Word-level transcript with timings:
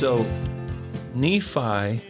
So 0.00 0.24
Nephi 1.14 2.02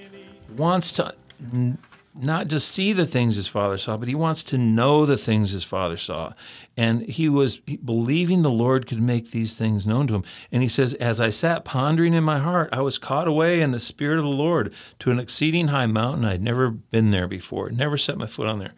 wants 0.56 0.92
to 0.92 1.12
n- 1.52 1.76
not 2.14 2.46
just 2.46 2.68
see 2.68 2.92
the 2.92 3.04
things 3.04 3.34
his 3.34 3.48
father 3.48 3.76
saw, 3.76 3.96
but 3.96 4.06
he 4.06 4.14
wants 4.14 4.44
to 4.44 4.56
know 4.56 5.04
the 5.04 5.16
things 5.16 5.50
his 5.50 5.64
father 5.64 5.96
saw. 5.96 6.34
And 6.76 7.02
he 7.02 7.28
was 7.28 7.58
believing 7.58 8.42
the 8.42 8.48
Lord 8.48 8.86
could 8.86 9.00
make 9.00 9.32
these 9.32 9.56
things 9.56 9.88
known 9.88 10.06
to 10.06 10.14
him. 10.14 10.24
And 10.52 10.62
he 10.62 10.68
says, 10.68 10.94
As 10.94 11.20
I 11.20 11.30
sat 11.30 11.64
pondering 11.64 12.14
in 12.14 12.22
my 12.22 12.38
heart, 12.38 12.68
I 12.72 12.80
was 12.80 12.96
caught 12.96 13.26
away 13.26 13.60
in 13.60 13.72
the 13.72 13.80
Spirit 13.80 14.18
of 14.18 14.24
the 14.24 14.30
Lord 14.30 14.72
to 15.00 15.10
an 15.10 15.18
exceeding 15.18 15.66
high 15.66 15.86
mountain. 15.86 16.24
I'd 16.24 16.44
never 16.44 16.70
been 16.70 17.10
there 17.10 17.26
before, 17.26 17.70
never 17.70 17.98
set 17.98 18.16
my 18.16 18.26
foot 18.26 18.46
on 18.46 18.60
there. 18.60 18.74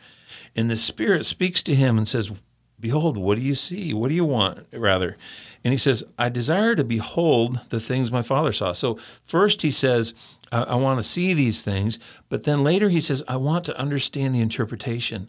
And 0.57 0.71
the 0.71 0.77
Spirit 0.79 1.27
speaks 1.27 1.63
to 1.65 1.75
him 1.75 1.99
and 1.99 2.09
says, 2.09 2.33
Behold, 2.81 3.19
what 3.19 3.37
do 3.37 3.45
you 3.45 3.55
see? 3.57 3.93
What 3.93 4.09
do 4.09 4.15
you 4.15 4.25
want, 4.25 4.67
rather? 4.73 5.19
And 5.65 5.73
he 5.73 5.79
says, 5.79 6.03
I 6.19 6.29
desire 6.29 6.75
to 6.75 6.85
behold 6.85 7.61
the 7.71 7.81
things 7.81 8.11
my 8.11 8.23
father 8.23 8.53
saw. 8.53 8.73
So, 8.73 8.99
first 9.23 9.63
he 9.63 9.71
says, 9.71 10.13
I, 10.51 10.63
I 10.63 10.75
want 10.75 10.99
to 10.99 11.03
see 11.03 11.35
these 11.35 11.63
things. 11.63 11.99
But 12.29 12.45
then 12.45 12.65
later 12.65 12.89
he 12.89 13.01
says, 13.01 13.23
I 13.29 13.37
want 13.37 13.65
to 13.67 13.79
understand 13.79 14.35
the 14.35 14.41
interpretation. 14.41 15.29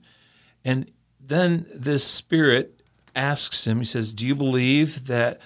And 0.65 0.91
then 1.19 1.65
this 1.73 2.03
spirit 2.03 2.81
asks 3.15 3.67
him, 3.67 3.79
he 3.79 3.85
says, 3.85 4.11
Do 4.11 4.25
you 4.25 4.35
believe 4.35 5.05
that 5.07 5.39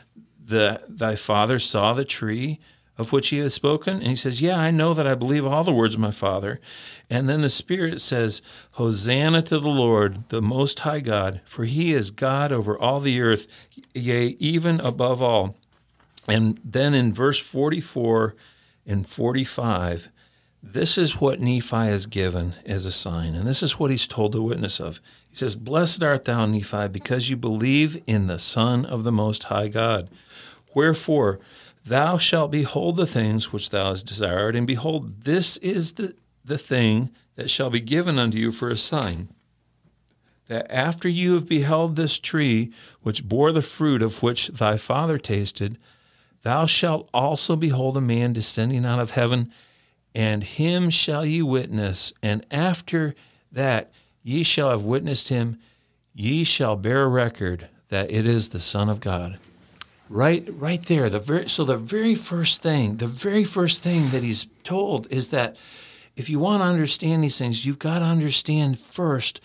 the, 0.43 0.81
thy 0.87 1.15
father 1.15 1.59
saw 1.59 1.93
the 1.93 2.05
tree 2.05 2.59
of 2.97 3.11
which 3.11 3.29
he 3.29 3.37
has 3.39 3.53
spoken? 3.53 3.95
And 3.95 4.07
he 4.07 4.15
says, 4.15 4.41
Yeah, 4.41 4.57
I 4.57 4.71
know 4.71 4.93
that 4.93 5.07
I 5.07 5.15
believe 5.15 5.45
all 5.45 5.63
the 5.63 5.73
words 5.73 5.95
of 5.95 6.01
my 6.01 6.11
father. 6.11 6.59
And 7.09 7.29
then 7.29 7.41
the 7.41 7.49
Spirit 7.49 8.01
says, 8.01 8.41
Hosanna 8.71 9.41
to 9.43 9.59
the 9.59 9.69
Lord, 9.69 10.27
the 10.29 10.41
Most 10.41 10.81
High 10.81 10.99
God, 10.99 11.41
for 11.45 11.65
he 11.65 11.93
is 11.93 12.11
God 12.11 12.51
over 12.51 12.77
all 12.77 12.99
the 12.99 13.21
earth, 13.21 13.47
yea, 13.93 14.35
even 14.39 14.79
above 14.81 15.21
all. 15.21 15.55
And 16.27 16.59
then 16.63 16.93
in 16.93 17.13
verse 17.13 17.39
44 17.39 18.35
and 18.85 19.07
45, 19.07 20.09
this 20.61 20.97
is 20.97 21.21
what 21.21 21.39
Nephi 21.39 21.87
is 21.87 22.07
given 22.07 22.55
as 22.65 22.85
a 22.85 22.91
sign, 22.91 23.35
and 23.35 23.47
this 23.47 23.63
is 23.63 23.79
what 23.79 23.91
he's 23.91 24.07
told 24.07 24.33
the 24.33 24.41
witness 24.41 24.79
of. 24.79 24.99
He 25.29 25.35
says, 25.35 25.55
Blessed 25.55 26.03
art 26.03 26.25
thou, 26.25 26.45
Nephi, 26.45 26.89
because 26.89 27.29
you 27.29 27.37
believe 27.37 28.01
in 28.05 28.27
the 28.27 28.39
Son 28.39 28.85
of 28.85 29.03
the 29.03 29.11
Most 29.11 29.45
High 29.45 29.67
God. 29.69 30.09
Wherefore, 30.73 31.39
thou 31.87 32.17
shalt 32.17 32.51
behold 32.51 32.95
the 32.95 33.07
things 33.07 33.51
which 33.51 33.69
thou 33.69 33.89
hast 33.89 34.05
desired, 34.05 34.55
and 34.55 34.67
behold, 34.67 35.23
this 35.23 35.57
is 35.57 35.93
the 35.93 36.15
the 36.43 36.57
thing 36.57 37.09
that 37.35 37.49
shall 37.49 37.69
be 37.69 37.81
given 37.81 38.17
unto 38.17 38.37
you 38.37 38.53
for 38.53 38.69
a 38.69 38.77
sign 38.77 39.27
that 40.47 40.69
after 40.71 41.07
you 41.07 41.33
have 41.33 41.47
beheld 41.47 41.95
this 41.95 42.19
tree 42.19 42.71
which 43.01 43.27
bore 43.27 43.51
the 43.51 43.61
fruit 43.61 44.01
of 44.01 44.23
which 44.23 44.47
thy 44.47 44.77
father 44.77 45.17
tasted, 45.17 45.77
thou 46.43 46.65
shalt 46.65 47.09
also 47.13 47.55
behold 47.55 47.97
a 47.97 48.01
man 48.01 48.33
descending 48.33 48.85
out 48.85 48.99
of 48.99 49.11
heaven, 49.11 49.51
and 50.15 50.43
him 50.43 50.89
shall 50.89 51.25
ye 51.25 51.41
witness. 51.41 52.13
And 52.23 52.45
after 52.49 53.13
that 53.51 53.91
ye 54.23 54.43
shall 54.43 54.69
have 54.69 54.83
witnessed 54.83 55.29
him, 55.29 55.57
ye 56.13 56.43
shall 56.43 56.75
bear 56.75 57.07
record 57.07 57.67
that 57.89 58.09
it 58.09 58.25
is 58.25 58.49
the 58.49 58.59
Son 58.59 58.89
of 58.89 58.99
God. 58.99 59.37
Right, 60.09 60.47
right 60.49 60.81
there. 60.83 61.09
The 61.09 61.19
very, 61.19 61.49
so 61.49 61.63
the 61.63 61.77
very 61.77 62.15
first 62.15 62.61
thing, 62.61 62.97
the 62.97 63.07
very 63.07 63.43
first 63.43 63.81
thing 63.81 64.09
that 64.11 64.23
he's 64.23 64.47
told 64.63 65.11
is 65.11 65.29
that 65.29 65.57
if 66.15 66.29
you 66.29 66.39
want 66.39 66.61
to 66.61 66.67
understand 66.67 67.23
these 67.23 67.37
things, 67.37 67.65
you've 67.65 67.79
got 67.79 67.99
to 67.99 68.05
understand 68.05 68.79
first 68.79 69.41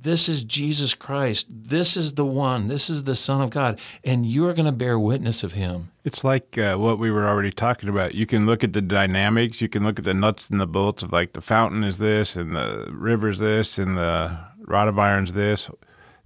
this 0.00 0.28
is 0.28 0.44
Jesus 0.44 0.94
Christ. 0.94 1.46
This 1.50 1.96
is 1.96 2.12
the 2.12 2.24
one. 2.24 2.68
This 2.68 2.88
is 2.88 3.02
the 3.02 3.16
Son 3.16 3.40
of 3.40 3.50
God. 3.50 3.80
And 4.04 4.24
you're 4.24 4.54
going 4.54 4.66
to 4.66 4.72
bear 4.72 4.98
witness 4.98 5.42
of 5.42 5.54
him. 5.54 5.90
It's 6.04 6.22
like 6.22 6.56
uh, 6.56 6.76
what 6.76 7.00
we 7.00 7.10
were 7.10 7.26
already 7.26 7.50
talking 7.50 7.88
about. 7.88 8.14
You 8.14 8.24
can 8.24 8.46
look 8.46 8.62
at 8.62 8.72
the 8.72 8.80
dynamics, 8.80 9.60
you 9.60 9.68
can 9.68 9.82
look 9.82 9.98
at 9.98 10.04
the 10.04 10.14
nuts 10.14 10.50
and 10.50 10.60
the 10.60 10.66
bolts 10.66 11.02
of 11.02 11.12
like 11.12 11.32
the 11.32 11.40
fountain 11.40 11.82
is 11.82 11.98
this, 11.98 12.36
and 12.36 12.54
the 12.54 12.88
river's 12.92 13.40
this, 13.40 13.78
and 13.78 13.98
the 13.98 14.38
rod 14.60 14.86
of 14.86 14.98
iron's 14.98 15.32
this. 15.32 15.68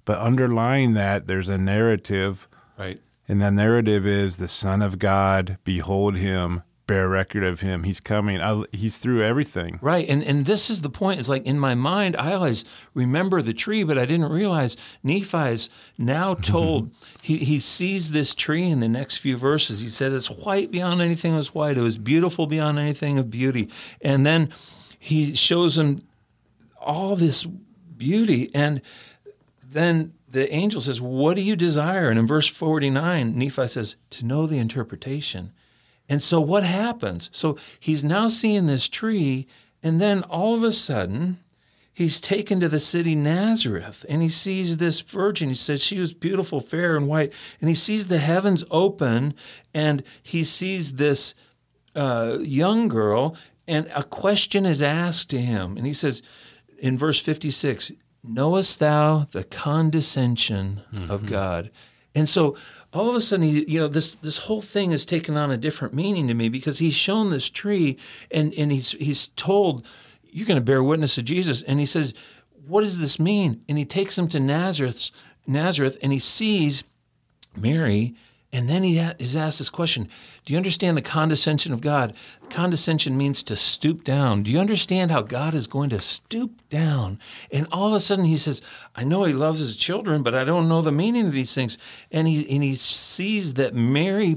But 0.04 0.18
underlying 0.18 0.92
that, 0.94 1.26
there's 1.26 1.48
a 1.48 1.58
narrative. 1.58 2.48
Right. 2.78 3.00
And 3.28 3.40
the 3.40 3.50
narrative 3.50 4.06
is 4.06 4.36
the 4.36 4.48
Son 4.48 4.82
of 4.82 4.98
God, 4.98 5.58
behold 5.64 6.16
him, 6.16 6.62
bear 6.86 7.08
record 7.08 7.44
of 7.44 7.60
him. 7.60 7.84
He's 7.84 8.00
coming. 8.00 8.40
I, 8.40 8.64
he's 8.72 8.98
through 8.98 9.22
everything. 9.22 9.78
Right. 9.80 10.06
And 10.08 10.22
and 10.24 10.44
this 10.44 10.68
is 10.68 10.82
the 10.82 10.90
point. 10.90 11.20
It's 11.20 11.28
like 11.28 11.46
in 11.46 11.58
my 11.58 11.74
mind, 11.74 12.16
I 12.16 12.32
always 12.32 12.64
remember 12.94 13.40
the 13.40 13.54
tree, 13.54 13.84
but 13.84 13.98
I 13.98 14.04
didn't 14.04 14.30
realize 14.30 14.76
Nephi's 15.02 15.70
now 15.96 16.34
mm-hmm. 16.34 16.42
told 16.42 16.90
he, 17.22 17.38
he 17.38 17.58
sees 17.58 18.10
this 18.10 18.34
tree 18.34 18.68
in 18.68 18.80
the 18.80 18.88
next 18.88 19.16
few 19.16 19.36
verses. 19.36 19.80
He 19.80 19.88
said 19.88 20.12
it's 20.12 20.30
white 20.30 20.70
beyond 20.70 21.00
anything 21.00 21.34
was 21.34 21.54
white. 21.54 21.78
It 21.78 21.82
was 21.82 21.98
beautiful 21.98 22.46
beyond 22.46 22.78
anything 22.78 23.18
of 23.18 23.30
beauty. 23.30 23.70
And 24.00 24.26
then 24.26 24.52
he 24.98 25.34
shows 25.34 25.78
him 25.78 26.02
all 26.78 27.16
this 27.16 27.44
beauty. 27.44 28.50
And 28.54 28.82
then 29.62 30.12
the 30.32 30.52
angel 30.52 30.80
says, 30.80 31.00
What 31.00 31.36
do 31.36 31.42
you 31.42 31.56
desire? 31.56 32.08
And 32.08 32.18
in 32.18 32.26
verse 32.26 32.48
49, 32.48 33.36
Nephi 33.36 33.68
says, 33.68 33.96
To 34.10 34.26
know 34.26 34.46
the 34.46 34.58
interpretation. 34.58 35.52
And 36.08 36.22
so 36.22 36.40
what 36.40 36.64
happens? 36.64 37.30
So 37.32 37.56
he's 37.78 38.02
now 38.02 38.28
seeing 38.28 38.66
this 38.66 38.88
tree, 38.88 39.46
and 39.82 40.00
then 40.00 40.22
all 40.24 40.54
of 40.54 40.62
a 40.62 40.72
sudden, 40.72 41.38
he's 41.94 42.18
taken 42.20 42.60
to 42.60 42.68
the 42.68 42.80
city 42.80 43.14
Nazareth 43.14 44.04
and 44.08 44.22
he 44.22 44.28
sees 44.28 44.78
this 44.78 45.00
virgin. 45.00 45.50
He 45.50 45.54
says 45.54 45.82
she 45.82 45.98
was 45.98 46.14
beautiful, 46.14 46.60
fair, 46.60 46.96
and 46.96 47.06
white. 47.06 47.32
And 47.60 47.68
he 47.68 47.74
sees 47.74 48.06
the 48.06 48.18
heavens 48.18 48.64
open 48.70 49.34
and 49.74 50.02
he 50.22 50.44
sees 50.44 50.94
this 50.94 51.34
uh, 51.94 52.38
young 52.40 52.88
girl, 52.88 53.36
and 53.66 53.90
a 53.94 54.02
question 54.02 54.64
is 54.64 54.80
asked 54.80 55.28
to 55.30 55.40
him. 55.40 55.76
And 55.76 55.86
he 55.86 55.92
says 55.92 56.22
in 56.78 56.96
verse 56.96 57.20
56 57.20 57.92
Knowest 58.24 58.78
thou 58.78 59.26
the 59.32 59.44
condescension 59.44 60.82
mm-hmm. 60.92 61.10
of 61.10 61.26
God? 61.26 61.70
And 62.14 62.28
so 62.28 62.56
all 62.92 63.08
of 63.08 63.16
a 63.16 63.20
sudden, 63.20 63.46
he, 63.46 63.64
you 63.70 63.80
know, 63.80 63.88
this 63.88 64.14
this 64.16 64.38
whole 64.38 64.60
thing 64.60 64.90
has 64.90 65.04
taken 65.04 65.36
on 65.36 65.50
a 65.50 65.56
different 65.56 65.94
meaning 65.94 66.28
to 66.28 66.34
me 66.34 66.48
because 66.48 66.78
he's 66.78 66.94
shown 66.94 67.30
this 67.30 67.48
tree 67.48 67.98
and 68.30 68.52
and 68.54 68.70
he's 68.70 68.92
he's 68.92 69.28
told 69.28 69.86
you're 70.22 70.46
going 70.46 70.60
to 70.60 70.64
bear 70.64 70.82
witness 70.82 71.14
to 71.16 71.22
Jesus, 71.22 71.62
and 71.62 71.78
he 71.78 71.86
says, 71.86 72.14
"What 72.66 72.82
does 72.82 72.98
this 72.98 73.18
mean?" 73.18 73.62
And 73.68 73.78
he 73.78 73.84
takes 73.84 74.18
him 74.18 74.28
to 74.28 74.40
Nazareth, 74.40 75.10
Nazareth, 75.46 75.98
and 76.02 76.12
he 76.12 76.18
sees 76.18 76.84
Mary 77.56 78.14
and 78.52 78.68
then 78.68 78.82
he 78.82 78.98
is 78.98 79.34
asked 79.34 79.58
this 79.58 79.70
question 79.70 80.08
Do 80.44 80.52
you 80.52 80.58
understand 80.58 80.96
the 80.96 81.02
condescension 81.02 81.72
of 81.72 81.80
God? 81.80 82.14
Condescension 82.50 83.16
means 83.16 83.42
to 83.44 83.56
stoop 83.56 84.04
down. 84.04 84.42
Do 84.42 84.50
you 84.50 84.60
understand 84.60 85.10
how 85.10 85.22
God 85.22 85.54
is 85.54 85.66
going 85.66 85.88
to 85.90 85.98
stoop 85.98 86.60
down? 86.68 87.18
And 87.50 87.66
all 87.72 87.88
of 87.88 87.94
a 87.94 88.00
sudden 88.00 88.26
he 88.26 88.36
says, 88.36 88.60
I 88.94 89.04
know 89.04 89.24
he 89.24 89.32
loves 89.32 89.60
his 89.60 89.74
children, 89.74 90.22
but 90.22 90.34
I 90.34 90.44
don't 90.44 90.68
know 90.68 90.82
the 90.82 90.92
meaning 90.92 91.26
of 91.26 91.32
these 91.32 91.54
things. 91.54 91.78
And 92.10 92.28
he, 92.28 92.48
and 92.54 92.62
he 92.62 92.74
sees 92.74 93.54
that 93.54 93.74
Mary 93.74 94.36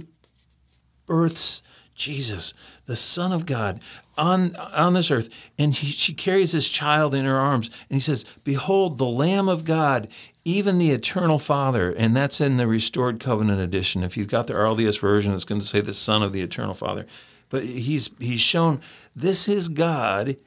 births 1.06 1.62
Jesus, 1.94 2.54
the 2.86 2.96
Son 2.96 3.32
of 3.32 3.46
God, 3.46 3.80
on, 4.18 4.56
on 4.56 4.94
this 4.94 5.12
earth. 5.12 5.30
And 5.58 5.74
he, 5.74 5.88
she 5.88 6.14
carries 6.14 6.52
this 6.52 6.70
child 6.70 7.14
in 7.14 7.26
her 7.26 7.38
arms. 7.38 7.70
And 7.90 7.96
he 7.96 8.02
says, 8.02 8.26
Behold, 8.44 8.98
the 8.98 9.06
Lamb 9.06 9.50
of 9.50 9.66
God 9.66 10.08
even 10.46 10.78
the 10.78 10.92
eternal 10.92 11.40
Father, 11.40 11.92
and 11.92 12.16
that's 12.16 12.40
in 12.40 12.58
the 12.58 12.68
Restored 12.68 13.20
Covenant 13.20 13.60
edition. 13.60 14.04
If 14.04 14.16
you've 14.16 14.28
got 14.28 14.46
the 14.46 14.54
earliest 14.54 15.00
version, 15.00 15.34
it's 15.34 15.44
going 15.44 15.60
to 15.60 15.66
say 15.66 15.82
the 15.82 15.92
Son 15.92 16.22
of 16.22 16.34
the 16.34 16.42
eternal 16.42 16.76
Father. 16.76 17.08
But 17.50 17.64
he's 17.64 18.12
he's 18.20 18.42
shown 18.42 18.80
this 19.16 19.48
is 19.48 19.68
God 19.68 20.38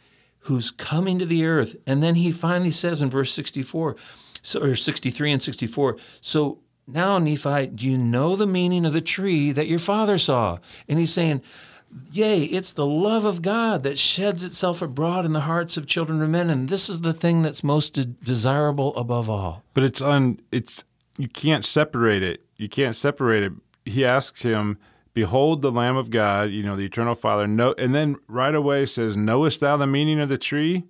who's 0.43 0.71
coming 0.71 1.19
to 1.19 1.27
the 1.27 1.45
earth, 1.45 1.75
and 1.85 2.01
then 2.01 2.15
he 2.15 2.31
finally 2.31 2.71
says 2.71 3.03
in 3.03 3.11
verse 3.11 3.33
sixty-four, 3.33 3.97
so, 4.43 4.61
or 4.61 4.77
sixty-three 4.77 5.33
and 5.33 5.43
sixty-four. 5.43 5.97
So 6.21 6.61
now, 6.87 7.19
Nephi, 7.19 7.67
do 7.67 7.87
you 7.87 7.99
know 7.99 8.37
the 8.37 8.47
meaning 8.47 8.87
of 8.87 8.93
the 8.93 9.01
tree 9.01 9.51
that 9.53 9.67
your 9.67 9.79
father 9.81 10.17
saw? 10.17 10.59
And 10.89 10.99
he's 10.99 11.13
saying, 11.13 11.43
Yea, 12.13 12.45
it's 12.45 12.73
the 12.73 12.87
love 12.87 13.25
of 13.25 13.43
God 13.43 13.83
that 13.83 13.99
sheds 13.99 14.45
itself 14.45 14.83
abroad 14.83 15.25
in 15.25 15.33
the 15.33 15.41
hearts 15.41 15.77
of 15.77 15.87
children 15.87 16.23
of 16.23 16.31
men, 16.31 16.51
and 16.51 16.69
this 16.69 16.89
is 16.89 17.01
the 17.01 17.13
thing 17.13 17.43
that's 17.43 17.65
most 17.65 17.95
de- 17.95 18.05
desirable 18.05 18.95
above 18.97 19.29
all. 19.29 19.63
But 19.75 19.85
it's 19.85 20.01
un, 20.01 20.41
it's 20.53 20.85
you 21.17 21.29
can't 21.29 21.65
separate 21.65 22.23
it. 22.23 22.45
You 22.57 22.69
can't 22.69 22.95
separate 22.95 23.43
it. 23.43 23.53
He 23.85 24.05
asks 24.05 24.43
him, 24.43 24.79
"Behold, 25.15 25.63
the 25.63 25.73
Lamb 25.73 25.97
of 25.97 26.11
God, 26.11 26.51
you 26.51 26.63
know, 26.63 26.77
the 26.77 26.85
Eternal 26.85 27.15
Father." 27.15 27.47
No, 27.47 27.75
and 27.79 27.95
then 27.95 28.17
right 28.29 28.55
away 28.55 28.87
says, 28.87 29.17
"Knowest 29.17 29.61
thou 29.61 29.77
the 29.77 29.87
meaning 29.87 30.21
of 30.21 30.29
the 30.29 30.39
tree?" 30.39 30.85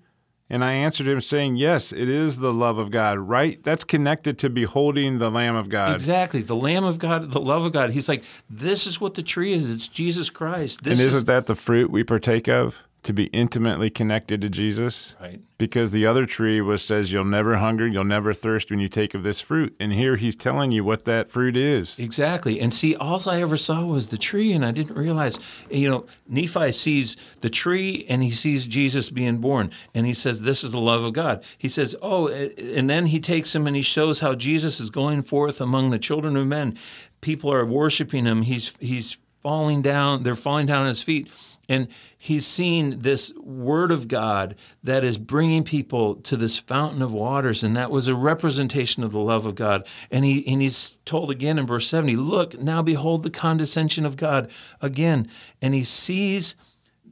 And 0.51 0.65
I 0.65 0.73
answered 0.73 1.09
him 1.09 1.21
saying, 1.21 1.57
Yes, 1.57 1.93
it 1.93 2.09
is 2.09 2.39
the 2.39 2.53
love 2.53 2.79
of 2.79 2.91
God, 2.91 3.19
right? 3.19 3.63
That's 3.63 3.85
connected 3.85 4.39
to 4.39 4.51
beholding 4.51 5.19
the 5.19 5.31
Lamb 5.31 5.57
of 5.57 5.69
God. 5.69 5.95
Exactly. 5.95 6.41
The 6.41 6.57
Lamb 6.57 6.85
of 6.85 6.99
God, 6.99 7.33
the 7.33 7.41
love 7.41 7.65
of 7.65 7.73
God. 7.73 7.91
He's 7.91 8.09
like, 8.09 8.25
This 8.49 8.87
is 8.87 9.01
what 9.01 9.15
the 9.15 9.23
tree 9.23 9.53
is. 9.53 9.71
It's 9.71 9.89
Jesus 9.89 10.31
Christ. 10.31 10.83
This 10.83 11.01
and 11.01 11.09
isn't 11.09 11.19
is... 11.19 11.25
that 11.27 11.47
the 11.47 11.55
fruit 11.55 11.91
we 11.91 12.03
partake 12.03 12.49
of? 12.49 12.77
To 13.09 13.15
be 13.15 13.25
intimately 13.29 13.89
connected 13.89 14.43
to 14.43 14.51
Jesus. 14.51 15.17
Right. 15.19 15.41
Because 15.57 15.93
the 15.93 16.05
other 16.05 16.27
tree 16.27 16.61
was 16.61 16.83
says 16.83 17.11
you'll 17.11 17.25
never 17.25 17.57
hunger, 17.57 17.87
you'll 17.87 18.05
never 18.05 18.35
thirst 18.35 18.71
when 18.71 18.81
you 18.81 18.89
take 18.91 19.15
of 19.15 19.23
this 19.23 19.41
fruit. 19.41 19.75
And 19.81 19.95
here 19.95 20.17
he's 20.17 20.37
telling 20.37 20.73
you 20.73 20.85
what 20.85 21.07
that 21.07 21.31
fruit 21.31 21.57
is. 21.57 21.99
Exactly. 21.99 22.61
And 22.61 22.73
see, 22.75 22.95
all 22.95 23.19
I 23.27 23.41
ever 23.41 23.57
saw 23.57 23.83
was 23.83 24.09
the 24.09 24.19
tree, 24.19 24.53
and 24.53 24.63
I 24.63 24.73
didn't 24.73 24.95
realize, 24.95 25.39
you 25.71 25.89
know, 25.89 26.05
Nephi 26.29 26.71
sees 26.73 27.17
the 27.41 27.49
tree 27.49 28.05
and 28.11 28.23
he 28.23 28.31
sees 28.31 28.67
Jesus 28.67 29.09
being 29.09 29.39
born, 29.39 29.71
and 29.95 30.05
he 30.05 30.13
says, 30.13 30.43
This 30.43 30.63
is 30.63 30.73
the 30.73 30.79
love 30.79 31.03
of 31.03 31.15
God. 31.15 31.43
He 31.57 31.71
says, 31.71 31.97
Oh, 32.03 32.29
and 32.29 32.91
then 32.91 33.07
he 33.07 33.21
takes 33.21 33.55
him 33.55 33.67
and 33.67 33.75
he 33.75 33.81
shows 33.81 34.21
how 34.21 34.35
Jesus 34.35 34.81
is 34.81 34.91
going 34.91 35.23
forth 35.23 35.63
among 35.63 35.89
the 35.89 35.99
children 35.99 36.37
of 36.37 36.47
men. 36.47 36.77
People 37.23 37.51
are 37.51 37.65
worshiping 37.65 38.27
him. 38.27 38.43
He's 38.43 38.77
he's 38.81 39.17
falling 39.43 39.81
down, 39.81 40.25
they're 40.25 40.35
falling 40.35 40.67
down 40.67 40.85
at 40.85 40.89
his 40.89 41.03
feet. 41.03 41.31
And 41.69 41.89
he's 42.17 42.47
seen 42.47 43.01
this 43.01 43.33
word 43.35 43.91
of 43.91 44.09
God 44.09 44.57
that 44.83 45.05
is 45.05 45.19
bringing 45.19 45.65
people 45.65 46.15
to 46.17 46.37
this 46.37 46.57
fountain 46.57 47.03
of 47.03 47.13
waters. 47.13 47.63
And 47.63 47.77
that 47.77 47.91
was 47.91 48.09
a 48.09 48.15
representation 48.15 49.05
of 49.05 49.13
the 49.13 49.21
love 49.21 49.45
of 49.45 49.55
God. 49.55 49.87
And, 50.11 50.25
he, 50.25 50.47
and 50.47 50.63
he's 50.63 50.99
told 51.05 51.31
again 51.31 51.59
in 51.59 51.67
verse 51.67 51.87
70 51.87 52.17
Look, 52.17 52.59
now 52.59 52.83
behold 52.83 53.23
the 53.23 53.31
condescension 53.31 54.07
of 54.07 54.17
God 54.17 54.51
again. 54.81 55.29
And 55.61 55.75
he 55.75 55.85
sees 55.85 56.57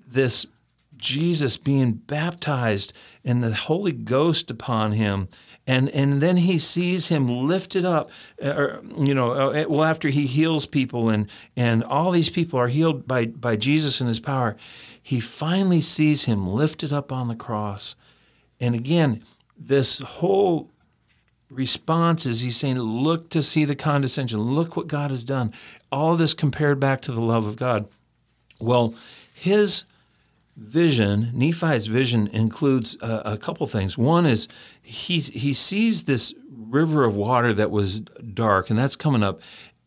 this 0.07 0.47
Jesus 0.97 1.59
being 1.59 1.93
baptized 1.93 2.93
and 3.25 3.43
the 3.43 3.55
Holy 3.55 3.93
Ghost 3.93 4.51
upon 4.51 4.93
him 4.93 5.29
and 5.67 5.89
and 5.91 6.21
then 6.21 6.39
he 6.39 6.59
sees 6.59 7.09
him 7.09 7.29
lifted 7.29 7.85
up 7.85 8.11
uh, 8.43 8.55
or 8.57 8.83
you 8.97 9.15
know 9.15 9.33
uh, 9.33 9.65
well 9.69 9.85
after 9.85 10.09
he 10.09 10.27
heals 10.27 10.67
people 10.67 11.09
and 11.09 11.29
and 11.57 11.83
all 11.85 12.11
these 12.13 12.31
people 12.31 12.59
are 12.59 12.69
healed 12.69 13.07
by 13.07 13.27
by 13.27 13.57
Jesus 13.57 14.01
and 14.01 14.09
his 14.09 14.21
power 14.21 14.57
he 15.03 15.21
finally 15.21 15.81
sees 15.81 16.25
him 16.25 16.49
lifted 16.49 16.93
up 16.93 17.13
on 17.13 17.29
the 17.29 17.37
cross. 17.37 17.95
And 18.61 18.75
again 18.75 19.23
this 19.59 20.01
whole 20.01 20.71
response 21.49 22.27
is 22.27 22.41
he's 22.41 22.57
saying 22.57 22.79
look 22.79 23.31
to 23.31 23.41
see 23.41 23.65
the 23.65 23.77
condescension. 23.77 24.41
Look 24.41 24.77
what 24.77 24.89
God 24.89 25.11
has 25.11 25.25
done. 25.25 25.53
All 25.91 26.17
this 26.17 26.35
compared 26.35 26.79
back 26.79 27.01
to 27.03 27.13
the 27.13 27.21
love 27.21 27.47
of 27.47 27.57
God. 27.57 27.89
Well 28.61 28.95
his 29.33 29.85
vision, 30.57 31.31
Nephi's 31.35 31.87
vision 31.87 32.29
includes 32.29 32.97
a, 33.01 33.23
a 33.25 33.39
couple 33.39 33.67
things. 33.67 33.99
One 33.99 34.27
is 34.27 34.49
he 34.83 35.21
he 35.21 35.53
sees 35.53 36.05
this 36.05 36.35
river 36.51 37.05
of 37.05 37.15
water 37.15 37.53
that 37.55 37.71
was 37.71 38.01
dark, 38.01 38.71
and 38.71 38.79
that's 38.79 38.97
coming 38.97 39.23
up, 39.23 39.41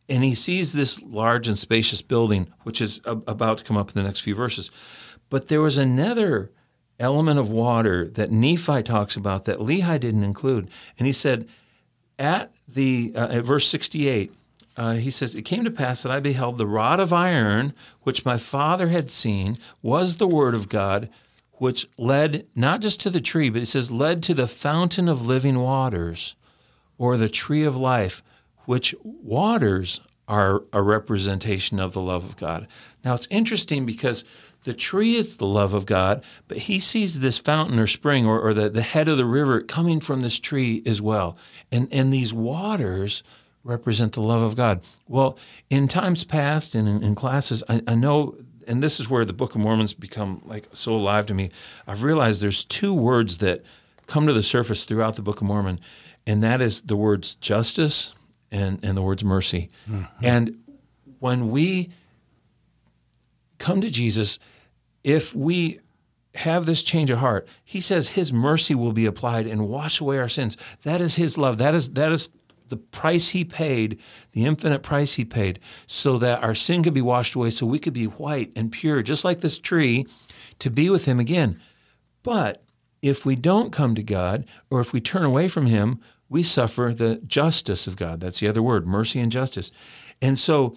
and 0.07 0.23
he 0.23 0.35
sees 0.35 0.71
this 0.71 1.01
large 1.01 1.47
and 1.47 1.57
spacious 1.57 2.01
building, 2.01 2.51
which 2.63 2.81
is 2.81 3.01
a, 3.05 3.11
about 3.27 3.57
to 3.59 3.63
come 3.63 3.77
up 3.77 3.89
in 3.89 3.95
the 3.95 4.03
next 4.03 4.21
few 4.21 4.35
verses. 4.35 4.71
But 5.29 5.47
there 5.47 5.61
was 5.61 5.77
another 5.77 6.51
element 6.99 7.39
of 7.39 7.49
water 7.49 8.07
that 8.09 8.31
Nephi 8.31 8.83
talks 8.83 9.15
about 9.15 9.45
that 9.45 9.59
Lehi 9.59 9.99
didn't 9.99 10.23
include, 10.23 10.69
and 10.97 11.07
he 11.07 11.13
said 11.13 11.47
at 12.17 12.53
the 12.67 13.11
uh, 13.15 13.27
at 13.27 13.43
verse 13.43 13.67
sixty 13.67 14.07
eight 14.07 14.33
uh, 14.77 14.93
he 14.93 15.11
says, 15.11 15.35
It 15.35 15.43
came 15.43 15.63
to 15.63 15.71
pass 15.71 16.03
that 16.03 16.11
I 16.11 16.19
beheld 16.19 16.57
the 16.57 16.67
rod 16.67 16.99
of 16.99 17.11
iron, 17.13 17.73
which 18.03 18.25
my 18.25 18.37
father 18.37 18.87
had 18.87 19.11
seen, 19.11 19.57
was 19.81 20.17
the 20.17 20.27
word 20.27 20.55
of 20.55 20.69
God, 20.69 21.09
which 21.53 21.87
led 21.97 22.47
not 22.55 22.81
just 22.81 22.99
to 23.01 23.09
the 23.09 23.21
tree, 23.21 23.49
but 23.49 23.59
he 23.59 23.65
says, 23.65 23.91
led 23.91 24.23
to 24.23 24.33
the 24.33 24.47
fountain 24.47 25.09
of 25.09 25.25
living 25.25 25.59
waters, 25.59 26.35
or 26.97 27.17
the 27.17 27.29
tree 27.29 27.63
of 27.63 27.75
life, 27.75 28.23
which 28.65 28.95
waters 29.03 29.99
are 30.27 30.63
a 30.71 30.81
representation 30.81 31.79
of 31.79 31.93
the 31.93 32.01
love 32.01 32.23
of 32.23 32.37
God. 32.37 32.67
Now 33.03 33.15
it's 33.15 33.27
interesting 33.31 33.85
because 33.85 34.23
the 34.63 34.73
tree 34.73 35.15
is 35.15 35.37
the 35.37 35.47
love 35.47 35.73
of 35.73 35.85
God, 35.85 36.23
but 36.47 36.57
he 36.57 36.79
sees 36.79 37.19
this 37.19 37.39
fountain 37.39 37.79
or 37.79 37.87
spring 37.87 38.25
or, 38.25 38.39
or 38.39 38.53
the, 38.53 38.69
the 38.69 38.81
head 38.81 39.07
of 39.07 39.17
the 39.17 39.25
river 39.25 39.61
coming 39.61 39.99
from 39.99 40.21
this 40.21 40.39
tree 40.39 40.83
as 40.85 41.01
well. 41.01 41.35
And, 41.71 41.87
and 41.91 42.13
these 42.13 42.33
waters 42.33 43.23
represent 43.63 44.13
the 44.13 44.21
love 44.21 44.41
of 44.41 44.55
God. 44.55 44.81
Well, 45.07 45.37
in 45.69 45.87
times 45.87 46.23
past 46.23 46.75
and 46.75 46.87
in, 46.87 47.03
in 47.03 47.15
classes, 47.15 47.63
I, 47.69 47.81
I, 47.87 47.95
know, 47.95 48.35
and 48.67 48.81
this 48.81 48.99
is 48.99 49.09
where 49.09 49.25
the 49.25 49.33
Book 49.33 49.55
of 49.55 49.61
Mormon's 49.61 49.93
become 49.93 50.41
like 50.45 50.67
so 50.73 50.93
alive 50.93 51.25
to 51.27 51.33
me. 51.33 51.51
I've 51.87 52.03
realized 52.03 52.41
there's 52.41 52.63
two 52.63 52.93
words 52.93 53.39
that 53.39 53.63
come 54.07 54.27
to 54.27 54.33
the 54.33 54.43
surface 54.43 54.85
throughout 54.85 55.15
the 55.15 55.21
Book 55.21 55.41
of 55.41 55.47
Mormon, 55.47 55.79
and 56.25 56.41
that 56.43 56.61
is 56.61 56.81
the 56.81 56.95
words 56.95 57.35
justice 57.35 58.13
and, 58.51 58.83
and 58.83 58.97
the 58.97 59.01
words 59.01 59.23
mercy. 59.23 59.69
Mm-hmm. 59.89 60.25
And 60.25 60.63
when 61.19 61.49
we 61.49 61.91
come 63.57 63.81
to 63.81 63.91
Jesus, 63.91 64.39
if 65.03 65.35
we 65.35 65.79
have 66.35 66.65
this 66.65 66.83
change 66.83 67.09
of 67.09 67.19
heart, 67.19 67.47
he 67.63 67.81
says 67.81 68.09
his 68.09 68.31
mercy 68.31 68.73
will 68.73 68.93
be 68.93 69.05
applied 69.05 69.45
and 69.45 69.67
wash 69.67 69.99
away 69.99 70.17
our 70.17 70.29
sins. 70.29 70.55
That 70.83 71.01
is 71.01 71.15
his 71.15 71.37
love. 71.37 71.57
That 71.57 71.75
is 71.75 71.91
that 71.91 72.11
is 72.11 72.29
the 72.69 72.77
price 72.77 73.29
he 73.29 73.43
paid, 73.43 73.99
the 74.31 74.45
infinite 74.45 74.83
price 74.83 75.15
he 75.15 75.25
paid, 75.25 75.59
so 75.85 76.17
that 76.17 76.43
our 76.43 76.55
sin 76.55 76.83
could 76.83 76.93
be 76.93 77.01
washed 77.01 77.35
away, 77.35 77.49
so 77.49 77.65
we 77.65 77.79
could 77.79 77.93
be 77.93 78.05
white 78.05 78.51
and 78.55 78.71
pure, 78.71 79.01
just 79.03 79.25
like 79.25 79.41
this 79.41 79.59
tree, 79.59 80.05
to 80.59 80.69
be 80.69 80.89
with 80.89 81.05
him 81.05 81.19
again. 81.19 81.59
But 82.23 82.63
if 83.01 83.25
we 83.25 83.35
don't 83.35 83.71
come 83.71 83.95
to 83.95 84.03
God, 84.03 84.45
or 84.69 84.79
if 84.79 84.93
we 84.93 85.01
turn 85.01 85.23
away 85.23 85.47
from 85.47 85.67
him, 85.67 85.99
we 86.27 86.43
suffer 86.43 86.93
the 86.95 87.15
justice 87.25 87.87
of 87.87 87.95
God. 87.95 88.19
That's 88.19 88.39
the 88.39 88.47
other 88.47 88.61
word, 88.61 88.85
mercy 88.85 89.19
and 89.19 89.31
justice. 89.31 89.71
And 90.21 90.37
so 90.37 90.75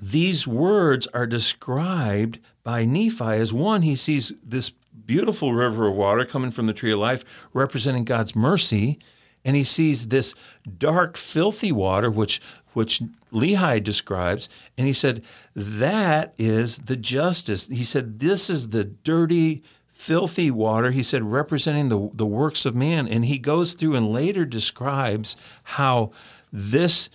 these 0.00 0.46
words 0.46 1.06
are 1.08 1.26
described 1.26 2.38
by 2.62 2.84
Nephi 2.84 3.24
as 3.24 3.52
one, 3.52 3.82
he 3.82 3.96
sees 3.96 4.32
this 4.44 4.70
beautiful 5.06 5.54
river 5.54 5.88
of 5.88 5.96
water 5.96 6.24
coming 6.24 6.50
from 6.50 6.66
the 6.66 6.72
tree 6.72 6.92
of 6.92 6.98
life, 6.98 7.48
representing 7.52 8.04
God's 8.04 8.36
mercy 8.36 8.98
and 9.44 9.56
he 9.56 9.64
sees 9.64 10.08
this 10.08 10.34
dark, 10.78 11.16
filthy 11.16 11.72
water, 11.72 12.10
which 12.10 12.40
which 12.72 13.02
Lehi 13.32 13.82
describes, 13.82 14.48
and 14.78 14.86
he 14.86 14.92
said 14.92 15.24
that 15.56 16.34
is 16.38 16.76
the 16.78 16.96
justice. 16.96 17.66
He 17.66 17.84
said 17.84 18.20
this 18.20 18.48
is 18.48 18.68
the 18.68 18.84
dirty, 18.84 19.62
filthy 19.88 20.50
water. 20.50 20.92
He 20.92 21.02
said 21.02 21.24
representing 21.24 21.88
the 21.88 22.10
the 22.12 22.26
works 22.26 22.64
of 22.64 22.74
man, 22.74 23.08
and 23.08 23.24
he 23.24 23.38
goes 23.38 23.72
through 23.72 23.96
and 23.96 24.12
later 24.12 24.44
describes 24.44 25.36
how 25.64 26.12
this 26.52 27.10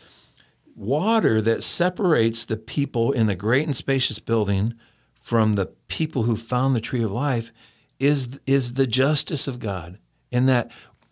water 0.76 1.42
that 1.42 1.64
separates 1.64 2.44
the 2.44 2.58
people 2.58 3.12
in 3.12 3.28
the 3.28 3.36
great 3.36 3.66
and 3.66 3.76
spacious 3.76 4.20
building 4.20 4.74
from 5.14 5.54
the 5.54 5.68
people 5.88 6.24
who 6.24 6.36
found 6.36 6.76
the 6.76 6.82
tree 6.82 7.04
of 7.04 7.12
life 7.12 7.52
is 8.00 8.40
is 8.46 8.74
the 8.74 8.88
justice 8.88 9.48
of 9.48 9.60
God. 9.60 9.98
And 10.32 10.50
that 10.50 10.70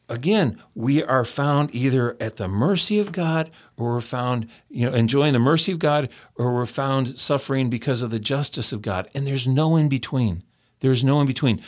again, 0.10 0.62
we 0.76 1.04
are 1.04 1.26
found 1.26 1.74
either 1.74 2.18
at 2.20 2.38
the 2.38 2.48
mercy 2.48 3.00
of 3.00 3.12
God 3.12 3.50
or 3.78 3.94
we're 3.94 4.02
found, 4.02 4.48
you 4.70 4.90
know, 4.90 4.96
enjoying 4.96 5.34
the 5.34 5.40
mercy 5.40 5.72
of 5.72 5.80
God 5.80 6.10
or 6.36 6.54
we're 6.54 6.66
found 6.66 7.18
suffering 7.18 7.70
because 7.70 8.02
of 8.02 8.12
the 8.12 8.20
justice 8.20 8.72
of 8.72 8.82
God. 8.82 9.10
And 9.14 9.26
there's 9.26 9.48
no 9.48 9.76
in 9.76 9.90
between. 9.90 10.44
There's 10.80 11.04
no 11.04 11.22
in 11.22 11.28
between. 11.28 11.62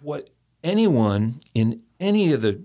What 0.00 0.30
anyone 0.62 1.40
in 1.54 1.82
any 2.00 2.32
of 2.32 2.42
the 2.42 2.62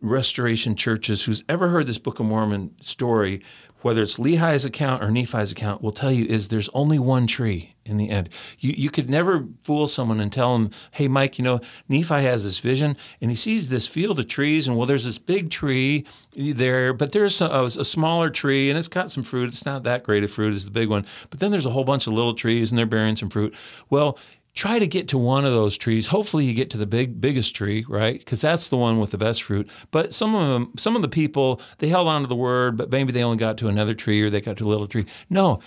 restoration 0.00 0.74
churches 0.76 1.24
who's 1.24 1.44
ever 1.48 1.68
heard 1.68 1.86
this 1.86 1.98
Book 1.98 2.20
of 2.20 2.26
Mormon 2.26 2.74
story 2.80 3.42
whether 3.82 4.02
it's 4.02 4.18
Lehi's 4.18 4.64
account 4.64 5.02
or 5.02 5.10
Nephi's 5.10 5.52
account, 5.52 5.82
will 5.82 5.92
tell 5.92 6.12
you 6.12 6.26
is 6.26 6.48
there's 6.48 6.68
only 6.74 6.98
one 6.98 7.26
tree 7.26 7.74
in 7.84 7.96
the 7.96 8.10
end. 8.10 8.28
You, 8.58 8.72
you 8.76 8.90
could 8.90 9.10
never 9.10 9.46
fool 9.64 9.88
someone 9.88 10.20
and 10.20 10.32
tell 10.32 10.56
them, 10.56 10.70
hey, 10.92 11.08
Mike, 11.08 11.38
you 11.38 11.44
know, 11.44 11.60
Nephi 11.88 12.22
has 12.22 12.44
this 12.44 12.58
vision 12.58 12.96
and 13.20 13.30
he 13.30 13.36
sees 13.36 13.68
this 13.68 13.86
field 13.86 14.18
of 14.18 14.26
trees, 14.26 14.68
and 14.68 14.76
well, 14.76 14.86
there's 14.86 15.04
this 15.04 15.18
big 15.18 15.50
tree 15.50 16.06
there, 16.34 16.92
but 16.92 17.12
there's 17.12 17.40
a, 17.40 17.46
a 17.46 17.84
smaller 17.84 18.30
tree 18.30 18.70
and 18.70 18.78
it's 18.78 18.88
got 18.88 19.10
some 19.10 19.22
fruit. 19.22 19.48
It's 19.48 19.66
not 19.66 19.82
that 19.84 20.04
great 20.04 20.24
a 20.24 20.28
fruit 20.28 20.54
as 20.54 20.64
the 20.64 20.70
big 20.70 20.88
one, 20.88 21.04
but 21.30 21.40
then 21.40 21.50
there's 21.50 21.66
a 21.66 21.70
whole 21.70 21.84
bunch 21.84 22.06
of 22.06 22.12
little 22.12 22.34
trees 22.34 22.70
and 22.70 22.78
they're 22.78 22.86
bearing 22.86 23.16
some 23.16 23.30
fruit. 23.30 23.54
Well, 23.88 24.18
try 24.60 24.78
to 24.78 24.86
get 24.86 25.08
to 25.08 25.16
one 25.16 25.46
of 25.46 25.52
those 25.52 25.78
trees. 25.78 26.08
Hopefully, 26.08 26.44
you 26.44 26.52
get 26.52 26.68
to 26.68 26.76
the 26.76 26.84
big 26.84 27.18
biggest 27.18 27.56
tree, 27.56 27.82
right? 27.88 28.18
Because 28.18 28.42
that's 28.42 28.68
the 28.68 28.76
one 28.76 29.00
with 29.00 29.10
the 29.10 29.16
best 29.16 29.42
fruit. 29.42 29.70
But 29.90 30.12
some 30.12 30.34
of 30.34 30.48
them, 30.48 30.72
some 30.76 30.94
of 30.94 31.00
the 31.00 31.08
people, 31.08 31.62
they 31.78 31.88
held 31.88 32.06
on 32.06 32.20
to 32.20 32.28
the 32.28 32.36
word, 32.36 32.76
but 32.76 32.90
maybe 32.90 33.10
they 33.10 33.24
only 33.24 33.38
got 33.38 33.56
to 33.58 33.68
another 33.68 33.94
tree 33.94 34.20
or 34.20 34.28
they 34.28 34.42
got 34.42 34.58
to 34.58 34.64
a 34.64 34.68
little 34.68 34.86
tree. 34.86 35.06
No, 35.30 35.60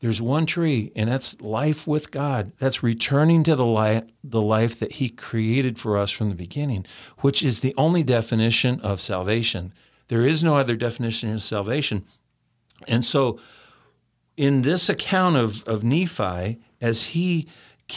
there's 0.00 0.20
one 0.20 0.46
tree, 0.46 0.90
and 0.96 1.08
that's 1.08 1.40
life 1.40 1.86
with 1.86 2.10
God. 2.10 2.52
That's 2.58 2.82
returning 2.82 3.44
to 3.44 3.54
the 3.54 3.64
life, 3.64 4.02
the 4.24 4.42
life 4.42 4.80
that 4.80 4.94
He 4.94 5.10
created 5.10 5.78
for 5.78 5.96
us 5.96 6.10
from 6.10 6.28
the 6.28 6.34
beginning, 6.34 6.86
which 7.18 7.40
is 7.40 7.60
the 7.60 7.72
only 7.78 8.02
definition 8.02 8.80
of 8.80 9.00
salvation. 9.00 9.72
There 10.08 10.26
is 10.26 10.42
no 10.42 10.56
other 10.56 10.74
definition 10.74 11.32
of 11.32 11.44
salvation. 11.44 12.04
And 12.88 13.04
so, 13.04 13.38
in 14.36 14.62
this 14.62 14.88
account 14.88 15.36
of, 15.36 15.62
of 15.68 15.84
Nephi, 15.84 16.58
as 16.80 17.04
he 17.04 17.46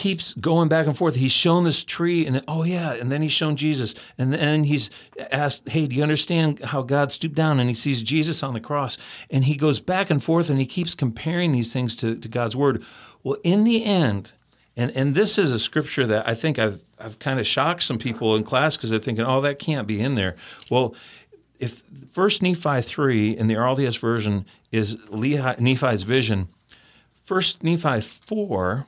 keeps 0.02 0.34
going 0.34 0.68
back 0.68 0.86
and 0.86 0.96
forth. 0.96 1.16
He's 1.16 1.36
shown 1.44 1.64
this 1.64 1.84
tree, 1.84 2.26
and 2.26 2.42
oh 2.46 2.64
yeah, 2.64 3.00
and 3.00 3.10
then 3.10 3.22
he's 3.22 3.36
shown 3.40 3.56
Jesus, 3.56 3.94
and 4.18 4.32
then 4.32 4.64
he's 4.64 4.90
asked, 5.30 5.68
"Hey, 5.68 5.86
do 5.86 5.94
you 5.96 6.02
understand 6.02 6.48
how 6.72 6.82
God 6.82 7.12
stooped 7.12 7.36
down?" 7.36 7.60
And 7.60 7.68
he 7.68 7.74
sees 7.74 8.02
Jesus 8.02 8.42
on 8.42 8.54
the 8.54 8.66
cross, 8.68 8.98
and 9.30 9.44
he 9.44 9.56
goes 9.56 9.80
back 9.80 10.10
and 10.10 10.22
forth, 10.22 10.50
and 10.50 10.58
he 10.60 10.66
keeps 10.66 10.94
comparing 10.94 11.52
these 11.52 11.72
things 11.72 11.96
to, 11.96 12.16
to 12.22 12.28
God's 12.28 12.56
word. 12.56 12.82
Well, 13.22 13.38
in 13.42 13.64
the 13.64 13.78
end, 13.84 14.32
And 14.78 14.92
and 14.96 15.14
this 15.14 15.38
is 15.38 15.52
a 15.52 15.58
scripture 15.58 16.06
that 16.06 16.28
I 16.28 16.34
think 16.34 16.58
I've 16.58 16.80
I've 17.00 17.18
kind 17.18 17.40
of 17.40 17.46
shocked 17.46 17.82
some 17.82 17.98
people 17.98 18.36
in 18.36 18.44
class 18.44 18.76
because 18.76 18.90
they're 18.90 19.00
thinking, 19.00 19.26
oh, 19.26 19.40
that 19.40 19.58
can't 19.58 19.88
be 19.88 20.00
in 20.00 20.14
there. 20.14 20.36
Well, 20.70 20.94
if 21.58 21.82
First 22.12 22.42
Nephi 22.42 22.80
three 22.82 23.36
in 23.36 23.48
the 23.48 23.56
earliest 23.56 23.98
version 23.98 24.46
is 24.70 24.96
Nephi's 25.10 26.04
vision, 26.04 26.46
First 27.24 27.64
Nephi 27.64 28.00
four, 28.00 28.86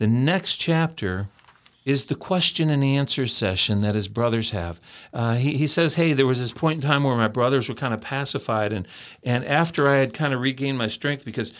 the 0.00 0.06
next 0.08 0.56
chapter 0.56 1.28
is 1.84 2.06
the 2.06 2.14
question 2.14 2.70
and 2.70 2.82
answer 2.82 3.26
session 3.26 3.82
that 3.82 3.94
his 3.94 4.08
brothers 4.08 4.50
have. 4.52 4.80
Uh, 5.12 5.34
he, 5.34 5.58
he 5.58 5.66
says, 5.66 5.94
Hey, 5.94 6.14
there 6.14 6.26
was 6.26 6.40
this 6.40 6.52
point 6.52 6.82
in 6.82 6.90
time 6.90 7.04
where 7.04 7.16
my 7.16 7.28
brothers 7.28 7.68
were 7.68 7.74
kind 7.74 7.92
of 7.92 8.00
pacified, 8.00 8.72
and, 8.72 8.88
and 9.22 9.44
after 9.44 9.90
I 9.90 9.96
had 9.96 10.14
kind 10.14 10.32
of 10.32 10.40
regained 10.40 10.78
my 10.78 10.86
strength, 10.86 11.26
because 11.26 11.52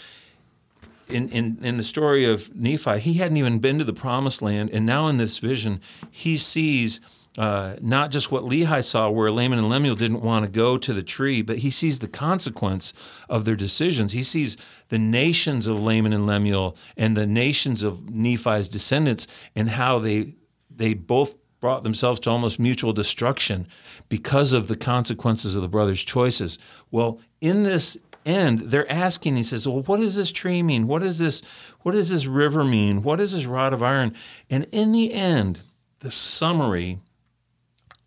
in, 1.07 1.29
in, 1.29 1.59
in 1.61 1.77
the 1.77 1.83
story 1.83 2.25
of 2.25 2.57
Nephi, 2.57 2.99
he 3.01 3.15
hadn't 3.15 3.37
even 3.37 3.59
been 3.59 3.77
to 3.79 3.85
the 3.85 3.93
promised 3.93 4.41
land, 4.41 4.71
and 4.73 4.87
now 4.87 5.07
in 5.09 5.19
this 5.19 5.39
vision, 5.39 5.79
he 6.11 6.39
sees 6.39 6.99
uh, 7.39 7.77
not 7.81 8.11
just 8.11 8.33
what 8.33 8.43
Lehi 8.43 8.85
saw, 8.85 9.09
where 9.09 9.31
Laman 9.31 9.59
and 9.59 9.69
Lemuel 9.69 9.95
didn't 9.95 10.21
want 10.21 10.45
to 10.45 10.51
go 10.51 10.77
to 10.77 10.93
the 10.93 11.03
tree, 11.03 11.43
but 11.43 11.59
he 11.59 11.71
sees 11.71 12.01
the 12.01 12.09
consequence 12.09 12.93
of 13.29 13.45
their 13.45 13.55
decisions. 13.55 14.13
He 14.13 14.25
sees 14.25 14.57
the 14.89 14.99
nations 14.99 15.67
of 15.67 15.81
Laman 15.81 16.13
and 16.13 16.27
Lemuel 16.27 16.77
and 16.97 17.17
the 17.17 17.27
nations 17.27 17.83
of 17.83 18.11
Nephi's 18.11 18.69
descendants 18.69 19.27
and 19.55 19.71
how 19.71 19.99
they 19.99 20.35
they 20.75 20.95
both 20.95 21.37
brought 21.61 21.83
themselves 21.83 22.19
to 22.21 22.31
almost 22.31 22.59
mutual 22.59 22.93
destruction 22.93 23.69
because 24.09 24.53
of 24.53 24.67
the 24.67 24.77
consequences 24.77 25.55
of 25.55 25.63
the 25.63 25.69
brothers' 25.69 26.03
choices. 26.03 26.59
Well, 26.91 27.21
in 27.41 27.65
this 27.65 27.99
end, 28.25 28.61
they're 28.61 28.91
asking, 28.91 29.37
he 29.37 29.43
says, 29.43 29.69
Well, 29.69 29.83
what 29.83 29.99
does 30.01 30.17
this 30.17 30.33
tree 30.33 30.63
mean? 30.63 30.87
What 30.87 31.03
does 31.03 31.19
this 31.19 31.43
what 31.83 31.93
does 31.93 32.09
this 32.09 32.27
river 32.27 32.65
mean? 32.65 33.03
What 33.03 33.21
is 33.21 33.33
this 33.33 33.47
rod 33.47 33.73
of 33.73 33.83
iron? 33.83 34.15
And 34.49 34.67
in 34.73 34.93
the 34.93 35.13
end, 35.13 35.61
the 36.01 36.11
summary 36.11 36.99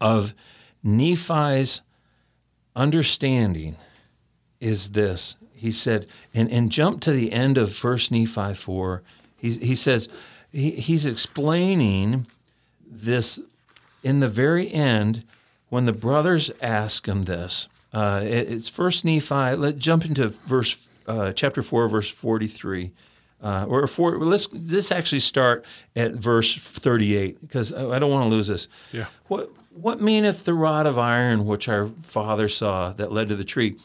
of 0.03 0.33
Nephi's 0.83 1.81
understanding 2.75 3.77
is 4.59 4.91
this. 4.91 5.37
He 5.55 5.71
said, 5.71 6.05
and, 6.33 6.51
and 6.51 6.69
jump 6.69 6.99
to 7.01 7.13
the 7.13 7.31
end 7.31 7.57
of 7.57 7.73
First 7.73 8.11
Nephi 8.11 8.53
4. 8.53 9.01
He, 9.37 9.51
he 9.51 9.75
says, 9.75 10.09
he, 10.51 10.71
he's 10.71 11.05
explaining 11.05 12.27
this 12.85 13.39
in 14.03 14.19
the 14.19 14.27
very 14.27 14.69
end 14.71 15.23
when 15.69 15.85
the 15.85 15.93
brothers 15.93 16.51
ask 16.61 17.07
him 17.07 17.23
this. 17.23 17.69
Uh, 17.93 18.21
it, 18.23 18.51
it's 18.51 18.67
First 18.67 19.05
Nephi. 19.05 19.55
Let's 19.55 19.77
jump 19.77 20.03
into 20.03 20.27
verse 20.27 20.85
uh, 21.07 21.31
chapter 21.31 21.63
4, 21.63 21.87
verse 21.87 22.09
43. 22.09 22.91
Uh, 23.41 23.65
or 23.67 23.85
four, 23.87 24.17
let's 24.19 24.47
let's 24.53 24.89
actually 24.89 25.19
start 25.19 25.65
at 25.97 26.13
verse 26.13 26.55
38 26.55 27.41
because 27.41 27.73
I 27.73 27.99
don't 27.99 28.09
want 28.09 28.29
to 28.29 28.33
lose 28.33 28.47
this. 28.47 28.69
Yeah. 28.93 29.07
What 29.27 29.51
what 29.73 30.01
meaneth 30.01 30.45
the 30.45 30.53
rod 30.53 30.85
of 30.85 30.97
iron 30.97 31.45
which 31.45 31.67
our 31.67 31.89
father 32.03 32.47
saw 32.47 32.93
that 32.93 33.11
led 33.11 33.29
to 33.29 33.35
the 33.35 33.43
tree? 33.43 33.77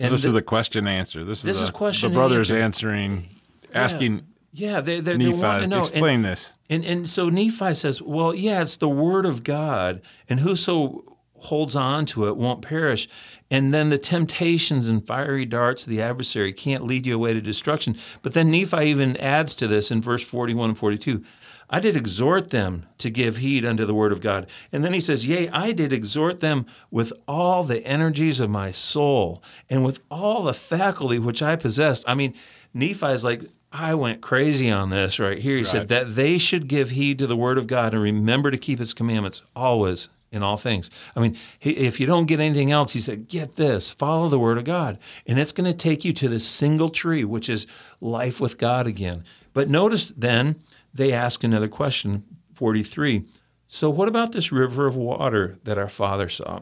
And 0.00 0.12
this 0.12 0.22
the, 0.22 0.28
is 0.28 0.34
the 0.34 0.42
question 0.42 0.86
answer. 0.86 1.24
This, 1.24 1.42
this 1.42 1.56
is, 1.56 1.64
is 1.64 1.70
question 1.70 2.10
the 2.10 2.14
brothers 2.14 2.50
answer. 2.50 2.62
answering, 2.62 3.28
asking. 3.74 4.22
Yeah, 4.52 4.80
they, 4.80 5.00
they're, 5.00 5.18
Nephi, 5.18 5.32
they 5.32 5.38
want 5.38 5.62
to 5.62 5.68
know. 5.68 5.80
Explain 5.80 6.16
and, 6.16 6.24
this. 6.24 6.54
And, 6.70 6.84
and 6.84 7.08
so 7.08 7.28
Nephi 7.28 7.74
says, 7.74 8.00
well, 8.00 8.34
yeah, 8.34 8.62
it's 8.62 8.76
the 8.76 8.88
word 8.88 9.26
of 9.26 9.44
God, 9.44 10.00
and 10.28 10.40
whoso 10.40 11.04
holds 11.40 11.76
on 11.76 12.06
to 12.06 12.26
it 12.26 12.36
won't 12.36 12.62
perish. 12.62 13.08
And 13.50 13.72
then 13.72 13.90
the 13.90 13.98
temptations 13.98 14.88
and 14.88 15.06
fiery 15.06 15.44
darts 15.44 15.84
of 15.84 15.90
the 15.90 16.02
adversary 16.02 16.52
can't 16.52 16.84
lead 16.84 17.06
you 17.06 17.14
away 17.14 17.34
to 17.34 17.40
destruction. 17.40 17.96
But 18.22 18.32
then 18.32 18.50
Nephi 18.50 18.84
even 18.86 19.16
adds 19.18 19.54
to 19.56 19.66
this 19.66 19.90
in 19.90 20.02
verse 20.02 20.22
41 20.22 20.70
and 20.70 20.78
42 20.78 21.24
I 21.70 21.80
did 21.80 21.96
exhort 21.96 22.50
them 22.50 22.86
to 22.98 23.10
give 23.10 23.38
heed 23.38 23.64
unto 23.64 23.84
the 23.84 23.94
word 23.94 24.12
of 24.12 24.20
God. 24.20 24.46
And 24.72 24.82
then 24.82 24.94
he 24.94 25.00
says, 25.00 25.26
Yea, 25.26 25.48
I 25.50 25.72
did 25.72 25.92
exhort 25.92 26.40
them 26.40 26.66
with 26.90 27.12
all 27.26 27.62
the 27.62 27.84
energies 27.86 28.40
of 28.40 28.48
my 28.48 28.72
soul 28.72 29.42
and 29.68 29.84
with 29.84 30.00
all 30.10 30.42
the 30.42 30.54
faculty 30.54 31.18
which 31.18 31.42
I 31.42 31.56
possessed. 31.56 32.04
I 32.06 32.14
mean, 32.14 32.34
Nephi 32.72 33.06
is 33.06 33.24
like, 33.24 33.42
I 33.70 33.94
went 33.94 34.22
crazy 34.22 34.70
on 34.70 34.88
this 34.88 35.18
right 35.18 35.38
here. 35.38 35.56
He 35.56 35.62
right. 35.62 35.70
said 35.70 35.88
that 35.88 36.14
they 36.14 36.38
should 36.38 36.68
give 36.68 36.90
heed 36.90 37.18
to 37.18 37.26
the 37.26 37.36
word 37.36 37.58
of 37.58 37.66
God 37.66 37.92
and 37.92 38.02
remember 38.02 38.50
to 38.50 38.56
keep 38.56 38.78
his 38.78 38.94
commandments 38.94 39.42
always 39.54 40.08
in 40.30 40.42
all 40.42 40.56
things. 40.56 40.90
I 41.16 41.20
mean, 41.20 41.36
if 41.60 42.00
you 42.00 42.06
don't 42.06 42.26
get 42.26 42.40
anything 42.40 42.70
else, 42.70 42.92
he 42.92 43.00
said, 43.00 43.28
get 43.28 43.56
this, 43.56 43.90
follow 43.90 44.28
the 44.28 44.38
word 44.38 44.58
of 44.58 44.64
God. 44.64 44.98
And 45.26 45.38
it's 45.38 45.52
going 45.52 45.70
to 45.70 45.76
take 45.76 46.04
you 46.04 46.12
to 46.14 46.28
the 46.28 46.40
single 46.40 46.88
tree, 46.88 47.24
which 47.24 47.48
is 47.48 47.66
life 48.00 48.40
with 48.40 48.58
God 48.58 48.86
again. 48.86 49.24
But 49.52 49.68
notice 49.68 50.12
then, 50.16 50.62
they 50.92 51.12
ask 51.12 51.44
another 51.44 51.68
question, 51.68 52.24
43. 52.54 53.24
So, 53.66 53.90
what 53.90 54.08
about 54.08 54.32
this 54.32 54.50
river 54.50 54.86
of 54.86 54.96
water 54.96 55.58
that 55.64 55.78
our 55.78 55.88
father 55.88 56.28
saw? 56.28 56.60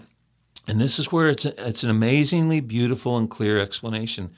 And 0.69 0.81
this 0.81 0.99
is 0.99 1.13
where 1.13 1.29
it's, 1.29 1.45
a, 1.45 1.69
it's 1.69 1.85
an 1.85 1.91
amazingly 1.91 2.61
beautiful 2.61 3.17
and 3.17 3.31
clear 3.31 3.61
explanation. 3.61 4.31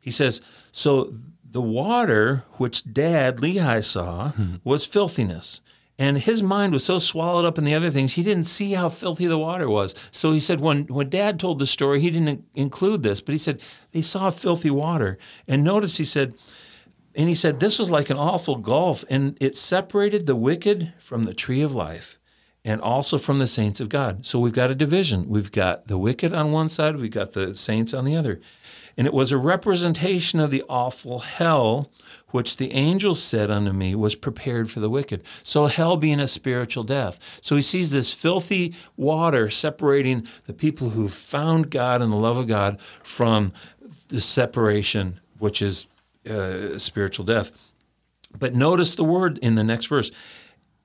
He 0.00 0.10
says, 0.10 0.40
So 0.72 1.12
the 1.44 1.60
water 1.60 2.44
which 2.54 2.90
dad 2.92 3.38
Lehi 3.38 3.84
saw 3.84 4.30
hmm. 4.30 4.56
was 4.64 4.86
filthiness. 4.86 5.60
And 5.98 6.16
his 6.16 6.42
mind 6.42 6.72
was 6.72 6.82
so 6.82 6.98
swallowed 6.98 7.44
up 7.44 7.58
in 7.58 7.64
the 7.64 7.74
other 7.74 7.90
things, 7.90 8.14
he 8.14 8.22
didn't 8.22 8.44
see 8.44 8.72
how 8.72 8.88
filthy 8.88 9.26
the 9.26 9.36
water 9.36 9.68
was. 9.68 9.94
So 10.10 10.32
he 10.32 10.40
said, 10.40 10.58
when, 10.58 10.84
when 10.84 11.10
dad 11.10 11.38
told 11.38 11.58
the 11.58 11.66
story, 11.66 12.00
he 12.00 12.10
didn't 12.10 12.42
include 12.54 13.02
this, 13.02 13.20
but 13.20 13.32
he 13.32 13.38
said, 13.38 13.60
they 13.92 14.00
saw 14.00 14.30
filthy 14.30 14.70
water. 14.70 15.18
And 15.46 15.62
notice 15.62 15.98
he 15.98 16.06
said, 16.06 16.32
and 17.14 17.28
he 17.28 17.34
said, 17.34 17.60
This 17.60 17.78
was 17.78 17.90
like 17.90 18.10
an 18.10 18.16
awful 18.16 18.56
gulf, 18.56 19.04
and 19.08 19.36
it 19.40 19.56
separated 19.56 20.26
the 20.26 20.36
wicked 20.36 20.92
from 20.98 21.24
the 21.24 21.34
tree 21.34 21.62
of 21.62 21.74
life 21.74 22.18
and 22.64 22.80
also 22.80 23.18
from 23.18 23.38
the 23.38 23.46
saints 23.46 23.80
of 23.80 23.88
God. 23.88 24.26
So 24.26 24.38
we've 24.38 24.52
got 24.52 24.70
a 24.70 24.74
division. 24.74 25.28
We've 25.28 25.50
got 25.50 25.86
the 25.86 25.98
wicked 25.98 26.34
on 26.34 26.52
one 26.52 26.68
side, 26.68 26.96
we've 26.96 27.10
got 27.10 27.32
the 27.32 27.54
saints 27.54 27.94
on 27.94 28.04
the 28.04 28.16
other. 28.16 28.40
And 28.96 29.06
it 29.06 29.14
was 29.14 29.32
a 29.32 29.38
representation 29.38 30.40
of 30.40 30.50
the 30.50 30.64
awful 30.68 31.20
hell 31.20 31.90
which 32.30 32.58
the 32.58 32.72
angels 32.72 33.22
said 33.22 33.50
unto 33.50 33.72
me 33.72 33.94
was 33.94 34.14
prepared 34.14 34.70
for 34.70 34.80
the 34.80 34.90
wicked. 34.90 35.22
So 35.42 35.66
hell 35.66 35.96
being 35.96 36.20
a 36.20 36.28
spiritual 36.28 36.84
death. 36.84 37.18
So 37.40 37.56
he 37.56 37.62
sees 37.62 37.90
this 37.90 38.12
filthy 38.12 38.74
water 38.96 39.48
separating 39.48 40.26
the 40.44 40.52
people 40.52 40.90
who 40.90 41.08
found 41.08 41.70
God 41.70 42.02
and 42.02 42.12
the 42.12 42.16
love 42.16 42.36
of 42.36 42.46
God 42.46 42.78
from 43.02 43.52
the 44.08 44.20
separation, 44.20 45.20
which 45.38 45.62
is 45.62 45.86
uh, 46.28 46.78
spiritual 46.78 47.24
death. 47.24 47.52
But 48.38 48.54
notice 48.54 48.94
the 48.94 49.04
word 49.04 49.38
in 49.38 49.54
the 49.54 49.64
next 49.64 49.86
verse. 49.86 50.10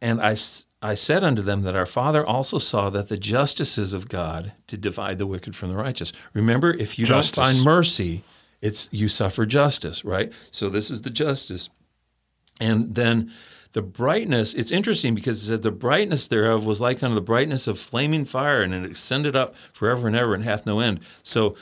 And 0.01 0.22
I, 0.22 0.36
I 0.82 0.96
said 0.96 1.24
unto 1.24 1.42
them 1.42 1.63
that 1.63 1.75
our 1.75 1.86
Father 1.86 2.25
also 2.25 2.58
saw 2.58 2.89
that 2.89 3.10
the 3.10 3.18
justices 3.18 3.94
of 3.94 4.10
God 4.10 4.54
to 4.68 4.77
divide 4.77 5.18
the 5.18 5.27
wicked 5.27 5.56
from 5.56 5.70
the 5.70 5.75
righteous. 5.75 6.12
Remember, 6.34 6.74
if 6.74 7.00
you 7.00 7.06
justice. 7.06 7.36
don't 7.36 7.46
find 7.46 7.63
mercy, 7.63 8.24
it's 8.62 8.89
you 8.92 9.08
suffer 9.08 9.46
justice, 9.46 10.04
right? 10.04 10.32
So 10.51 10.70
this 10.70 10.89
is 10.89 11.01
the 11.01 11.10
justice. 11.10 11.70
And 12.60 12.96
then 12.96 13.32
the 13.74 13.82
brightness, 13.82 14.54
it's 14.54 14.72
interesting 14.72 15.15
because 15.15 15.44
it 15.44 15.48
said 15.48 15.62
the 15.62 15.72
brightness 15.72 16.27
thereof 16.27 16.65
was 16.65 16.80
like 16.80 17.04
unto 17.04 17.13
the 17.13 17.22
brightness 17.22 17.68
of 17.68 17.77
flaming 17.77 18.24
fire, 18.24 18.62
and 18.62 18.74
it 18.74 18.89
ascended 18.89 19.36
up 19.36 19.54
forever 19.74 20.08
and 20.08 20.15
ever 20.15 20.34
and 20.34 20.44
hath 20.44 20.65
no 20.65 20.80
end. 20.80 21.01
So 21.24 21.56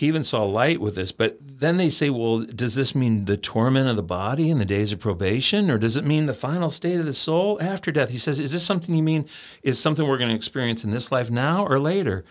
he 0.00 0.06
even 0.06 0.24
saw 0.24 0.42
light 0.44 0.80
with 0.80 0.94
this. 0.94 1.12
But 1.12 1.36
then 1.42 1.76
they 1.76 1.90
say, 1.90 2.08
well, 2.08 2.38
does 2.38 2.74
this 2.74 2.94
mean 2.94 3.26
the 3.26 3.36
torment 3.36 3.86
of 3.86 3.96
the 3.96 4.02
body 4.02 4.48
in 4.48 4.58
the 4.58 4.64
days 4.64 4.94
of 4.94 4.98
probation, 4.98 5.70
or 5.70 5.76
does 5.76 5.94
it 5.94 6.06
mean 6.06 6.24
the 6.24 6.32
final 6.32 6.70
state 6.70 6.98
of 6.98 7.04
the 7.04 7.12
soul 7.12 7.60
after 7.60 7.92
death? 7.92 8.08
He 8.08 8.16
says, 8.16 8.40
is 8.40 8.52
this 8.52 8.64
something 8.64 8.94
you 8.94 9.02
mean 9.02 9.26
is 9.62 9.78
something 9.78 10.08
we're 10.08 10.16
going 10.16 10.30
to 10.30 10.34
experience 10.36 10.84
in 10.84 10.90
this 10.90 11.12
life 11.12 11.30
now 11.30 11.66
or 11.66 11.78
later? 11.78 12.24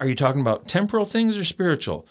Are 0.00 0.06
you 0.06 0.14
talking 0.14 0.40
about 0.40 0.68
temporal 0.68 1.04
things 1.04 1.36
or 1.36 1.44
spiritual? 1.44 2.06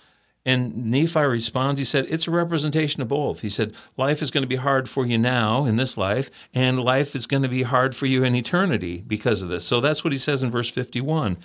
And 0.46 0.92
Nephi 0.92 1.22
responds, 1.22 1.80
he 1.80 1.84
said, 1.86 2.06
It's 2.08 2.28
a 2.28 2.32
representation 2.32 3.02
of 3.02 3.08
both. 3.08 3.42
He 3.42 3.50
said, 3.50 3.74
Life 3.98 4.22
is 4.22 4.30
going 4.30 4.44
to 4.44 4.48
be 4.48 4.58
hard 4.58 4.88
for 4.88 5.08
you 5.08 5.18
now 5.18 5.66
in 5.66 5.78
this 5.78 5.98
life, 5.98 6.30
and 6.54 6.80
life 6.80 7.16
is 7.16 7.26
going 7.26 7.42
to 7.42 7.50
be 7.50 7.64
hard 7.64 7.96
for 7.96 8.06
you 8.06 8.24
in 8.24 8.36
eternity 8.36 9.04
because 9.08 9.42
of 9.42 9.50
this. 9.50 9.66
So 9.66 9.82
that's 9.82 10.04
what 10.04 10.14
he 10.14 10.20
says 10.20 10.44
in 10.44 10.52
verse 10.52 10.70
51. 10.70 11.38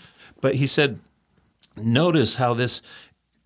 But 0.43 0.57
he 0.57 0.67
said, 0.67 1.01
Notice 1.77 2.37
how 2.37 2.55
this 2.55 2.81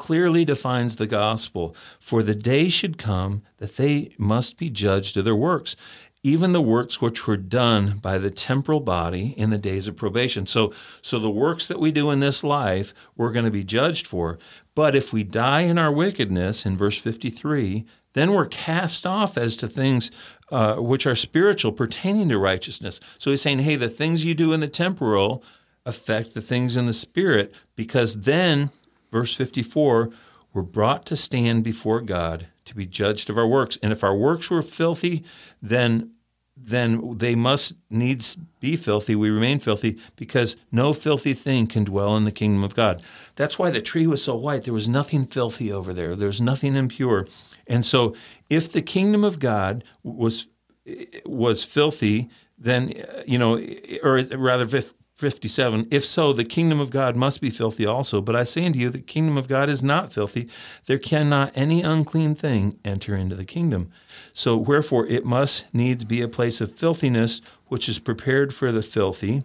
clearly 0.00 0.46
defines 0.46 0.96
the 0.96 1.06
gospel. 1.06 1.76
For 2.00 2.22
the 2.22 2.34
day 2.34 2.70
should 2.70 2.96
come 2.96 3.42
that 3.58 3.76
they 3.76 4.14
must 4.16 4.56
be 4.56 4.70
judged 4.70 5.18
of 5.18 5.26
their 5.26 5.36
works, 5.36 5.76
even 6.22 6.52
the 6.52 6.62
works 6.62 7.02
which 7.02 7.26
were 7.26 7.36
done 7.36 7.98
by 7.98 8.16
the 8.16 8.30
temporal 8.30 8.80
body 8.80 9.34
in 9.36 9.50
the 9.50 9.58
days 9.58 9.88
of 9.88 9.96
probation. 9.96 10.46
So, 10.46 10.72
so 11.02 11.18
the 11.18 11.30
works 11.30 11.68
that 11.68 11.78
we 11.78 11.92
do 11.92 12.10
in 12.10 12.20
this 12.20 12.42
life, 12.42 12.94
we're 13.14 13.30
going 13.30 13.44
to 13.44 13.50
be 13.50 13.62
judged 13.62 14.06
for. 14.06 14.38
But 14.74 14.96
if 14.96 15.12
we 15.12 15.22
die 15.22 15.60
in 15.60 15.76
our 15.76 15.92
wickedness, 15.92 16.64
in 16.64 16.78
verse 16.78 16.96
53, 16.96 17.84
then 18.14 18.32
we're 18.32 18.46
cast 18.46 19.06
off 19.06 19.36
as 19.36 19.54
to 19.58 19.68
things 19.68 20.10
uh, 20.50 20.76
which 20.76 21.06
are 21.06 21.14
spiritual 21.14 21.72
pertaining 21.72 22.30
to 22.30 22.38
righteousness. 22.38 23.00
So 23.18 23.30
he's 23.30 23.42
saying, 23.42 23.58
hey, 23.58 23.76
the 23.76 23.90
things 23.90 24.24
you 24.24 24.34
do 24.34 24.54
in 24.54 24.60
the 24.60 24.68
temporal 24.68 25.44
affect 25.84 26.32
the 26.32 26.40
things 26.40 26.78
in 26.78 26.86
the 26.86 26.94
spirit, 26.94 27.54
because 27.76 28.22
then 28.22 28.70
verse 29.10 29.34
54, 29.34 30.10
we're 30.52 30.62
brought 30.62 31.06
to 31.06 31.16
stand 31.16 31.64
before 31.64 32.00
God 32.00 32.48
to 32.64 32.74
be 32.74 32.86
judged 32.86 33.30
of 33.30 33.38
our 33.38 33.46
works. 33.46 33.78
And 33.82 33.92
if 33.92 34.02
our 34.02 34.14
works 34.14 34.50
were 34.50 34.62
filthy, 34.62 35.24
then 35.62 36.12
then 36.62 37.16
they 37.16 37.34
must 37.34 37.74
needs 37.88 38.36
be 38.60 38.76
filthy. 38.76 39.14
We 39.14 39.30
remain 39.30 39.60
filthy 39.60 39.98
because 40.16 40.56
no 40.70 40.92
filthy 40.92 41.32
thing 41.32 41.66
can 41.66 41.84
dwell 41.84 42.16
in 42.16 42.24
the 42.24 42.32
kingdom 42.32 42.62
of 42.62 42.74
God. 42.74 43.02
That's 43.36 43.58
why 43.58 43.70
the 43.70 43.80
tree 43.80 44.06
was 44.06 44.22
so 44.22 44.36
white. 44.36 44.64
There 44.64 44.74
was 44.74 44.88
nothing 44.88 45.24
filthy 45.24 45.72
over 45.72 45.94
there. 45.94 46.14
There 46.14 46.26
was 46.26 46.40
nothing 46.40 46.76
impure. 46.76 47.26
And 47.66 47.86
so, 47.86 48.14
if 48.50 48.70
the 48.70 48.82
kingdom 48.82 49.24
of 49.24 49.38
God 49.38 49.84
was 50.02 50.48
was 51.24 51.64
filthy, 51.64 52.28
then 52.58 52.92
you 53.26 53.38
know, 53.38 53.58
or 54.02 54.22
rather, 54.36 54.66
57 55.20 55.86
if 55.90 56.04
so 56.04 56.32
the 56.32 56.44
kingdom 56.44 56.80
of 56.80 56.90
god 56.90 57.14
must 57.14 57.40
be 57.40 57.50
filthy 57.50 57.84
also. 57.84 58.20
But 58.20 58.34
i 58.34 58.42
say 58.42 58.64
unto 58.64 58.78
you 58.78 58.88
the 58.88 59.00
kingdom 59.00 59.36
of 59.36 59.46
god 59.46 59.68
is 59.68 59.82
not 59.82 60.12
filthy. 60.12 60.48
There 60.86 60.98
cannot 60.98 61.52
any 61.54 61.82
unclean 61.82 62.34
thing 62.34 62.78
enter 62.84 63.14
into 63.14 63.36
the 63.36 63.44
kingdom. 63.44 63.90
So 64.32 64.56
wherefore 64.56 65.06
it 65.06 65.24
must 65.24 65.66
needs 65.72 66.04
be 66.04 66.22
a 66.22 66.28
place 66.28 66.60
of 66.60 66.72
filthiness 66.72 67.42
which 67.66 67.88
is 67.88 67.98
prepared 67.98 68.54
for 68.54 68.72
the 68.72 68.82
filthy. 68.82 69.44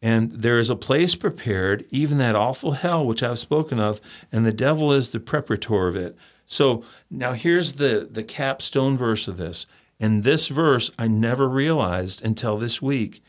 And 0.00 0.30
there 0.32 0.58
is 0.58 0.70
a 0.70 0.76
place 0.76 1.14
prepared 1.14 1.84
even 1.90 2.18
that 2.18 2.36
awful 2.36 2.72
hell 2.72 3.04
which 3.04 3.22
i've 3.22 3.38
spoken 3.38 3.80
of 3.80 4.00
and 4.30 4.46
the 4.46 4.52
devil 4.52 4.92
is 4.92 5.10
the 5.10 5.18
preparator 5.18 5.88
of 5.88 5.96
it. 5.96 6.16
So 6.46 6.84
now 7.10 7.32
here's 7.32 7.72
the 7.72 8.08
the 8.10 8.24
capstone 8.24 8.96
verse 8.96 9.26
of 9.26 9.36
this. 9.36 9.66
And 9.98 10.22
this 10.22 10.46
verse 10.46 10.92
i 10.98 11.08
never 11.08 11.48
realized 11.48 12.24
until 12.24 12.56
this 12.56 12.80
week 12.80 13.22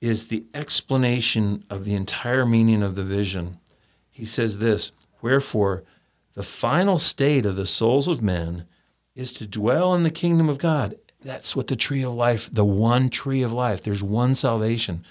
is 0.00 0.28
the 0.28 0.44
explanation 0.54 1.64
of 1.68 1.84
the 1.84 1.94
entire 1.94 2.46
meaning 2.46 2.82
of 2.82 2.94
the 2.94 3.04
vision. 3.04 3.58
He 4.10 4.24
says 4.24 4.58
this 4.58 4.92
Wherefore, 5.20 5.84
the 6.34 6.42
final 6.42 6.98
state 6.98 7.44
of 7.44 7.56
the 7.56 7.66
souls 7.66 8.08
of 8.08 8.22
men 8.22 8.66
is 9.14 9.32
to 9.34 9.46
dwell 9.46 9.94
in 9.94 10.02
the 10.02 10.10
kingdom 10.10 10.48
of 10.48 10.58
God. 10.58 10.94
That's 11.22 11.54
what 11.54 11.66
the 11.66 11.76
tree 11.76 12.02
of 12.02 12.14
life, 12.14 12.48
the 12.50 12.64
one 12.64 13.10
tree 13.10 13.42
of 13.42 13.52
life, 13.52 13.82
there's 13.82 14.02
one 14.02 14.34
salvation, 14.34 15.04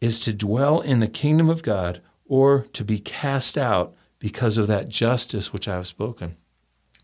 is 0.00 0.18
to 0.20 0.34
dwell 0.34 0.80
in 0.80 1.00
the 1.00 1.06
kingdom 1.06 1.48
of 1.48 1.62
God 1.62 2.00
or 2.26 2.66
to 2.72 2.84
be 2.84 2.98
cast 2.98 3.56
out 3.56 3.94
because 4.18 4.58
of 4.58 4.66
that 4.66 4.88
justice 4.88 5.52
which 5.52 5.68
I 5.68 5.74
have 5.74 5.86
spoken. 5.86 6.36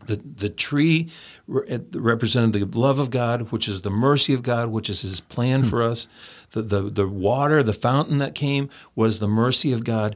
The, 0.05 0.15
the 0.15 0.49
tree 0.49 1.09
represented 1.47 2.53
the 2.53 2.79
love 2.79 2.99
of 2.99 3.09
God, 3.09 3.51
which 3.51 3.67
is 3.67 3.81
the 3.81 3.89
mercy 3.89 4.33
of 4.33 4.43
God, 4.43 4.69
which 4.69 4.89
is 4.89 5.01
His 5.01 5.21
plan 5.21 5.61
hmm. 5.61 5.69
for 5.69 5.83
us. 5.83 6.07
The, 6.51 6.61
the, 6.61 6.81
the 6.83 7.07
water, 7.07 7.63
the 7.63 7.73
fountain 7.73 8.17
that 8.17 8.35
came, 8.35 8.69
was 8.95 9.19
the 9.19 9.27
mercy 9.27 9.71
of 9.71 9.83
God, 9.83 10.15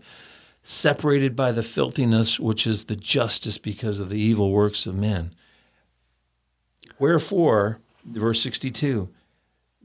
separated 0.63 1.35
by 1.35 1.51
the 1.51 1.63
filthiness, 1.63 2.39
which 2.39 2.65
is 2.65 2.85
the 2.85 2.95
justice 2.95 3.57
because 3.57 3.99
of 3.99 4.09
the 4.09 4.19
evil 4.19 4.51
works 4.51 4.85
of 4.85 4.95
men. 4.95 5.33
Wherefore, 6.99 7.79
verse 8.03 8.41
62 8.41 9.09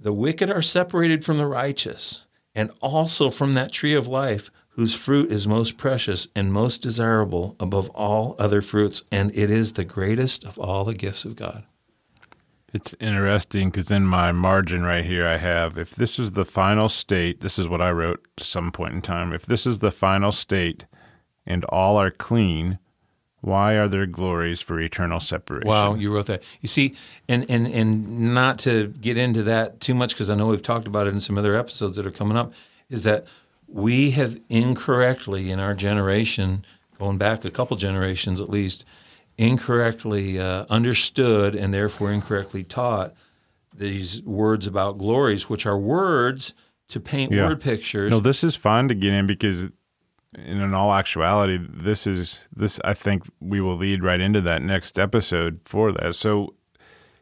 the 0.03 0.13
wicked 0.15 0.49
are 0.49 0.63
separated 0.63 1.27
from 1.27 1.37
the 1.37 1.47
righteous, 1.47 2.25
and 2.55 2.73
also 2.81 3.29
from 3.29 3.53
that 3.53 3.71
tree 3.71 3.93
of 3.93 4.07
life 4.07 4.51
whose 4.71 4.95
fruit 4.95 5.31
is 5.31 5.47
most 5.47 5.77
precious 5.77 6.29
and 6.35 6.53
most 6.53 6.81
desirable 6.81 7.57
above 7.59 7.91
all 7.91 8.37
other 8.39 8.63
fruits, 8.63 9.03
and 9.11 9.31
it 9.37 9.51
is 9.51 9.73
the 9.73 9.85
greatest 9.85 10.45
of 10.45 10.59
all 10.59 10.85
the 10.85 10.95
gifts 10.95 11.25
of 11.25 11.37
God. 11.37 11.65
It's 12.73 12.95
interesting 13.01 13.71
because 13.71 13.91
in 13.91 14.07
my 14.07 14.31
margin 14.31 14.85
right 14.85 15.05
here, 15.05 15.27
I 15.27 15.39
have 15.39 15.77
if 15.77 15.97
this 15.97 16.19
is 16.21 16.33
the 16.33 16.45
final 16.45 16.89
state, 16.89 17.41
this 17.41 17.59
is 17.59 17.67
what 17.67 17.81
I 17.81 17.91
wrote 17.91 18.27
at 18.39 18.45
some 18.45 18.71
point 18.71 18.95
in 18.95 19.03
time. 19.03 19.33
If 19.33 19.45
this 19.45 19.67
is 19.67 19.81
the 19.81 19.91
final 19.91 20.31
state 20.31 20.85
and 21.45 21.65
all 21.65 21.97
are 21.97 22.13
clean, 22.13 22.79
why 23.41 23.75
are 23.75 23.89
there 23.89 24.07
glories 24.07 24.61
for 24.61 24.79
eternal 24.79 25.19
separation? 25.19 25.69
Wow, 25.69 25.95
you 25.95 26.15
wrote 26.15 26.27
that. 26.27 26.45
You 26.61 26.69
see, 26.69 26.95
and 27.29 27.45
and 27.51 27.67
and 27.67 28.35
not 28.35 28.59
to 28.61 28.89
get 29.01 29.19
into 29.19 29.43
that 29.45 29.81
too 29.81 29.95
much 29.95 30.15
because 30.15 30.31
I 30.31 30.37
know 30.37 30.47
we've 30.47 30.63
talked 30.63 30.87
about 30.87 31.09
it 31.09 31.15
in 31.15 31.21
some 31.21 31.39
other 31.39 31.57
episodes 31.57 31.97
that 31.97 32.07
are 32.07 32.13
coming 32.13 32.37
up, 32.37 32.53
is 32.89 33.03
that 33.03 33.27
we 33.71 34.11
have 34.13 34.41
incorrectly 34.49 35.51
in 35.51 35.61
our 35.61 35.75
generation, 35.75 36.65
going 36.99 37.19
back 37.19 37.45
a 37.45 37.51
couple 37.51 37.77
generations 37.77 38.41
at 38.41 38.51
least, 38.51 38.85
incorrectly 39.39 40.39
uh, 40.39 40.67
understood 40.69 41.55
and 41.55 41.73
therefore 41.73 42.13
incorrectly 42.13 42.65
taught 42.65 43.15
these 43.75 44.23
words 44.25 44.67
about 44.67 44.99
glories, 44.99 45.49
which 45.49 45.67
are 45.67 45.79
words 45.79 46.53
to 46.89 47.01
paint 47.01 47.33
yeah. 47.33 47.47
word 47.47 47.61
pictures. 47.61 48.11
No, 48.11 48.21
this 48.21 48.43
is 48.43 48.57
fun 48.57 48.89
to 48.89 48.95
get 48.95 49.13
in 49.13 49.27
because, 49.27 49.69
in 50.37 50.75
all 50.75 50.93
actuality, 50.93 51.59
this 51.69 52.07
is 52.07 52.49
this. 52.55 52.81
I 52.85 52.95
think 52.95 53.25
we 53.41 53.61
will 53.61 53.77
lead 53.77 54.03
right 54.03 54.21
into 54.21 54.41
that 54.43 54.63
next 54.63 54.99
episode 54.99 55.61
for 55.65 55.93
that. 55.93 56.17
So, 56.17 56.55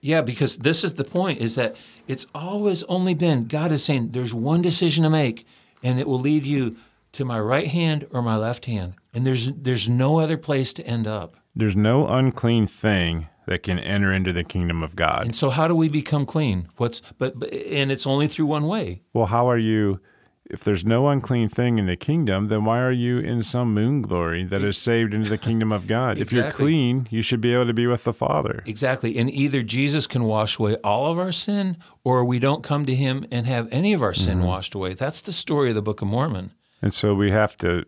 yeah, 0.01 0.23
because 0.23 0.57
this 0.57 0.83
is 0.83 0.95
the 0.95 1.05
point: 1.05 1.41
is 1.41 1.55
that 1.57 1.77
it's 2.07 2.27
always 2.35 2.83
only 2.85 3.15
been 3.15 3.45
God 3.45 3.71
is 3.71 3.85
saying 3.85 4.11
there's 4.13 4.35
one 4.35 4.63
decision 4.63 5.05
to 5.05 5.11
make 5.11 5.47
and 5.83 5.99
it 5.99 6.07
will 6.07 6.21
lead 6.21 6.47
you 6.47 6.77
to 7.13 7.25
my 7.25 7.41
right 7.41 7.69
hand 7.69 8.07
or 8.11 8.23
my 8.23 8.37
left 8.37 8.67
hand. 8.67 8.95
And 9.13 9.27
there's 9.27 9.53
there's 9.53 9.89
no 9.89 10.21
other 10.21 10.37
place 10.37 10.73
to 10.75 10.87
end 10.87 11.07
up. 11.07 11.35
There's 11.55 11.77
no 11.77 12.07
unclean 12.07 12.67
thing 12.67 13.29
that 13.47 13.63
can 13.63 13.79
enter 13.79 14.13
into 14.13 14.33
the 14.33 14.45
kingdom 14.45 14.83
of 14.83 14.95
God. 14.95 15.25
And 15.25 15.35
so 15.35 15.51
how 15.51 15.67
do 15.67 15.75
we 15.75 15.89
become 15.89 16.27
clean? 16.27 16.69
What's 16.77 17.01
but, 17.17 17.39
but 17.39 17.53
and 17.53 17.91
it's 17.91 18.07
only 18.07 18.29
through 18.29 18.47
one 18.47 18.67
way. 18.67 19.03
Well, 19.15 19.27
how 19.27 19.49
are 19.49 19.59
you 19.59 20.01
if 20.51 20.65
there's 20.65 20.85
no 20.85 21.09
unclean 21.09 21.49
thing 21.49 21.79
in 21.79 21.87
the 21.87 21.97
kingdom, 21.97 22.49
then 22.49 22.65
why 22.65 22.81
are 22.81 22.93
you 22.93 23.19
in 23.19 23.43
some 23.43 23.75
moon 23.75 24.01
glory 24.03 24.45
that 24.45 24.63
is 24.63 24.79
saved 24.79 25.13
into 25.13 25.29
the 25.29 25.39
kingdom 25.39 25.73
of 25.73 25.87
God? 25.87 26.19
Exactly. 26.19 26.23
If 26.23 26.33
you're 26.33 26.53
clean, 26.53 27.09
you 27.11 27.21
should 27.21 27.41
be 27.41 27.53
able 27.53 27.67
to 27.67 27.75
be 27.75 27.87
with 27.87 28.05
the 28.05 28.15
Father. 28.15 28.63
Exactly. 28.65 29.19
And 29.19 29.31
either 29.31 29.63
Jesus 29.63 30.07
can 30.07 30.25
wash 30.25 30.59
away 30.59 30.77
all 30.77 31.11
of 31.11 31.19
our 31.19 31.33
sin, 31.33 31.77
or 32.03 32.25
we 32.25 32.39
don't 32.39 32.65
come 32.65 32.87
to 32.87 32.95
him 32.95 33.27
and 33.31 33.47
have 33.47 33.69
any 33.71 33.93
of 33.93 34.03
our 34.03 34.15
sin 34.15 34.39
mm-hmm. 34.39 34.47
washed 34.47 34.75
away. 34.75 34.95
That's 34.95 35.21
the 35.21 35.33
story 35.33 35.69
of 35.69 35.75
the 35.75 35.83
Book 35.83 36.01
of 36.01 36.09
Mormon. 36.09 36.53
And 36.81 36.95
so 36.95 37.15
we 37.15 37.31
have 37.31 37.57
to 37.59 37.85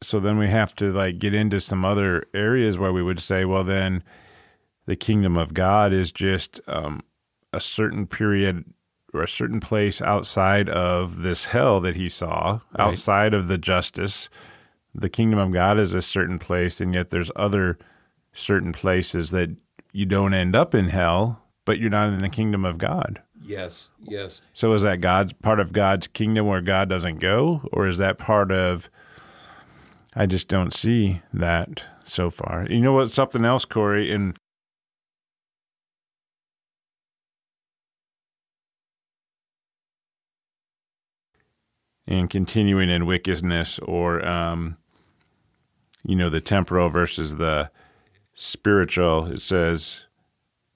so 0.00 0.20
then 0.20 0.38
we 0.38 0.48
have 0.48 0.76
to 0.76 0.92
like 0.92 1.18
get 1.18 1.34
into 1.34 1.60
some 1.60 1.84
other 1.84 2.24
areas 2.32 2.78
where 2.78 2.92
we 2.92 3.02
would 3.02 3.20
say, 3.20 3.44
well 3.44 3.64
then 3.64 4.04
the 4.86 4.96
kingdom 4.96 5.36
of 5.36 5.52
God 5.52 5.92
is 5.92 6.12
just 6.12 6.60
um, 6.68 7.02
a 7.52 7.60
certain 7.60 8.06
period 8.06 8.64
or 9.12 9.22
a 9.22 9.28
certain 9.28 9.60
place 9.60 10.02
outside 10.02 10.68
of 10.68 11.22
this 11.22 11.46
hell 11.46 11.80
that 11.80 11.96
he 11.96 12.08
saw, 12.08 12.60
right. 12.76 12.88
outside 12.88 13.34
of 13.34 13.48
the 13.48 13.58
justice. 13.58 14.28
The 14.94 15.08
kingdom 15.08 15.38
of 15.38 15.52
God 15.52 15.78
is 15.78 15.94
a 15.94 16.02
certain 16.02 16.38
place, 16.38 16.80
and 16.80 16.94
yet 16.94 17.10
there's 17.10 17.30
other 17.36 17.78
certain 18.32 18.72
places 18.72 19.30
that 19.30 19.50
you 19.92 20.06
don't 20.06 20.34
end 20.34 20.54
up 20.54 20.74
in 20.74 20.88
hell, 20.88 21.42
but 21.64 21.78
you're 21.78 21.90
not 21.90 22.08
in 22.08 22.18
the 22.18 22.28
kingdom 22.28 22.64
of 22.64 22.78
God. 22.78 23.22
Yes, 23.42 23.90
yes. 24.02 24.42
So 24.52 24.72
is 24.74 24.82
that 24.82 25.00
God's 25.00 25.32
part 25.32 25.60
of 25.60 25.72
God's 25.72 26.06
kingdom 26.08 26.46
where 26.46 26.60
God 26.60 26.88
doesn't 26.88 27.18
go, 27.18 27.68
or 27.72 27.86
is 27.86 27.98
that 27.98 28.18
part 28.18 28.52
of? 28.52 28.90
I 30.14 30.26
just 30.26 30.48
don't 30.48 30.74
see 30.74 31.22
that 31.32 31.82
so 32.04 32.30
far. 32.30 32.66
You 32.68 32.80
know 32.80 32.92
what? 32.92 33.12
Something 33.12 33.44
else, 33.44 33.64
Corey, 33.64 34.12
and 34.12 34.36
and 42.08 42.30
continuing 42.30 42.88
in 42.88 43.04
wickedness 43.06 43.78
or 43.80 44.26
um, 44.26 44.78
you 46.04 46.16
know 46.16 46.30
the 46.30 46.40
temporal 46.40 46.88
versus 46.88 47.36
the 47.36 47.70
spiritual. 48.34 49.26
It 49.26 49.42
says 49.42 50.00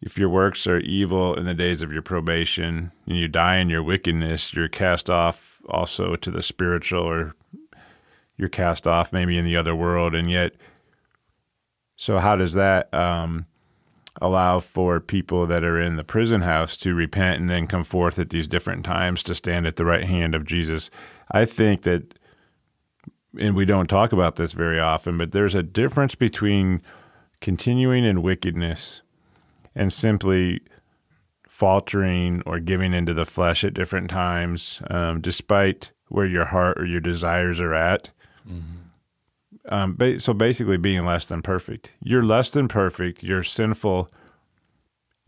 if 0.02 0.18
your 0.18 0.28
works 0.28 0.66
are 0.66 0.80
evil 0.80 1.34
in 1.34 1.46
the 1.46 1.54
days 1.54 1.80
of 1.80 1.92
your 1.92 2.02
probation 2.02 2.92
and 3.06 3.16
you 3.16 3.28
die 3.28 3.56
in 3.56 3.70
your 3.70 3.82
wickedness 3.82 4.52
you're 4.52 4.68
cast 4.68 5.08
off 5.08 5.60
also 5.68 6.16
to 6.16 6.30
the 6.30 6.42
spiritual 6.42 7.02
or 7.02 7.34
you're 8.36 8.48
cast 8.48 8.86
off 8.86 9.12
maybe 9.12 9.38
in 9.38 9.44
the 9.44 9.56
other 9.56 9.74
world. 9.74 10.14
And 10.14 10.30
yet 10.30 10.52
so 11.96 12.18
how 12.18 12.36
does 12.36 12.52
that 12.54 12.92
um, 12.92 13.46
allow 14.20 14.60
for 14.60 15.00
people 15.00 15.46
that 15.46 15.64
are 15.64 15.80
in 15.80 15.96
the 15.96 16.04
prison 16.04 16.42
house 16.42 16.76
to 16.78 16.94
repent 16.94 17.40
and 17.40 17.48
then 17.48 17.66
come 17.66 17.84
forth 17.84 18.18
at 18.18 18.30
these 18.30 18.48
different 18.48 18.84
times 18.84 19.22
to 19.22 19.34
stand 19.34 19.66
at 19.66 19.76
the 19.76 19.84
right 19.84 20.04
hand 20.04 20.34
of 20.34 20.44
Jesus 20.44 20.90
I 21.32 21.44
think 21.44 21.82
that, 21.82 22.18
and 23.38 23.56
we 23.56 23.64
don't 23.64 23.88
talk 23.88 24.12
about 24.12 24.36
this 24.36 24.52
very 24.52 24.78
often, 24.78 25.16
but 25.18 25.32
there's 25.32 25.54
a 25.54 25.62
difference 25.62 26.14
between 26.14 26.82
continuing 27.40 28.04
in 28.04 28.22
wickedness 28.22 29.02
and 29.74 29.92
simply 29.92 30.60
faltering 31.48 32.42
or 32.44 32.60
giving 32.60 32.92
into 32.92 33.14
the 33.14 33.24
flesh 33.24 33.64
at 33.64 33.74
different 33.74 34.10
times, 34.10 34.82
um, 34.90 35.20
despite 35.20 35.92
where 36.08 36.26
your 36.26 36.46
heart 36.46 36.78
or 36.78 36.84
your 36.84 37.00
desires 37.00 37.60
are 37.60 37.74
at. 37.74 38.10
Mm-hmm. 38.48 38.78
Um, 39.72 39.94
ba- 39.94 40.18
so 40.18 40.34
basically, 40.34 40.76
being 40.76 41.06
less 41.06 41.28
than 41.28 41.40
perfect. 41.40 41.94
You're 42.02 42.24
less 42.24 42.50
than 42.50 42.68
perfect. 42.68 43.22
You're 43.22 43.44
sinful, 43.44 44.10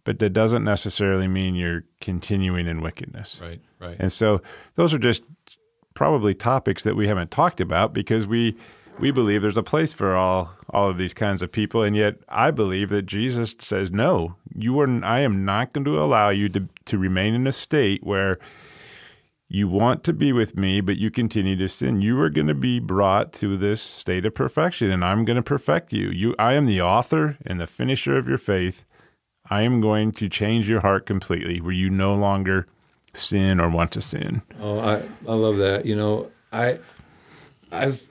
but 0.03 0.19
that 0.19 0.31
doesn't 0.31 0.65
necessarily 0.65 1.29
mean 1.29 1.55
you're 1.55 1.85
continuing 2.01 2.67
in 2.67 2.81
wickedness. 2.81 3.41
Right. 3.41 3.61
Right. 3.79 3.97
And 3.99 4.13
so 4.13 4.43
those 4.75 4.93
are 4.93 4.99
just 4.99 5.23
probably 5.95 6.35
topics 6.35 6.85
that 6.85 6.97
we 6.97 7.07
haven't 7.07 7.31
talked 7.31 7.61
about 7.61 7.95
because 7.95 8.27
we 8.27 8.57
we 8.99 9.11
believe 9.11 9.43
there's 9.43 9.57
a 9.57 9.63
place 9.63 9.93
for 9.93 10.15
all 10.15 10.51
all 10.71 10.89
of 10.89 10.99
these 10.99 11.15
kinds 11.15 11.43
of 11.43 11.53
people, 11.53 11.83
and 11.83 11.97
yet 11.97 12.17
I 12.29 12.51
believe 12.51 12.91
that 12.91 13.07
Jesus 13.07 13.55
says, 13.59 13.91
"No, 13.91 14.37
you 14.55 14.79
are. 14.81 15.05
I 15.05 15.21
am 15.21 15.45
not 15.45 15.73
going 15.73 15.85
to 15.85 16.01
allow 16.01 16.31
you 16.31 16.49
to 16.51 16.69
to 16.87 16.99
remain 16.99 17.35
in 17.35 17.47
a 17.47 17.53
state 17.53 18.05
where." 18.05 18.39
You 19.47 19.69
want 19.69 20.03
to 20.05 20.13
be 20.13 20.33
with 20.33 20.57
me, 20.57 20.81
but 20.81 20.97
you 20.97 21.11
continue 21.11 21.55
to 21.57 21.69
sin. 21.69 22.01
You 22.01 22.19
are 22.23 22.31
going 22.31 22.49
to 22.49 22.55
be 22.55 22.81
brought 22.81 23.33
to 23.35 23.57
this 23.57 23.81
state 23.81 24.25
of 24.25 24.35
perfection, 24.35 24.91
and 24.91 25.05
I'm 25.05 25.25
going 25.25 25.37
to 25.37 25.43
perfect 25.43 25.93
you. 25.93 26.09
You, 26.09 26.35
I 26.39 26.55
am 26.55 26.65
the 26.65 26.81
author 26.81 27.37
and 27.45 27.61
the 27.61 27.67
finisher 27.67 28.17
of 28.17 28.27
your 28.27 28.39
faith. 28.39 28.85
I 29.51 29.63
am 29.63 29.83
going 29.83 30.13
to 30.13 30.29
change 30.31 30.69
your 30.69 30.81
heart 30.81 31.05
completely, 31.07 31.61
where 31.61 31.73
you 31.73 31.91
no 31.91 32.15
longer 32.15 32.67
sin 33.15 33.61
or 33.61 33.69
want 33.69 33.93
to 33.93 34.03
sin. 34.03 34.43
Oh, 34.61 34.79
I, 34.79 35.03
I 35.29 35.35
love 35.35 35.59
that. 35.59 35.87
You 35.87 35.97
know, 35.97 36.31
I 36.53 36.79
I've 37.73 38.03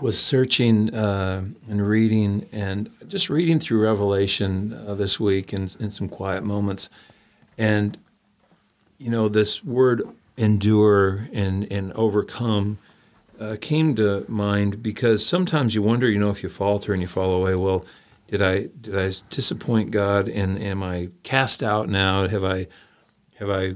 was 0.00 0.20
searching 0.20 0.94
uh, 0.94 1.44
and 1.68 1.86
reading 1.86 2.48
and 2.50 2.90
just 3.08 3.28
reading 3.28 3.58
through 3.58 3.82
Revelation 3.82 4.72
uh, 4.86 4.94
this 4.94 5.20
week 5.20 5.52
in, 5.52 5.68
in 5.78 5.90
some 5.90 6.08
quiet 6.08 6.44
moments, 6.44 6.88
and 7.58 7.98
you 8.98 9.10
know 9.10 9.28
this 9.28 9.62
word 9.64 10.02
endure 10.36 11.28
and 11.32 11.70
and 11.70 11.92
overcome 11.92 12.78
uh, 13.38 13.56
came 13.60 13.94
to 13.96 14.24
mind 14.28 14.82
because 14.82 15.24
sometimes 15.26 15.74
you 15.74 15.82
wonder, 15.82 16.08
you 16.08 16.18
know, 16.18 16.30
if 16.30 16.42
you 16.42 16.48
falter 16.48 16.92
and 16.92 17.02
you 17.02 17.08
fall 17.08 17.32
away, 17.32 17.54
well, 17.54 17.84
did 18.28 18.40
I 18.40 18.68
did 18.80 18.96
I 18.96 19.12
disappoint 19.30 19.90
God 19.90 20.28
and 20.28 20.58
am 20.58 20.82
I 20.82 21.10
cast 21.22 21.62
out 21.62 21.88
now? 21.88 22.28
Have 22.28 22.44
I 22.44 22.66
have 23.36 23.50
I 23.50 23.74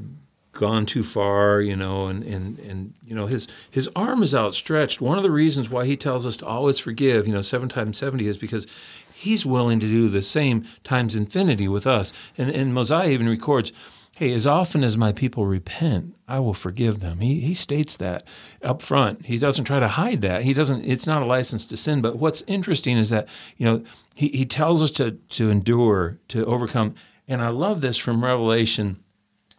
gone 0.56 0.86
too 0.86 1.02
far, 1.02 1.60
you 1.60 1.76
know, 1.76 2.06
and, 2.06 2.22
and, 2.24 2.58
and 2.58 2.94
you 3.04 3.14
know, 3.14 3.26
his 3.26 3.46
his 3.70 3.88
arm 3.94 4.22
is 4.22 4.34
outstretched. 4.34 5.00
One 5.00 5.16
of 5.16 5.22
the 5.22 5.30
reasons 5.30 5.70
why 5.70 5.86
he 5.86 5.96
tells 5.96 6.26
us 6.26 6.36
to 6.38 6.46
always 6.46 6.78
forgive, 6.78 7.26
you 7.26 7.32
know, 7.32 7.42
seven 7.42 7.68
times 7.68 7.98
seventy 7.98 8.26
is 8.26 8.36
because 8.36 8.66
he's 9.12 9.46
willing 9.46 9.80
to 9.80 9.86
do 9.86 10.08
the 10.08 10.22
same 10.22 10.66
times 10.84 11.14
infinity 11.14 11.68
with 11.68 11.86
us. 11.86 12.12
And 12.36 12.50
and 12.50 12.74
Mosiah 12.74 13.10
even 13.10 13.28
records, 13.28 13.72
Hey, 14.16 14.32
as 14.32 14.46
often 14.46 14.82
as 14.82 14.96
my 14.96 15.12
people 15.12 15.44
repent, 15.44 16.16
I 16.26 16.38
will 16.38 16.54
forgive 16.54 17.00
them. 17.00 17.20
He 17.20 17.40
he 17.40 17.52
states 17.52 17.98
that 17.98 18.26
up 18.62 18.80
front. 18.80 19.26
He 19.26 19.38
doesn't 19.38 19.66
try 19.66 19.78
to 19.78 19.88
hide 19.88 20.22
that. 20.22 20.42
He 20.42 20.54
doesn't 20.54 20.86
it's 20.86 21.06
not 21.06 21.20
a 21.20 21.26
license 21.26 21.66
to 21.66 21.76
sin. 21.76 22.00
But 22.00 22.16
what's 22.16 22.42
interesting 22.46 22.96
is 22.96 23.10
that, 23.10 23.28
you 23.58 23.66
know, 23.66 23.84
he, 24.14 24.28
he 24.28 24.46
tells 24.46 24.82
us 24.82 24.90
to 24.92 25.12
to 25.12 25.50
endure, 25.50 26.18
to 26.28 26.46
overcome. 26.46 26.94
And 27.28 27.42
I 27.42 27.48
love 27.48 27.82
this 27.82 27.98
from 27.98 28.24
Revelation. 28.24 29.00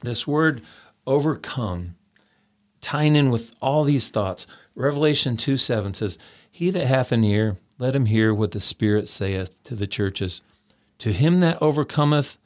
This 0.02 0.26
word 0.26 0.64
overcome, 1.08 1.96
tying 2.82 3.16
in 3.16 3.32
with 3.32 3.56
all 3.62 3.84
these 3.84 4.10
thoughts. 4.10 4.46
Revelation 4.76 5.38
2 5.38 5.58
7 5.58 5.96
says, 5.96 6.20
He 6.52 6.70
that 6.70 6.86
hath 6.86 7.12
an 7.12 7.24
ear, 7.24 7.58
let 7.80 7.96
him 7.96 8.06
hear 8.06 8.34
what 8.34 8.52
the 8.52 8.60
Spirit 8.60 9.08
saith 9.08 9.64
to 9.64 9.76
the 9.76 9.88
churches. 9.88 10.42
To 11.00 11.14
him 11.14 11.40
that 11.40 11.62
overcometh, 11.62 12.38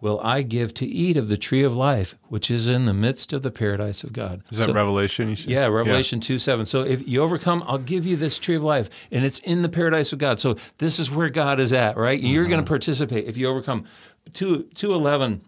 will 0.00 0.20
I 0.20 0.42
give 0.42 0.74
to 0.74 0.86
eat 0.86 1.16
of 1.16 1.28
the 1.28 1.36
tree 1.36 1.62
of 1.62 1.76
life, 1.76 2.14
which 2.28 2.50
is 2.50 2.68
in 2.68 2.84
the 2.84 2.94
midst 2.94 3.32
of 3.32 3.42
the 3.42 3.50
paradise 3.50 4.04
of 4.04 4.12
God. 4.12 4.42
Is 4.52 4.58
that 4.58 4.66
So- 4.66 4.72
Revelation? 4.72 5.30
You 5.30 5.36
said? 5.36 5.50
yeah, 5.50 5.66
Revelation 5.66 6.20
2 6.20 6.38
7. 6.38 6.66
So 6.66 6.82
if 6.82 7.06
you 7.08 7.22
overcome, 7.22 7.64
I'll 7.66 7.78
give 7.78 8.06
you 8.06 8.16
this 8.16 8.38
tree 8.38 8.56
of 8.56 8.62
life, 8.62 8.88
and 9.10 9.24
it's 9.24 9.38
in 9.40 9.62
the 9.62 9.68
paradise 9.68 10.12
of 10.12 10.18
God. 10.18 10.38
So 10.38 10.56
this 10.78 10.98
is 10.98 11.10
where 11.10 11.30
God 11.30 11.60
is 11.60 11.72
at, 11.72 11.96
right? 11.96 12.20
You're 12.20 12.44
going 12.44 12.58
to 12.58 12.62
mm-hmm. 12.62 12.68
participate 12.68 13.26
if 13.26 13.36
you 13.36 13.48
overcome. 13.48 13.84
2 14.32 14.64
211, 14.74 15.40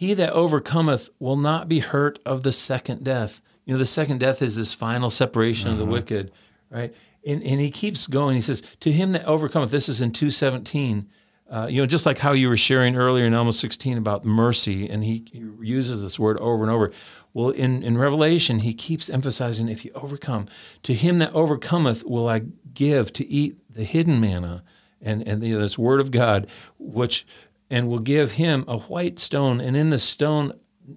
he 0.00 0.14
that 0.14 0.32
overcometh 0.32 1.10
will 1.18 1.36
not 1.36 1.68
be 1.68 1.80
hurt 1.80 2.20
of 2.24 2.42
the 2.42 2.52
second 2.52 3.04
death. 3.04 3.42
You 3.66 3.74
know, 3.74 3.78
the 3.78 3.84
second 3.84 4.20
death 4.20 4.40
is 4.40 4.56
this 4.56 4.72
final 4.72 5.10
separation 5.10 5.70
of 5.70 5.76
the 5.76 5.84
wicked, 5.84 6.32
right? 6.70 6.94
And, 7.26 7.42
and 7.42 7.60
he 7.60 7.70
keeps 7.70 8.06
going. 8.06 8.36
He 8.36 8.40
says, 8.40 8.62
To 8.80 8.92
him 8.92 9.12
that 9.12 9.26
overcometh, 9.26 9.70
this 9.70 9.90
is 9.90 10.00
in 10.00 10.12
217. 10.12 11.06
Uh, 11.50 11.66
you 11.68 11.82
know, 11.82 11.86
just 11.86 12.06
like 12.06 12.18
how 12.18 12.32
you 12.32 12.48
were 12.48 12.56
sharing 12.56 12.96
earlier 12.96 13.26
in 13.26 13.34
Alma 13.34 13.52
16 13.52 13.98
about 13.98 14.24
mercy, 14.24 14.88
and 14.88 15.04
he, 15.04 15.26
he 15.30 15.44
uses 15.60 16.00
this 16.00 16.18
word 16.18 16.38
over 16.38 16.62
and 16.62 16.72
over. 16.72 16.92
Well, 17.34 17.50
in, 17.50 17.82
in 17.82 17.98
Revelation, 17.98 18.60
he 18.60 18.72
keeps 18.72 19.10
emphasizing 19.10 19.68
if 19.68 19.84
you 19.84 19.90
overcome, 19.94 20.46
to 20.84 20.94
him 20.94 21.18
that 21.18 21.34
overcometh 21.34 22.06
will 22.06 22.26
I 22.26 22.44
give 22.72 23.12
to 23.12 23.28
eat 23.28 23.58
the 23.68 23.84
hidden 23.84 24.18
manna 24.18 24.64
and, 25.02 25.26
and 25.26 25.42
you 25.42 25.56
know, 25.56 25.60
this 25.60 25.78
word 25.78 26.00
of 26.00 26.10
God, 26.10 26.46
which 26.78 27.26
and 27.70 27.88
will 27.88 28.00
give 28.00 28.32
him 28.32 28.64
a 28.66 28.78
white 28.78 29.18
stone, 29.18 29.60
and 29.60 29.76
in 29.76 29.90
the 29.90 29.98
stone 29.98 30.52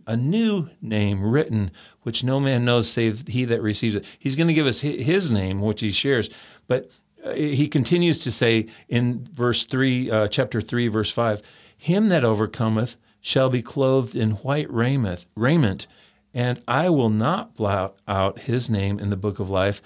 a 0.08 0.18
new 0.18 0.70
name 0.82 1.24
written, 1.24 1.72
which 2.02 2.24
no 2.24 2.40
man 2.40 2.66
knows 2.66 2.90
save 2.90 3.28
he 3.28 3.46
that 3.46 3.62
receives 3.62 3.96
it. 3.96 4.06
He's 4.18 4.36
going 4.36 4.48
to 4.48 4.54
give 4.54 4.66
us 4.66 4.82
his 4.82 5.30
name, 5.30 5.62
which 5.62 5.82
he 5.82 5.92
shares. 5.92 6.30
But 6.68 6.90
uh, 7.24 7.34
he 7.34 7.68
continues 7.68 8.20
to 8.20 8.32
say 8.32 8.68
in 8.90 9.26
verse 9.32 9.66
3, 9.66 10.12
uh, 10.12 10.28
chapter 10.28 10.62
3, 10.62 10.88
verse 10.88 11.12
5, 11.12 11.42
Him 11.78 12.10
that 12.10 12.24
overcometh 12.24 12.98
shall 13.22 13.50
be 13.50 13.62
clothed 13.62 14.16
in 14.16 14.32
white 14.32 14.72
raiment, 14.72 15.26
raiment, 15.36 15.88
and 16.34 16.62
I 16.68 16.90
will 16.90 17.10
not 17.10 17.56
blot 17.56 17.96
out 18.08 18.40
his 18.40 18.70
name 18.70 19.00
in 19.00 19.10
the 19.10 19.16
book 19.16 19.40
of 19.40 19.50
life, 19.50 19.82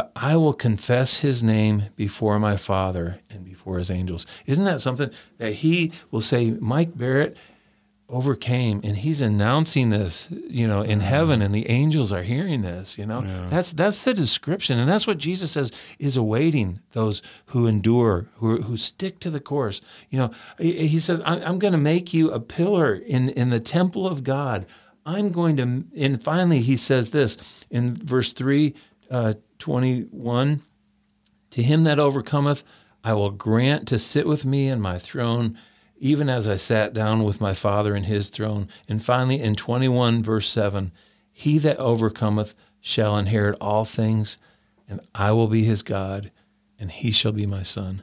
but 0.00 0.12
I 0.16 0.34
will 0.36 0.54
confess 0.54 1.18
his 1.18 1.42
name 1.42 1.84
before 1.94 2.38
my 2.38 2.56
Father 2.56 3.20
and 3.28 3.44
before 3.44 3.76
his 3.76 3.90
angels. 3.90 4.24
Isn't 4.46 4.64
that 4.64 4.80
something 4.80 5.10
that 5.36 5.56
he 5.56 5.92
will 6.10 6.22
say, 6.22 6.52
Mike 6.52 6.96
Barrett 6.96 7.36
overcame 8.08 8.80
and 8.82 8.96
he's 8.96 9.20
announcing 9.20 9.90
this, 9.90 10.26
you 10.30 10.66
know, 10.66 10.80
in 10.80 11.00
heaven 11.00 11.42
and 11.42 11.54
the 11.54 11.68
angels 11.68 12.14
are 12.14 12.22
hearing 12.22 12.62
this, 12.62 12.96
you 12.96 13.04
know. 13.04 13.20
That's 13.48 13.74
that's 13.74 14.00
the 14.00 14.14
description 14.14 14.78
and 14.78 14.88
that's 14.88 15.06
what 15.06 15.18
Jesus 15.18 15.50
says 15.50 15.70
is 15.98 16.16
awaiting 16.16 16.80
those 16.92 17.20
who 17.46 17.66
endure, 17.66 18.30
who 18.36 18.62
who 18.62 18.78
stick 18.78 19.20
to 19.20 19.28
the 19.28 19.38
course. 19.38 19.82
You 20.08 20.18
know, 20.18 20.30
he, 20.58 20.98
says 20.98 21.20
I'm 21.26 21.58
going 21.58 21.72
to 21.72 21.78
make 21.78 22.14
you 22.14 22.30
a 22.30 22.40
pillar 22.40 22.94
in 22.94 23.28
in 23.28 23.50
the 23.50 23.60
temple 23.60 24.06
of 24.06 24.24
God. 24.24 24.64
I'm 25.04 25.30
going 25.30 25.58
to 25.58 25.84
and 25.94 26.24
finally 26.24 26.60
he 26.60 26.78
says 26.78 27.10
this 27.10 27.36
in 27.68 27.94
verse 27.94 28.32
3 28.32 28.74
uh 29.10 29.34
21 29.60 30.62
to 31.50 31.62
him 31.62 31.84
that 31.84 31.98
overcometh, 31.98 32.64
I 33.04 33.14
will 33.14 33.30
grant 33.30 33.86
to 33.88 33.98
sit 33.98 34.26
with 34.26 34.44
me 34.44 34.68
in 34.68 34.80
my 34.80 34.98
throne, 34.98 35.58
even 35.98 36.28
as 36.28 36.48
I 36.48 36.56
sat 36.56 36.92
down 36.92 37.24
with 37.24 37.40
my 37.40 37.54
Father 37.54 37.94
in 37.94 38.04
his 38.04 38.28
throne. 38.28 38.68
And 38.88 39.02
finally, 39.02 39.40
in 39.40 39.54
21, 39.54 40.22
verse 40.22 40.48
7, 40.48 40.92
he 41.32 41.58
that 41.58 41.78
overcometh 41.78 42.54
shall 42.80 43.16
inherit 43.16 43.56
all 43.60 43.84
things, 43.84 44.38
and 44.88 45.00
I 45.14 45.32
will 45.32 45.46
be 45.48 45.64
his 45.64 45.82
God, 45.82 46.30
and 46.78 46.90
he 46.90 47.10
shall 47.10 47.32
be 47.32 47.46
my 47.46 47.62
son. 47.62 48.02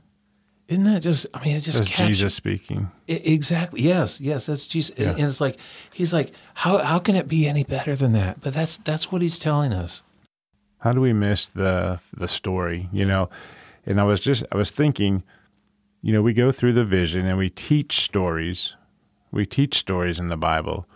Isn't 0.67 0.83
that 0.83 1.01
just, 1.01 1.25
I 1.33 1.43
mean, 1.45 1.55
it 1.55 1.61
just 1.61 1.77
That's 1.79 1.91
Jesus 1.91 2.33
speaking. 2.33 2.91
I- 3.07 3.13
exactly. 3.13 3.81
Yes. 3.81 4.19
Yes. 4.19 4.47
That's 4.47 4.67
Jesus. 4.67 4.95
And, 4.97 5.11
and 5.11 5.29
it's 5.29 5.39
like 5.39 5.57
he's 5.93 6.11
like, 6.11 6.31
how 6.55 6.79
how 6.79 6.99
can 6.99 7.15
it 7.15 7.29
be 7.29 7.47
any 7.47 7.63
better 7.63 7.95
than 7.95 8.11
that? 8.13 8.41
But 8.41 8.53
that's 8.53 8.77
that's 8.79 9.09
what 9.09 9.21
he's 9.21 9.39
telling 9.39 9.71
us. 9.71 10.03
How 10.79 10.91
do 10.91 11.01
we 11.01 11.13
miss 11.13 11.49
the 11.49 11.99
the 12.15 12.27
story? 12.27 12.89
You 12.91 13.05
know, 13.05 13.29
and 13.85 13.99
I 13.99 14.03
was 14.03 14.19
just 14.19 14.43
I 14.51 14.57
was 14.57 14.71
thinking, 14.71 15.23
you 16.01 16.13
know, 16.13 16.21
we 16.21 16.33
go 16.33 16.51
through 16.51 16.73
the 16.73 16.85
vision 16.85 17.25
and 17.25 17.37
we 17.37 17.49
teach 17.49 18.01
stories. 18.01 18.75
We 19.31 19.45
teach 19.45 19.77
stories 19.77 20.19
in 20.19 20.29
the 20.29 20.37
Bible. 20.37 20.87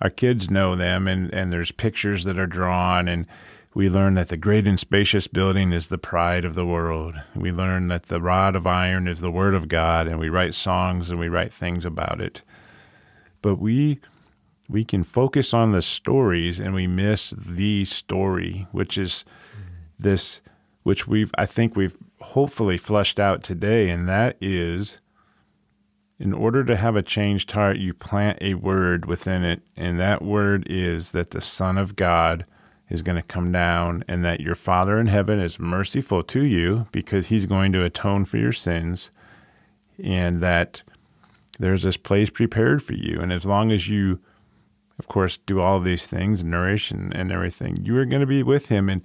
Our 0.00 0.10
kids 0.10 0.50
know 0.50 0.76
them, 0.76 1.08
and 1.08 1.32
and 1.32 1.52
there's 1.52 1.72
pictures 1.72 2.24
that 2.24 2.38
are 2.38 2.46
drawn, 2.46 3.08
and 3.08 3.26
we 3.74 3.88
learn 3.88 4.14
that 4.14 4.28
the 4.28 4.36
great 4.36 4.66
and 4.66 4.78
spacious 4.78 5.26
building 5.26 5.72
is 5.72 5.88
the 5.88 5.98
pride 5.98 6.44
of 6.44 6.54
the 6.54 6.66
world. 6.66 7.14
We 7.34 7.52
learn 7.52 7.88
that 7.88 8.04
the 8.04 8.20
rod 8.20 8.56
of 8.56 8.66
iron 8.66 9.06
is 9.06 9.20
the 9.20 9.30
word 9.30 9.54
of 9.54 9.68
God, 9.68 10.06
and 10.06 10.18
we 10.18 10.28
write 10.28 10.54
songs 10.54 11.10
and 11.10 11.20
we 11.20 11.28
write 11.28 11.52
things 11.52 11.84
about 11.84 12.20
it. 12.20 12.42
But 13.40 13.56
we 13.56 14.00
we 14.68 14.84
can 14.84 15.02
focus 15.02 15.54
on 15.54 15.72
the 15.72 15.82
stories 15.82 16.60
and 16.60 16.74
we 16.74 16.86
miss 16.86 17.30
the 17.30 17.84
story, 17.86 18.66
which 18.72 18.98
is 18.98 19.24
this, 19.98 20.42
which 20.82 21.08
we've, 21.08 21.30
I 21.38 21.46
think 21.46 21.74
we've 21.74 21.96
hopefully 22.20 22.76
flushed 22.76 23.18
out 23.18 23.42
today, 23.42 23.88
and 23.88 24.08
that 24.08 24.36
is 24.40 25.00
in 26.18 26.32
order 26.32 26.64
to 26.64 26.76
have 26.76 26.96
a 26.96 27.02
changed 27.02 27.52
heart, 27.52 27.78
you 27.78 27.94
plant 27.94 28.38
a 28.40 28.54
word 28.54 29.06
within 29.06 29.44
it, 29.44 29.62
and 29.76 30.00
that 30.00 30.20
word 30.20 30.66
is 30.68 31.12
that 31.12 31.30
the 31.30 31.40
Son 31.40 31.78
of 31.78 31.96
God 31.96 32.44
is 32.90 33.02
going 33.02 33.16
to 33.16 33.22
come 33.22 33.52
down 33.52 34.02
and 34.08 34.24
that 34.24 34.40
your 34.40 34.54
Father 34.54 34.98
in 34.98 35.06
heaven 35.06 35.38
is 35.38 35.60
merciful 35.60 36.22
to 36.24 36.42
you 36.42 36.86
because 36.90 37.28
he's 37.28 37.46
going 37.46 37.72
to 37.72 37.84
atone 37.84 38.24
for 38.24 38.36
your 38.36 38.52
sins, 38.52 39.10
and 40.02 40.40
that 40.40 40.82
there's 41.58 41.82
this 41.82 41.96
place 41.96 42.30
prepared 42.30 42.82
for 42.82 42.94
you. 42.94 43.18
And 43.20 43.32
as 43.32 43.44
long 43.44 43.70
as 43.70 43.88
you 43.88 44.18
of 44.98 45.08
course, 45.08 45.38
do 45.46 45.60
all 45.60 45.76
of 45.76 45.84
these 45.84 46.06
things, 46.06 46.42
nourish 46.42 46.90
and, 46.90 47.14
and 47.14 47.30
everything, 47.30 47.78
you 47.82 47.96
are 47.96 48.04
going 48.04 48.20
to 48.20 48.26
be 48.26 48.42
with 48.42 48.68
him. 48.68 48.88
And 48.88 49.02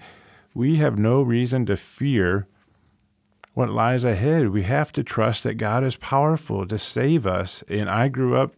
we 0.53 0.77
have 0.77 0.97
no 0.97 1.21
reason 1.21 1.65
to 1.67 1.77
fear 1.77 2.47
what 3.53 3.69
lies 3.69 4.03
ahead. 4.03 4.49
We 4.49 4.63
have 4.63 4.91
to 4.93 5.03
trust 5.03 5.43
that 5.43 5.55
God 5.55 5.83
is 5.83 5.95
powerful 5.95 6.67
to 6.67 6.79
save 6.79 7.27
us. 7.27 7.63
And 7.67 7.89
I 7.89 8.07
grew 8.07 8.35
up 8.37 8.53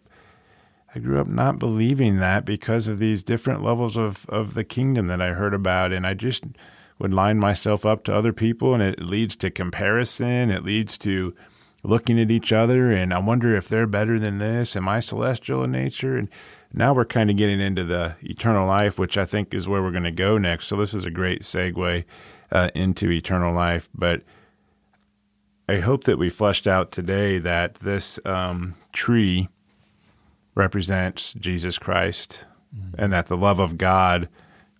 I 0.95 0.99
grew 0.99 1.19
up 1.19 1.27
not 1.27 1.59
believing 1.59 2.19
that 2.19 2.45
because 2.45 2.87
of 2.87 2.99
these 2.99 3.21
different 3.21 3.61
levels 3.61 3.97
of, 3.97 4.25
of 4.29 4.53
the 4.53 4.63
kingdom 4.63 5.07
that 5.07 5.21
I 5.21 5.33
heard 5.33 5.53
about. 5.53 5.91
And 5.91 6.07
I 6.07 6.13
just 6.13 6.45
would 6.99 7.13
line 7.13 7.37
myself 7.37 7.85
up 7.85 8.05
to 8.05 8.15
other 8.15 8.31
people, 8.31 8.73
and 8.73 8.81
it 8.81 9.01
leads 9.01 9.35
to 9.37 9.51
comparison. 9.51 10.49
It 10.49 10.63
leads 10.63 10.97
to 10.99 11.35
looking 11.83 12.17
at 12.17 12.31
each 12.31 12.53
other, 12.53 12.91
and 12.91 13.13
I 13.13 13.19
wonder 13.19 13.55
if 13.55 13.67
they're 13.67 13.87
better 13.87 14.17
than 14.17 14.37
this. 14.37 14.77
Am 14.77 14.87
I 14.87 15.01
celestial 15.01 15.65
in 15.65 15.71
nature? 15.71 16.15
And 16.15 16.29
now 16.75 16.93
we're 16.93 17.05
kind 17.05 17.29
of 17.29 17.37
getting 17.37 17.61
into 17.61 17.83
the 17.83 18.15
eternal 18.21 18.67
life, 18.67 18.99
which 18.99 19.17
I 19.17 19.25
think 19.25 19.53
is 19.53 19.67
where 19.67 19.81
we're 19.81 19.91
going 19.91 20.03
to 20.03 20.11
go 20.11 20.37
next. 20.37 20.67
So 20.67 20.75
this 20.75 20.93
is 20.93 21.05
a 21.05 21.09
great 21.09 21.41
segue 21.41 22.03
uh, 22.51 22.69
into 22.75 23.09
eternal 23.09 23.53
life. 23.53 23.89
But 23.95 24.21
I 25.69 25.79
hope 25.79 26.03
that 26.03 26.17
we 26.17 26.29
fleshed 26.29 26.67
out 26.67 26.91
today 26.91 27.39
that 27.39 27.75
this 27.75 28.19
um, 28.25 28.75
tree 28.91 29.47
represents 30.53 31.33
Jesus 31.33 31.77
Christ, 31.77 32.43
mm-hmm. 32.75 33.01
and 33.01 33.13
that 33.13 33.27
the 33.27 33.37
love 33.37 33.59
of 33.59 33.77
God 33.77 34.29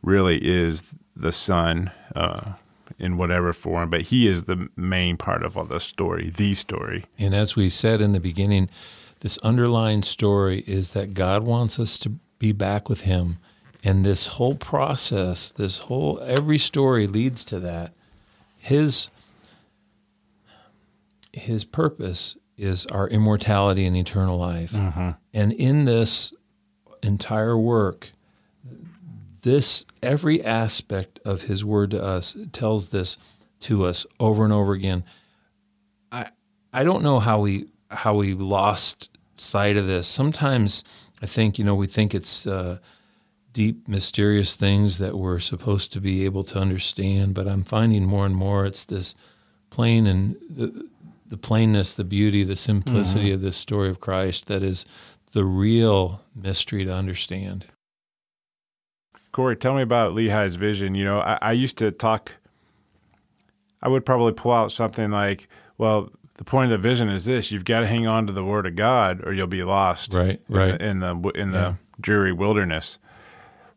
really 0.03 0.37
is 0.45 0.83
the 1.15 1.31
Son 1.31 1.91
uh, 2.15 2.53
in 2.99 3.17
whatever 3.17 3.53
form, 3.53 3.89
but 3.89 4.01
He 4.01 4.27
is 4.27 4.43
the 4.43 4.69
main 4.75 5.17
part 5.17 5.43
of 5.43 5.57
all 5.57 5.65
the 5.65 5.79
story, 5.79 6.29
the 6.29 6.53
story. 6.53 7.05
And 7.17 7.33
as 7.33 7.55
we 7.55 7.69
said 7.69 8.01
in 8.01 8.11
the 8.11 8.19
beginning, 8.19 8.69
this 9.25 9.39
underlying 9.39 10.03
story 10.03 10.59
is 10.67 10.89
that 10.89 11.15
God 11.15 11.47
wants 11.47 11.79
us 11.79 11.97
to 11.97 12.09
be 12.37 12.51
back 12.51 12.87
with 12.87 13.01
Him. 13.01 13.39
And 13.83 14.05
this 14.05 14.27
whole 14.27 14.53
process, 14.53 15.49
this 15.49 15.79
whole, 15.79 16.21
every 16.23 16.59
story 16.59 17.07
leads 17.07 17.43
to 17.45 17.59
that. 17.61 17.95
His, 18.59 19.09
his 21.33 21.65
purpose 21.65 22.37
is 22.55 22.85
our 22.91 23.07
immortality 23.07 23.87
and 23.87 23.97
eternal 23.97 24.37
life. 24.37 24.73
Mm-hmm. 24.73 25.09
And 25.33 25.53
in 25.53 25.85
this 25.85 26.31
entire 27.01 27.57
work, 27.57 28.11
this 29.41 29.87
every 30.03 30.45
aspect 30.45 31.19
of 31.25 31.43
his 31.43 31.65
word 31.65 31.89
to 31.89 32.03
us 32.03 32.37
tells 32.51 32.89
this 32.89 33.17
to 33.61 33.85
us 33.85 34.05
over 34.19 34.43
and 34.43 34.53
over 34.53 34.73
again. 34.73 35.03
I 36.11 36.27
I 36.71 36.83
don't 36.83 37.01
know 37.01 37.19
how 37.19 37.39
we 37.39 37.69
how 37.89 38.13
we 38.13 38.35
lost 38.35 39.09
sight 39.37 39.77
of 39.77 39.87
this. 39.87 40.07
Sometimes 40.07 40.83
I 41.21 41.25
think 41.25 41.57
you 41.57 41.65
know 41.65 41.75
we 41.75 41.87
think 41.87 42.13
it's 42.13 42.45
uh, 42.45 42.79
deep, 43.55 43.87
mysterious 43.87 44.55
things 44.55 44.97
that 44.97 45.17
we're 45.17 45.39
supposed 45.39 45.93
to 45.93 46.01
be 46.01 46.25
able 46.25 46.43
to 46.43 46.59
understand, 46.59 47.33
but 47.33 47.47
I'm 47.47 47.63
finding 47.63 48.05
more 48.05 48.25
and 48.25 48.35
more 48.35 48.65
it's 48.65 48.83
this 48.83 49.15
plain 49.69 50.05
and 50.05 50.35
the, 50.49 50.89
the 51.25 51.37
plainness, 51.37 51.93
the 51.93 52.03
beauty, 52.03 52.43
the 52.43 52.57
simplicity 52.57 53.27
mm-hmm. 53.27 53.35
of 53.35 53.41
this 53.41 53.55
story 53.55 53.89
of 53.89 54.01
Christ 54.01 54.47
that 54.47 54.61
is 54.61 54.85
the 55.31 55.45
real 55.45 56.21
mystery 56.35 56.83
to 56.83 56.93
understand. 56.93 57.65
Corey, 59.31 59.55
tell 59.55 59.73
me 59.73 59.81
about 59.81 60.13
Lehi's 60.13 60.55
vision. 60.55 60.93
You 60.93 61.05
know, 61.05 61.21
I, 61.21 61.37
I 61.41 61.51
used 61.53 61.77
to 61.77 61.91
talk. 61.91 62.33
I 63.81 63.87
would 63.87 64.05
probably 64.05 64.33
pull 64.33 64.51
out 64.51 64.71
something 64.71 65.11
like, 65.11 65.47
"Well, 65.77 66.11
the 66.37 66.43
point 66.43 66.71
of 66.71 66.81
the 66.81 66.89
vision 66.89 67.09
is 67.09 67.25
this: 67.25 67.51
you've 67.51 67.65
got 67.65 67.81
to 67.81 67.87
hang 67.87 68.07
on 68.07 68.27
to 68.27 68.33
the 68.33 68.43
Word 68.43 68.65
of 68.65 68.75
God, 68.75 69.25
or 69.25 69.33
you'll 69.33 69.47
be 69.47 69.63
lost." 69.63 70.13
Right, 70.13 70.41
right. 70.49 70.79
In 70.81 70.99
the 70.99 71.11
in 71.11 71.21
the, 71.21 71.29
in 71.29 71.51
the 71.51 71.59
yeah. 71.59 71.73
dreary 71.99 72.33
wilderness, 72.33 72.97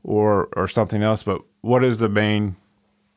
or 0.03 0.49
or 0.57 0.69
something 0.69 1.03
else. 1.03 1.23
But 1.23 1.43
what 1.61 1.85
is 1.85 1.99
the 1.99 2.09
main 2.09 2.57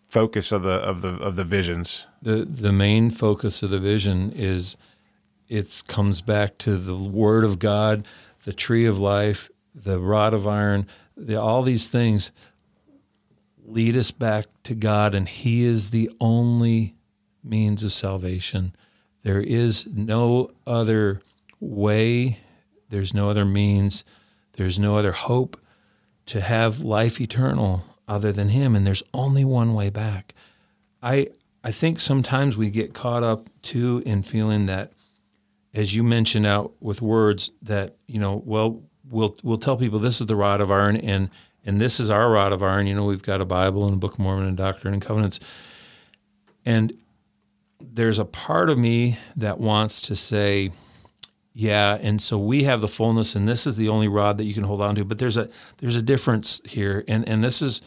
focus 0.09 0.51
of 0.51 0.63
the 0.63 0.73
of 0.73 1.01
the 1.01 1.15
of 1.15 1.35
the 1.35 1.43
visions? 1.43 2.05
The 2.21 2.45
the 2.45 2.71
main 2.71 3.09
focus 3.09 3.63
of 3.63 3.69
the 3.69 3.79
vision 3.79 4.31
is 4.31 4.77
it 5.47 5.83
comes 5.87 6.21
back 6.21 6.57
to 6.59 6.77
the 6.77 6.95
Word 6.95 7.43
of 7.43 7.59
God, 7.59 8.05
the 8.43 8.53
tree 8.53 8.85
of 8.85 8.97
life, 8.97 9.49
the 9.75 9.99
rod 9.99 10.33
of 10.33 10.47
iron. 10.47 10.87
The, 11.17 11.35
all 11.35 11.61
these 11.61 11.89
things 11.89 12.31
lead 13.65 13.97
us 13.97 14.11
back 14.11 14.45
to 14.63 14.73
God, 14.75 15.13
and 15.13 15.27
He 15.27 15.63
is 15.65 15.89
the 15.89 16.09
only 16.19 16.95
means 17.43 17.83
of 17.83 17.91
salvation. 17.91 18.73
There 19.23 19.41
is 19.41 19.87
no 19.87 20.51
other 20.65 21.21
way, 21.59 22.39
there's 22.89 23.13
no 23.13 23.29
other 23.29 23.45
means, 23.45 24.03
there's 24.53 24.79
no 24.79 24.97
other 24.97 25.11
hope 25.11 25.59
to 26.27 26.41
have 26.41 26.79
life 26.79 27.21
eternal 27.21 27.83
other 28.07 28.31
than 28.31 28.49
Him, 28.49 28.75
and 28.75 28.85
there's 28.85 29.03
only 29.13 29.45
one 29.45 29.73
way 29.73 29.89
back. 29.89 30.33
I 31.01 31.27
I 31.63 31.71
think 31.71 31.99
sometimes 31.99 32.57
we 32.57 32.69
get 32.69 32.93
caught 32.93 33.23
up 33.23 33.49
too 33.61 34.01
in 34.05 34.23
feeling 34.23 34.65
that, 34.65 34.93
as 35.73 35.93
you 35.93 36.03
mentioned 36.03 36.45
out 36.45 36.73
with 36.79 37.01
words, 37.01 37.51
that 37.61 37.95
you 38.07 38.19
know, 38.19 38.41
well, 38.45 38.81
we'll 39.09 39.37
we'll 39.43 39.57
tell 39.57 39.77
people 39.77 39.99
this 39.99 40.19
is 40.19 40.27
the 40.27 40.35
rod 40.35 40.61
of 40.61 40.71
iron, 40.71 40.97
and 40.97 41.29
and 41.63 41.79
this 41.79 41.99
is 41.99 42.09
our 42.09 42.31
rod 42.31 42.51
of 42.51 42.63
iron. 42.63 42.87
You 42.87 42.95
know, 42.95 43.05
we've 43.05 43.21
got 43.21 43.41
a 43.41 43.45
Bible 43.45 43.85
and 43.85 43.93
a 43.93 43.97
Book 43.97 44.13
of 44.13 44.19
Mormon 44.19 44.47
and 44.47 44.57
Doctrine 44.57 44.93
and 44.93 45.01
Covenants, 45.01 45.39
and 46.65 46.93
there's 47.81 48.19
a 48.19 48.25
part 48.25 48.69
of 48.69 48.77
me 48.77 49.17
that 49.35 49.59
wants 49.59 50.01
to 50.03 50.15
say, 50.15 50.71
yeah, 51.53 51.97
and 52.01 52.21
so 52.21 52.37
we 52.37 52.63
have 52.63 52.81
the 52.81 52.87
fullness, 52.87 53.35
and 53.35 53.47
this 53.47 53.67
is 53.67 53.75
the 53.75 53.89
only 53.89 54.07
rod 54.07 54.37
that 54.37 54.45
you 54.45 54.53
can 54.53 54.63
hold 54.63 54.81
on 54.81 54.95
to. 54.95 55.03
But 55.03 55.19
there's 55.19 55.37
a 55.37 55.49
there's 55.77 55.95
a 55.95 56.01
difference 56.01 56.61
here, 56.65 57.03
and 57.07 57.27
and 57.27 57.43
this 57.43 57.61
is 57.61 57.81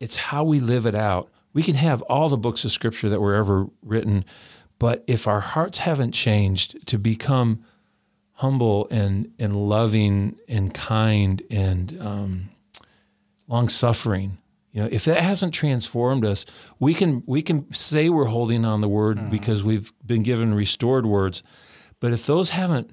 it's 0.00 0.16
how 0.16 0.42
we 0.42 0.58
live 0.58 0.86
it 0.86 0.94
out. 0.94 1.28
We 1.52 1.62
can 1.62 1.74
have 1.74 2.02
all 2.02 2.28
the 2.28 2.36
books 2.36 2.64
of 2.64 2.72
Scripture 2.72 3.08
that 3.10 3.20
were 3.20 3.34
ever 3.34 3.66
written, 3.82 4.24
but 4.78 5.04
if 5.06 5.28
our 5.28 5.40
hearts 5.40 5.80
haven't 5.80 6.12
changed 6.12 6.86
to 6.88 6.98
become 6.98 7.64
humble 8.34 8.88
and 8.90 9.30
and 9.38 9.54
loving 9.54 10.38
and 10.48 10.72
kind 10.72 11.42
and 11.50 12.00
um, 12.00 12.48
long 13.46 13.68
suffering, 13.68 14.38
you 14.72 14.82
know, 14.82 14.88
if 14.90 15.04
that 15.04 15.22
hasn't 15.22 15.52
transformed 15.52 16.24
us, 16.24 16.46
we 16.78 16.94
can 16.94 17.22
we 17.26 17.42
can 17.42 17.72
say 17.72 18.08
we're 18.08 18.24
holding 18.24 18.64
on 18.64 18.80
the 18.80 18.88
word 18.88 19.18
mm-hmm. 19.18 19.30
because 19.30 19.62
we've 19.62 19.92
been 20.04 20.22
given 20.22 20.54
restored 20.54 21.04
words, 21.04 21.42
but 22.00 22.12
if 22.12 22.26
those 22.26 22.50
haven't, 22.50 22.90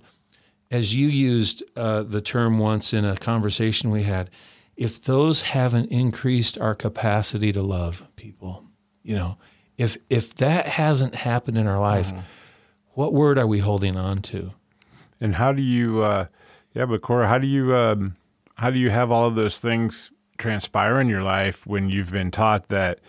as 0.69 0.93
you 0.93 1.07
used 1.07 1.63
uh, 1.77 2.03
the 2.03 2.21
term 2.21 2.59
once 2.59 2.93
in 2.93 3.05
a 3.05 3.15
conversation 3.15 3.91
we 3.91 4.03
had, 4.03 4.29
if 4.75 5.01
those 5.01 5.41
haven't 5.43 5.89
increased 5.89 6.57
our 6.57 6.75
capacity 6.75 7.53
to 7.53 7.61
love 7.61 8.03
people, 8.17 8.65
you 9.01 9.15
know, 9.15 9.37
if 9.77 9.97
if 10.09 10.35
that 10.35 10.67
hasn't 10.67 11.15
happened 11.15 11.57
in 11.57 11.65
our 11.65 11.79
life, 11.79 12.07
mm-hmm. 12.07 12.19
what 12.91 13.13
word 13.13 13.37
are 13.37 13.47
we 13.47 13.59
holding 13.59 13.95
on 13.95 14.21
to? 14.23 14.51
And 15.21 15.35
how 15.35 15.53
do 15.53 15.61
you, 15.61 16.01
uh, 16.01 16.27
yeah, 16.73 16.85
but 16.85 17.01
Corey, 17.01 17.27
how 17.27 17.37
do 17.37 17.47
you 17.47 17.73
um, 17.75 18.17
how 18.55 18.69
do 18.69 18.77
you 18.77 18.89
have 18.89 19.11
all 19.11 19.25
of 19.25 19.35
those 19.35 19.59
things? 19.59 20.11
Transpire 20.39 20.99
in 20.99 21.07
your 21.07 21.21
life 21.21 21.67
when 21.67 21.89
you've 21.89 22.11
been 22.11 22.31
taught 22.31 22.69
that 22.69 22.99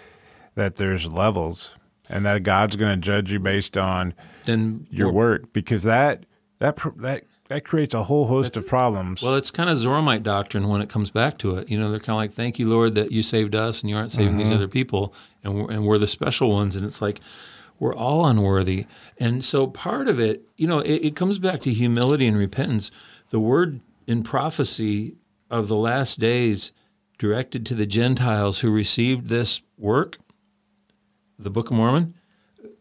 that 0.57 0.77
there's 0.77 1.07
levels 1.07 1.73
and 2.09 2.27
that 2.27 2.43
God's 2.43 2.77
going 2.77 2.91
to 2.91 2.97
judge 2.97 3.33
you 3.33 3.39
based 3.39 3.79
on 3.79 4.13
then 4.45 4.87
your 4.91 5.11
work 5.11 5.53
because 5.53 5.85
that 5.85 6.27
that 6.59 6.79
that 6.97 7.25
that 7.49 7.65
creates 7.65 7.95
a 7.95 8.05
whole 8.05 8.27
host 8.27 8.57
of 8.57 8.67
problems. 8.67 9.23
Well, 9.23 9.35
it's 9.35 9.51
kind 9.51 9.69
of 9.69 9.77
Zoramite 9.77 10.23
doctrine 10.23 10.69
when 10.69 10.81
it 10.81 10.89
comes 10.89 11.11
back 11.11 11.37
to 11.39 11.57
it. 11.57 11.69
You 11.69 11.81
know, 11.81 11.91
they're 11.91 11.99
kind 11.99 12.11
of 12.11 12.17
like, 12.17 12.33
"Thank 12.33 12.59
you, 12.59 12.69
Lord, 12.69 12.95
that 12.95 13.11
you 13.11 13.23
saved 13.23 13.55
us, 13.55 13.81
and 13.81 13.91
you 13.91 13.97
aren't 13.97 14.13
saving 14.13 14.31
mm-hmm. 14.31 14.39
these 14.39 14.53
other 14.53 14.69
people, 14.69 15.13
and 15.43 15.55
we're, 15.55 15.71
and 15.71 15.85
we're 15.85 15.99
the 15.99 16.07
special 16.07 16.51
ones." 16.51 16.77
And 16.77 16.85
it's 16.85 17.03
like 17.03 17.21
we're 17.81 17.95
all 17.95 18.27
unworthy. 18.27 18.87
And 19.19 19.43
so 19.43 19.67
part 19.67 20.07
of 20.07 20.21
it, 20.21 20.43
you 20.57 20.69
know, 20.69 20.79
it, 20.81 21.07
it 21.07 21.17
comes 21.17 21.39
back 21.39 21.61
to 21.63 21.73
humility 21.73 22.29
and 22.29 22.37
repentance. 22.37 22.91
The 23.31 23.41
word 23.41 23.81
in 24.07 24.23
prophecy 24.23 25.17
of 25.51 25.67
the 25.67 25.77
last 25.77 26.21
days 26.21 26.73
directed 27.21 27.67
to 27.67 27.75
the 27.75 27.85
Gentiles 27.85 28.61
who 28.61 28.73
received 28.73 29.27
this 29.27 29.61
work, 29.77 30.17
the 31.39 31.51
Book 31.51 31.71
of 31.71 31.77
Mormon, 31.77 32.15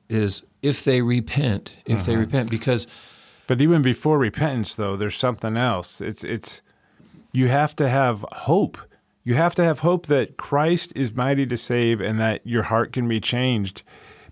is 0.07 0.43
if 0.61 0.81
they 0.83 1.01
repent, 1.01 1.75
if 1.85 1.97
uh-huh. 1.97 2.05
they 2.05 2.15
repent, 2.15 2.49
because. 2.49 2.87
But 3.47 3.61
even 3.61 3.81
before 3.81 4.17
repentance, 4.17 4.75
though, 4.75 4.95
there's 4.95 5.17
something 5.17 5.57
else. 5.57 6.01
It's 6.01 6.23
it's 6.23 6.61
you 7.33 7.49
have 7.49 7.75
to 7.77 7.89
have 7.89 8.23
hope. 8.31 8.77
You 9.23 9.33
have 9.33 9.55
to 9.55 9.63
have 9.63 9.79
hope 9.79 10.05
that 10.05 10.37
Christ 10.37 10.93
is 10.95 11.13
mighty 11.13 11.45
to 11.47 11.57
save 11.57 11.99
and 11.99 12.19
that 12.19 12.45
your 12.45 12.63
heart 12.63 12.93
can 12.93 13.07
be 13.07 13.19
changed. 13.19 13.83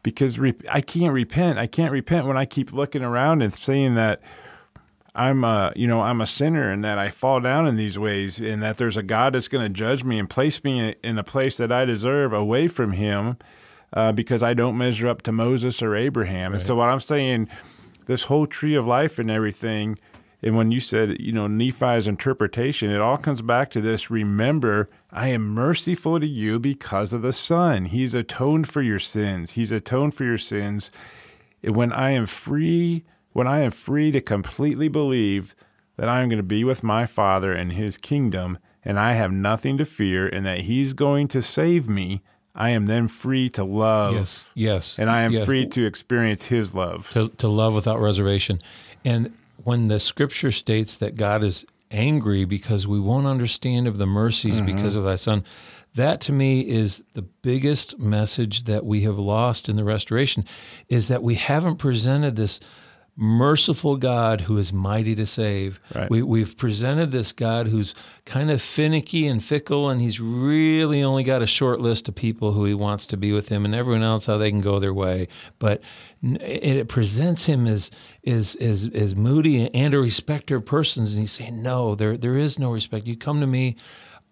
Because 0.04 0.40
re- 0.40 0.56
I 0.70 0.82
can't 0.82 1.14
repent. 1.14 1.60
I 1.60 1.68
can't 1.68 1.92
repent 1.92 2.28
when 2.28 2.38
I 2.38 2.46
keep 2.46 2.72
looking 2.72 3.04
around 3.04 3.42
and 3.42 3.54
saying 3.54 3.96
that 3.96 4.22
I'm 5.18 5.44
a, 5.44 5.74
you 5.76 5.88
know, 5.88 6.02
I'm 6.02 6.22
a 6.22 6.28
sinner 6.28 6.72
and 6.72 6.84
that 6.84 7.00
I 7.00 7.10
fall 7.10 7.40
down 7.40 7.68
in 7.68 7.76
these 7.76 7.98
ways 7.98 8.40
and 8.40 8.62
that 8.62 8.78
there's 8.78 8.98
a 8.98 9.04
God 9.04 9.34
that's 9.34 9.48
going 9.48 9.64
to 9.64 9.70
judge 9.70 10.04
me 10.04 10.20
and 10.20 10.30
place 10.30 10.64
me 10.64 10.96
in 11.04 11.18
a 11.18 11.24
place 11.24 11.58
that 11.58 11.72
I 11.72 11.86
deserve 11.86 12.34
away 12.34 12.68
from 12.68 12.92
him 12.92 13.38
uh, 13.94 14.12
because 14.12 14.44
I 14.44 14.54
don't 14.54 14.78
measure 14.78 15.08
up 15.08 15.24
to 15.24 15.32
Moses 15.32 15.82
or 15.82 15.96
Abraham. 15.96 16.52
Right. 16.52 16.60
And 16.60 16.66
so 16.66 16.76
what 16.76 16.90
I'm 16.90 17.00
saying, 17.00 17.50
this 18.06 18.24
whole 18.24 18.46
tree 18.46 18.76
of 18.76 18.86
life 18.86 19.18
and 19.18 19.32
everything, 19.32 19.98
and 20.44 20.56
when 20.56 20.72
you 20.72 20.80
said, 20.80 21.20
you 21.20 21.32
know, 21.32 21.48
Nephi's 21.48 22.08
interpretation, 22.08 22.92
it 22.92 23.02
all 23.02 23.18
comes 23.18 23.42
back 23.42 23.72
to 23.72 23.82
this 23.82 24.12
remember, 24.12 24.88
I 25.12 25.30
am 25.30 25.48
merciful 25.48 26.20
to 26.20 26.28
you 26.28 26.60
because 26.60 27.12
of 27.12 27.24
the 27.24 27.34
Son. 27.34 27.86
He's 27.86 28.14
atoned 28.14 28.70
for 28.70 28.84
your 28.84 29.00
sins. 29.00 29.52
He's 29.52 29.72
atoned 29.72 30.14
for 30.14 30.26
your 30.26 30.38
sins. 30.38 30.92
And 31.64 31.76
when 31.76 31.92
I 31.92 32.12
am 32.12 32.28
free 32.28 33.04
when 33.38 33.46
I 33.46 33.60
am 33.60 33.70
free 33.70 34.10
to 34.14 34.20
completely 34.20 34.88
believe 34.88 35.54
that 35.96 36.10
I 36.10 36.24
am 36.24 36.28
going 36.28 36.38
to 36.38 36.44
be 36.44 36.64
with 36.64 36.82
my 36.82 37.06
Father 37.06 37.54
in 37.54 37.70
His 37.70 37.96
kingdom 37.96 38.58
and 38.82 39.00
I 39.00 39.14
have 39.14 39.32
nothing 39.32 39.78
to 39.78 39.86
fear, 39.86 40.28
and 40.28 40.44
that 40.48 40.62
He's 40.62 40.94
going 40.94 41.28
to 41.28 41.44
save 41.44 41.88
me, 41.88 42.24
I 42.56 42.72
am 42.72 42.88
then 42.88 43.08
free 43.08 43.48
to 43.52 43.64
love. 43.64 44.16
Yes, 44.16 44.46
yes. 44.56 44.98
And 44.98 45.08
I 45.10 45.22
am 45.22 45.34
yes. 45.34 45.46
free 45.46 45.68
to 45.68 45.86
experience 45.86 46.46
His 46.46 46.74
love. 46.74 47.12
to, 47.12 47.30
to 47.30 47.48
love 47.48 47.76
without 47.76 48.00
reservation. 48.00 48.60
And 49.06 49.36
when 49.64 49.88
the 49.88 50.00
scripture 50.00 50.52
states 50.52 50.96
that 50.96 51.16
God 51.16 51.44
is 51.44 51.64
angry 51.92 52.44
because 52.44 52.88
we 52.88 53.00
won't 53.00 53.28
understand 53.28 53.88
of 53.88 54.00
the 54.00 54.08
mercies 54.08 54.56
mm-hmm. 54.56 54.66
because 54.66 54.96
of 54.96 55.04
thy 55.04 55.16
son, 55.16 55.44
that 55.94 56.22
to 56.22 56.32
me 56.32 56.62
is 56.62 57.04
the 57.14 57.22
biggest 57.22 58.00
message 58.00 58.64
that 58.64 58.84
we 58.84 59.02
have 59.02 59.20
lost 59.20 59.70
in 59.70 59.76
the 59.76 59.84
restoration 59.84 60.44
is 60.90 61.08
that 61.08 61.22
we 61.22 61.36
haven't 61.36 61.76
presented 61.76 62.36
this 62.36 62.60
merciful 63.20 63.98
God 63.98 64.42
who 64.42 64.58
is 64.58 64.72
mighty 64.72 65.16
to 65.16 65.26
save. 65.26 65.80
Right. 65.94 66.10
We, 66.10 66.22
we've 66.22 66.56
presented 66.56 67.12
this 67.12 67.32
God 67.32 67.68
who's 67.68 67.96
kind 68.26 68.52
of 68.52 68.62
finicky 68.62 69.26
and 69.26 69.44
fickle, 69.44 69.90
and 69.90 70.00
he's 70.00 70.22
really 70.22 71.04
only 71.04 71.24
got 71.24 71.42
a 71.42 71.48
short 71.48 71.82
list 71.82 72.08
of 72.08 72.16
people 72.16 72.54
who 72.54 72.64
he 72.66 72.76
wants 72.76 73.08
to 73.08 73.18
be 73.18 73.32
with 73.32 73.50
him, 73.50 73.66
and 73.66 73.74
everyone 73.74 74.04
else 74.04 74.28
how 74.28 74.38
they 74.38 74.52
can 74.52 74.62
go 74.62 74.80
their 74.80 74.94
way. 74.94 75.28
But 75.58 75.82
it, 76.22 76.78
it 76.78 76.88
presents 76.88 77.48
him 77.48 77.66
as 77.66 77.90
as 78.26 78.56
as 78.56 78.88
as 78.94 79.16
moody 79.16 79.74
and 79.74 79.94
a 79.94 80.00
respecter 80.00 80.58
of 80.58 80.66
persons, 80.66 81.14
and 81.14 81.22
he's 81.22 81.32
saying, 81.32 81.64
"No, 81.64 81.96
there 81.96 82.18
there 82.18 82.38
is 82.38 82.60
no 82.60 82.72
respect. 82.72 83.08
You 83.08 83.18
come 83.18 83.40
to 83.42 83.48
me, 83.48 83.76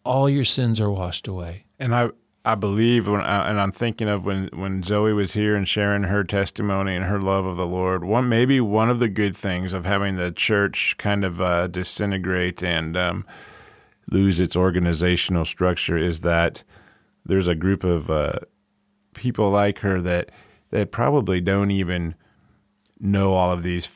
all 0.04 0.30
your 0.30 0.46
sins 0.46 0.80
are 0.80 0.92
washed 0.92 1.28
away." 1.28 1.66
And 1.80 1.94
I, 1.94 2.12
I 2.46 2.54
believe, 2.54 3.08
when 3.08 3.22
I, 3.22 3.50
and 3.50 3.60
I'm 3.60 3.72
thinking 3.72 4.08
of 4.08 4.26
when, 4.26 4.50
when 4.54 4.84
Zoe 4.84 5.14
was 5.14 5.34
here 5.34 5.56
and 5.56 5.68
sharing 5.68 6.04
her 6.04 6.24
testimony 6.24 6.96
and 6.96 7.06
her 7.06 7.20
love 7.20 7.46
of 7.46 7.58
the 7.58 7.66
Lord. 7.66 8.06
One 8.06 8.30
maybe 8.30 8.62
one 8.62 8.92
of 8.92 9.00
the 9.00 9.10
good 9.10 9.36
things 9.36 9.74
of 9.74 9.84
having 9.84 10.16
the 10.16 10.32
church 10.32 10.96
kind 11.00 11.26
of 11.26 11.42
uh, 11.42 11.68
disintegrate 11.68 12.62
and 12.64 12.96
um, 12.96 13.26
lose 14.12 14.40
its 14.40 14.56
organizational 14.56 15.44
structure 15.44 15.98
is 15.98 16.22
that 16.22 16.64
there's 17.26 17.48
a 17.48 17.56
group 17.56 17.84
of 17.84 18.12
uh, 18.12 18.34
people 19.16 19.50
like 19.50 19.80
her 19.80 20.00
that 20.02 20.30
that 20.70 20.92
probably 20.92 21.42
don't 21.42 21.72
even 21.72 22.14
know 23.00 23.34
all 23.34 23.52
of 23.52 23.64
these 23.64 23.90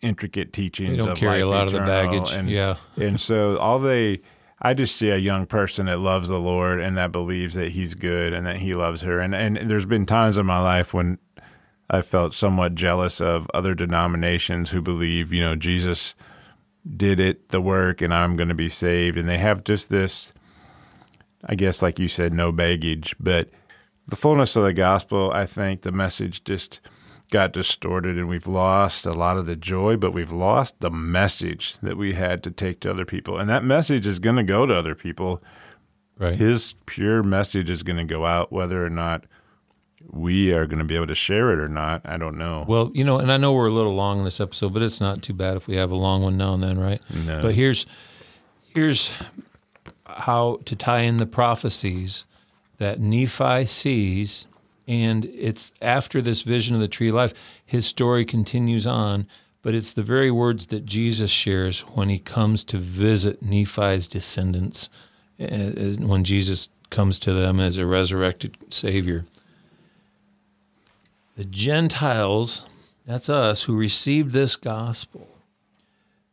intricate 0.00 0.52
teachings. 0.52 0.90
They 0.90 0.96
don't 0.96 1.10
of 1.10 1.18
carry 1.18 1.40
a 1.40 1.46
lot 1.46 1.66
of 1.66 1.72
the 1.72 1.80
baggage. 1.80 2.32
and 2.32 2.48
yeah, 2.48 2.76
and 2.96 3.20
so 3.20 3.58
all 3.58 3.78
they 3.78 4.22
I 4.60 4.74
just 4.74 4.96
see 4.96 5.10
a 5.10 5.18
young 5.18 5.46
person 5.46 5.86
that 5.86 5.98
loves 5.98 6.28
the 6.28 6.40
Lord 6.40 6.80
and 6.80 6.96
that 6.96 7.12
believes 7.12 7.54
that 7.54 7.72
he's 7.72 7.94
good 7.94 8.32
and 8.32 8.46
that 8.46 8.56
he 8.56 8.74
loves 8.74 9.02
her. 9.02 9.20
And 9.20 9.34
and 9.34 9.70
there's 9.70 9.84
been 9.84 10.06
times 10.06 10.38
in 10.38 10.46
my 10.46 10.60
life 10.60 10.94
when 10.94 11.18
I 11.88 12.02
felt 12.02 12.32
somewhat 12.32 12.74
jealous 12.74 13.20
of 13.20 13.48
other 13.54 13.74
denominations 13.74 14.70
who 14.70 14.80
believe, 14.80 15.32
you 15.32 15.42
know, 15.42 15.56
Jesus 15.56 16.14
did 16.96 17.20
it, 17.20 17.50
the 17.50 17.60
work, 17.60 18.00
and 18.00 18.12
I'm 18.12 18.36
going 18.36 18.48
to 18.48 18.54
be 18.54 18.68
saved. 18.68 19.18
And 19.18 19.28
they 19.28 19.38
have 19.38 19.62
just 19.64 19.88
this, 19.88 20.32
I 21.44 21.54
guess, 21.54 21.82
like 21.82 21.98
you 21.98 22.08
said, 22.08 22.32
no 22.32 22.50
baggage. 22.50 23.14
But 23.20 23.50
the 24.08 24.16
fullness 24.16 24.56
of 24.56 24.64
the 24.64 24.72
gospel, 24.72 25.30
I 25.32 25.46
think 25.46 25.82
the 25.82 25.92
message 25.92 26.44
just 26.44 26.80
got 27.30 27.52
distorted 27.52 28.16
and 28.16 28.28
we've 28.28 28.46
lost 28.46 29.04
a 29.06 29.12
lot 29.12 29.36
of 29.36 29.46
the 29.46 29.56
joy, 29.56 29.96
but 29.96 30.12
we've 30.12 30.32
lost 30.32 30.78
the 30.80 30.90
message 30.90 31.76
that 31.82 31.96
we 31.96 32.14
had 32.14 32.42
to 32.44 32.50
take 32.50 32.80
to 32.80 32.90
other 32.90 33.04
people. 33.04 33.38
And 33.38 33.48
that 33.50 33.64
message 33.64 34.06
is 34.06 34.18
going 34.18 34.36
to 34.36 34.42
go 34.42 34.66
to 34.66 34.74
other 34.74 34.94
people. 34.94 35.42
right. 36.18 36.36
His 36.36 36.74
pure 36.86 37.22
message 37.22 37.68
is 37.70 37.82
going 37.82 37.98
to 37.98 38.04
go 38.04 38.24
out, 38.24 38.52
whether 38.52 38.84
or 38.84 38.90
not 38.90 39.24
we 40.08 40.52
are 40.52 40.66
going 40.66 40.78
to 40.78 40.84
be 40.84 40.94
able 40.94 41.08
to 41.08 41.14
share 41.14 41.52
it 41.52 41.58
or 41.58 41.68
not. 41.68 42.00
I 42.04 42.16
don't 42.16 42.38
know. 42.38 42.64
Well, 42.68 42.90
you 42.94 43.02
know, 43.02 43.18
and 43.18 43.32
I 43.32 43.36
know 43.36 43.52
we're 43.52 43.66
a 43.66 43.72
little 43.72 43.94
long 43.94 44.18
in 44.20 44.24
this 44.24 44.40
episode, 44.40 44.72
but 44.72 44.82
it's 44.82 45.00
not 45.00 45.22
too 45.22 45.32
bad 45.34 45.56
if 45.56 45.66
we 45.66 45.76
have 45.76 45.90
a 45.90 45.96
long 45.96 46.22
one 46.22 46.36
now 46.36 46.54
and 46.54 46.62
then, 46.62 46.78
right? 46.78 47.02
No. 47.10 47.40
But 47.40 47.54
here's 47.54 47.86
here's 48.68 49.12
how 50.06 50.60
to 50.64 50.76
tie 50.76 51.00
in 51.00 51.16
the 51.16 51.26
prophecies 51.26 52.24
that 52.78 53.00
Nephi 53.00 53.66
sees, 53.66 54.46
and 54.86 55.24
it's 55.24 55.72
after 55.82 56.22
this 56.22 56.42
vision 56.42 56.74
of 56.74 56.80
the 56.80 56.88
tree 56.88 57.08
of 57.08 57.14
life, 57.14 57.34
his 57.64 57.86
story 57.86 58.24
continues 58.24 58.86
on, 58.86 59.26
but 59.62 59.74
it's 59.74 59.92
the 59.92 60.02
very 60.02 60.30
words 60.30 60.66
that 60.66 60.86
Jesus 60.86 61.30
shares 61.30 61.80
when 61.80 62.08
he 62.08 62.18
comes 62.18 62.62
to 62.64 62.78
visit 62.78 63.42
Nephi's 63.42 64.06
descendants, 64.06 64.88
uh, 65.40 65.44
uh, 65.44 65.92
when 65.98 66.22
Jesus 66.22 66.68
comes 66.90 67.18
to 67.18 67.32
them 67.32 67.58
as 67.58 67.78
a 67.78 67.86
resurrected 67.86 68.56
Savior. 68.70 69.24
The 71.36 71.44
Gentiles, 71.44 72.64
that's 73.06 73.28
us, 73.28 73.64
who 73.64 73.76
received 73.76 74.32
this 74.32 74.54
gospel, 74.56 75.28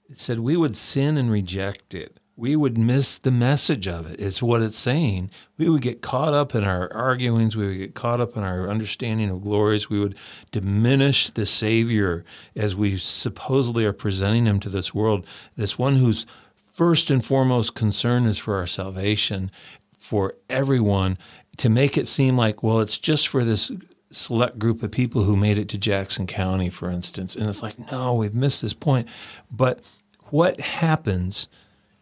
it 0.09 0.19
said 0.19 0.39
we 0.39 0.55
would 0.55 0.77
sin 0.77 1.17
and 1.17 1.31
reject 1.31 1.95
it. 1.95 2.17
We 2.35 2.55
would 2.55 2.77
miss 2.77 3.19
the 3.19 3.31
message 3.31 3.87
of 3.87 4.09
it. 4.09 4.19
it, 4.19 4.19
is 4.19 4.41
what 4.41 4.61
it's 4.61 4.77
saying. 4.77 5.29
We 5.57 5.69
would 5.69 5.81
get 5.81 6.01
caught 6.01 6.33
up 6.33 6.55
in 6.55 6.63
our 6.63 6.89
arguings. 6.89 7.55
We 7.55 7.67
would 7.67 7.77
get 7.77 7.93
caught 7.95 8.19
up 8.19 8.35
in 8.35 8.43
our 8.43 8.69
understanding 8.69 9.29
of 9.29 9.43
glories. 9.43 9.89
We 9.89 9.99
would 9.99 10.15
diminish 10.51 11.29
the 11.29 11.45
Savior 11.45 12.25
as 12.55 12.75
we 12.75 12.97
supposedly 12.97 13.85
are 13.85 13.93
presenting 13.93 14.45
him 14.45 14.59
to 14.61 14.69
this 14.69 14.93
world, 14.93 15.27
this 15.55 15.77
one 15.77 15.97
whose 15.97 16.25
first 16.71 17.11
and 17.11 17.23
foremost 17.23 17.75
concern 17.75 18.25
is 18.25 18.39
for 18.39 18.57
our 18.57 18.67
salvation, 18.67 19.51
for 19.97 20.35
everyone, 20.49 21.17
to 21.57 21.69
make 21.69 21.97
it 21.97 22.07
seem 22.07 22.35
like, 22.35 22.63
well, 22.63 22.79
it's 22.79 22.97
just 22.97 23.27
for 23.27 23.45
this 23.45 23.71
select 24.09 24.59
group 24.59 24.81
of 24.83 24.91
people 24.91 25.23
who 25.23 25.35
made 25.35 25.57
it 25.57 25.69
to 25.69 25.77
Jackson 25.77 26.27
County, 26.27 26.69
for 26.69 26.89
instance. 26.89 27.35
And 27.35 27.47
it's 27.47 27.61
like, 27.61 27.77
no, 27.91 28.15
we've 28.15 28.35
missed 28.35 28.61
this 28.61 28.73
point. 28.73 29.07
But 29.51 29.81
what 30.29 30.59
happens, 30.59 31.47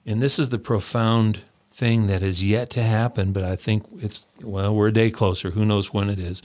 and 0.05 0.21
this 0.21 0.39
is 0.39 0.49
the 0.49 0.59
profound 0.59 1.41
thing 1.71 2.07
that 2.07 2.21
is 2.21 2.43
yet 2.43 2.69
to 2.71 2.83
happen, 2.83 3.31
but 3.31 3.43
I 3.43 3.55
think 3.55 3.85
it's, 3.97 4.27
well, 4.41 4.75
we're 4.75 4.89
a 4.89 4.93
day 4.93 5.09
closer. 5.09 5.51
Who 5.51 5.65
knows 5.65 5.93
when 5.93 6.09
it 6.09 6.19
is? 6.19 6.41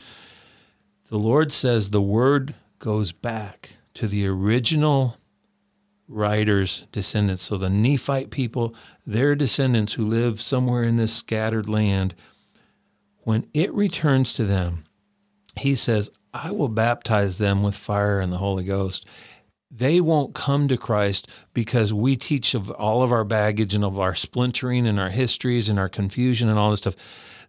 The 1.08 1.18
Lord 1.18 1.52
says 1.52 1.90
the 1.90 2.00
word 2.00 2.54
goes 2.78 3.12
back 3.12 3.78
to 3.94 4.06
the 4.06 4.26
original 4.26 5.16
writer's 6.08 6.84
descendants. 6.92 7.42
So 7.42 7.56
the 7.56 7.70
Nephite 7.70 8.30
people, 8.30 8.74
their 9.06 9.34
descendants 9.34 9.94
who 9.94 10.04
live 10.04 10.40
somewhere 10.40 10.84
in 10.84 10.96
this 10.96 11.14
scattered 11.14 11.68
land, 11.68 12.14
when 13.20 13.46
it 13.52 13.72
returns 13.74 14.32
to 14.34 14.44
them, 14.44 14.84
he 15.56 15.74
says, 15.74 16.10
I 16.32 16.50
will 16.50 16.68
baptize 16.68 17.38
them 17.38 17.62
with 17.62 17.74
fire 17.74 18.20
and 18.20 18.32
the 18.32 18.38
Holy 18.38 18.64
Ghost. 18.64 19.06
They 19.70 20.00
won't 20.00 20.34
come 20.34 20.68
to 20.68 20.76
Christ 20.76 21.28
because 21.52 21.92
we 21.92 22.16
teach 22.16 22.54
of 22.54 22.70
all 22.70 23.02
of 23.02 23.12
our 23.12 23.24
baggage 23.24 23.74
and 23.74 23.84
of 23.84 23.98
our 23.98 24.14
splintering 24.14 24.86
and 24.86 25.00
our 25.00 25.10
histories 25.10 25.68
and 25.68 25.78
our 25.78 25.88
confusion 25.88 26.48
and 26.48 26.58
all 26.58 26.70
this 26.70 26.80
stuff. 26.80 26.96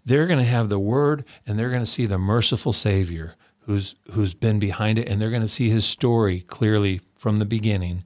They're 0.04 0.28
going 0.28 0.40
to 0.40 0.46
have 0.46 0.70
the 0.70 0.80
word 0.80 1.26
and 1.46 1.60
they're 1.60 1.70
going 1.70 1.82
to 1.82 1.86
see 1.86 2.06
the 2.06 2.18
merciful 2.18 2.74
Savior 2.74 3.36
who's 3.68 3.96
who's 4.14 4.34
been 4.34 4.58
behind 4.58 4.98
it 4.98 5.08
and 5.08 5.22
they're 5.22 5.30
going 5.30 5.42
to 5.42 5.48
see 5.48 5.70
his 5.70 5.86
story 5.86 6.42
clearly 6.42 7.02
from 7.16 7.38
the 7.38 7.46
beginning. 7.46 8.04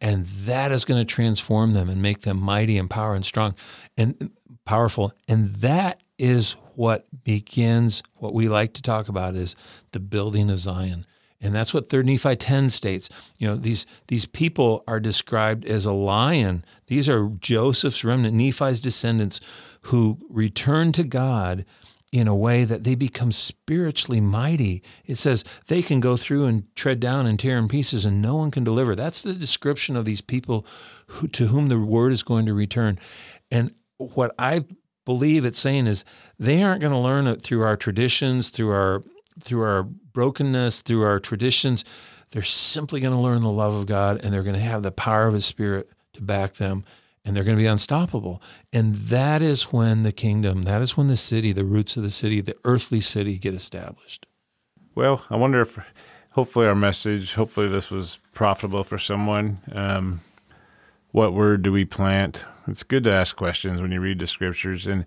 And 0.00 0.26
that 0.26 0.72
is 0.72 0.86
going 0.86 1.00
to 1.00 1.14
transform 1.14 1.74
them 1.74 1.90
and 1.90 2.00
make 2.00 2.22
them 2.22 2.40
mighty 2.40 2.78
and 2.78 2.88
power 2.88 3.14
and 3.14 3.24
strong 3.24 3.54
and 3.96 4.30
powerful. 4.64 5.12
And 5.28 5.48
that 5.56 6.00
is 6.18 6.52
what 6.74 7.06
begins 7.24 8.02
what 8.14 8.32
we 8.32 8.48
like 8.48 8.72
to 8.72 8.82
talk 8.82 9.08
about 9.08 9.36
is 9.36 9.54
the 9.92 10.00
building 10.00 10.48
of 10.48 10.58
Zion. 10.58 11.04
And 11.40 11.54
that's 11.54 11.72
what 11.72 11.88
3 11.88 12.02
Nephi 12.02 12.36
10 12.36 12.68
states. 12.68 13.08
You 13.38 13.48
know, 13.48 13.56
these 13.56 13.86
these 14.08 14.26
people 14.26 14.84
are 14.86 15.00
described 15.00 15.64
as 15.64 15.86
a 15.86 15.92
lion. 15.92 16.64
These 16.88 17.08
are 17.08 17.30
Joseph's 17.40 18.04
remnant, 18.04 18.34
Nephi's 18.34 18.80
descendants 18.80 19.40
who 19.82 20.18
return 20.28 20.92
to 20.92 21.04
God 21.04 21.64
in 22.12 22.26
a 22.26 22.34
way 22.34 22.64
that 22.64 22.84
they 22.84 22.94
become 22.94 23.30
spiritually 23.30 24.20
mighty. 24.20 24.82
It 25.06 25.16
says 25.16 25.44
they 25.68 25.80
can 25.80 26.00
go 26.00 26.16
through 26.16 26.46
and 26.46 26.74
tread 26.74 26.98
down 26.98 27.26
and 27.26 27.38
tear 27.38 27.56
in 27.56 27.68
pieces 27.68 28.04
and 28.04 28.20
no 28.20 28.36
one 28.36 28.50
can 28.50 28.64
deliver. 28.64 28.96
That's 28.96 29.22
the 29.22 29.32
description 29.32 29.96
of 29.96 30.04
these 30.04 30.20
people 30.20 30.66
who, 31.06 31.28
to 31.28 31.46
whom 31.46 31.68
the 31.68 31.78
word 31.78 32.12
is 32.12 32.22
going 32.22 32.46
to 32.46 32.54
return. 32.54 32.98
And 33.50 33.72
what 33.96 34.34
I 34.38 34.64
believe 35.04 35.44
it's 35.44 35.60
saying 35.60 35.86
is 35.86 36.04
they 36.38 36.62
aren't 36.62 36.80
going 36.80 36.92
to 36.92 36.98
learn 36.98 37.28
it 37.28 37.42
through 37.42 37.62
our 37.62 37.76
traditions, 37.76 38.48
through 38.48 38.70
our 38.70 39.02
through 39.42 39.62
our 39.62 39.82
brokenness, 39.82 40.82
through 40.82 41.02
our 41.02 41.20
traditions. 41.20 41.84
They're 42.30 42.42
simply 42.42 43.00
going 43.00 43.14
to 43.14 43.20
learn 43.20 43.42
the 43.42 43.50
love 43.50 43.74
of 43.74 43.86
God 43.86 44.24
and 44.24 44.32
they're 44.32 44.42
going 44.42 44.54
to 44.54 44.60
have 44.60 44.82
the 44.82 44.92
power 44.92 45.26
of 45.26 45.34
his 45.34 45.46
spirit 45.46 45.90
to 46.12 46.22
back 46.22 46.54
them 46.54 46.84
and 47.24 47.36
they're 47.36 47.44
going 47.44 47.56
to 47.56 47.62
be 47.62 47.66
unstoppable. 47.66 48.42
And 48.72 48.94
that 48.94 49.42
is 49.42 49.64
when 49.64 50.02
the 50.04 50.12
kingdom, 50.12 50.62
that 50.62 50.80
is 50.80 50.96
when 50.96 51.08
the 51.08 51.16
city, 51.16 51.52
the 51.52 51.64
roots 51.64 51.96
of 51.96 52.02
the 52.02 52.10
city, 52.10 52.40
the 52.40 52.56
earthly 52.64 53.00
city 53.00 53.38
get 53.38 53.54
established. 53.54 54.26
Well, 54.94 55.24
I 55.30 55.36
wonder 55.36 55.60
if 55.60 55.78
hopefully 56.30 56.66
our 56.66 56.74
message, 56.74 57.34
hopefully 57.34 57.68
this 57.68 57.90
was 57.90 58.18
profitable 58.32 58.84
for 58.84 58.98
someone. 58.98 59.58
Um, 59.76 60.20
what 61.12 61.34
word 61.34 61.62
do 61.62 61.72
we 61.72 61.84
plant? 61.84 62.44
It's 62.66 62.82
good 62.82 63.04
to 63.04 63.12
ask 63.12 63.36
questions 63.36 63.82
when 63.82 63.90
you 63.90 64.00
read 64.00 64.20
the 64.20 64.26
scriptures. 64.26 64.86
And 64.86 65.04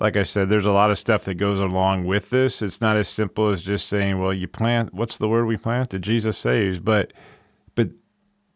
like 0.00 0.16
I 0.16 0.22
said, 0.22 0.48
there's 0.48 0.66
a 0.66 0.72
lot 0.72 0.90
of 0.90 0.98
stuff 0.98 1.24
that 1.24 1.34
goes 1.34 1.58
along 1.58 2.04
with 2.04 2.30
this. 2.30 2.62
It's 2.62 2.80
not 2.80 2.96
as 2.96 3.08
simple 3.08 3.48
as 3.48 3.62
just 3.62 3.88
saying, 3.88 4.20
well, 4.20 4.32
you 4.32 4.46
plant, 4.46 4.94
what's 4.94 5.18
the 5.18 5.28
word 5.28 5.46
we 5.46 5.56
plant? 5.56 5.90
That 5.90 6.00
Jesus 6.00 6.38
saves. 6.38 6.78
But, 6.78 7.12
but 7.74 7.90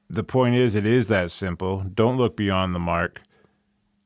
the 0.08 0.22
point 0.22 0.54
is, 0.54 0.74
it 0.74 0.86
is 0.86 1.08
that 1.08 1.30
simple. 1.32 1.80
Don't 1.94 2.16
look 2.16 2.36
beyond 2.36 2.74
the 2.74 2.78
mark. 2.78 3.22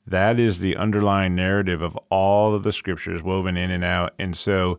That 0.06 0.38
is 0.38 0.60
the 0.60 0.76
underlying 0.76 1.34
narrative 1.34 1.82
of 1.82 1.98
all 2.10 2.54
of 2.54 2.62
the 2.62 2.72
scriptures 2.72 3.22
woven 3.22 3.56
in 3.56 3.70
and 3.70 3.84
out. 3.84 4.14
And 4.18 4.34
so 4.36 4.78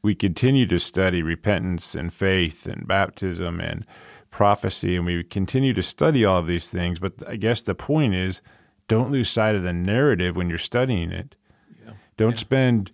we 0.00 0.14
continue 0.14 0.64
to 0.66 0.78
study 0.78 1.22
repentance 1.22 1.94
and 1.94 2.14
faith 2.14 2.66
and 2.66 2.86
baptism 2.86 3.60
and 3.60 3.84
prophecy, 4.30 4.96
and 4.96 5.04
we 5.04 5.24
continue 5.24 5.74
to 5.74 5.82
study 5.82 6.24
all 6.24 6.38
of 6.38 6.46
these 6.46 6.70
things. 6.70 6.98
But 6.98 7.14
I 7.28 7.36
guess 7.36 7.60
the 7.60 7.74
point 7.74 8.14
is 8.14 8.40
don't 8.88 9.10
lose 9.10 9.30
sight 9.30 9.54
of 9.54 9.62
the 9.62 9.72
narrative 9.72 10.34
when 10.34 10.48
you're 10.48 10.58
studying 10.58 11.12
it. 11.12 11.36
Yeah. 11.84 11.92
Don't 12.16 12.32
yeah. 12.32 12.38
spend, 12.38 12.90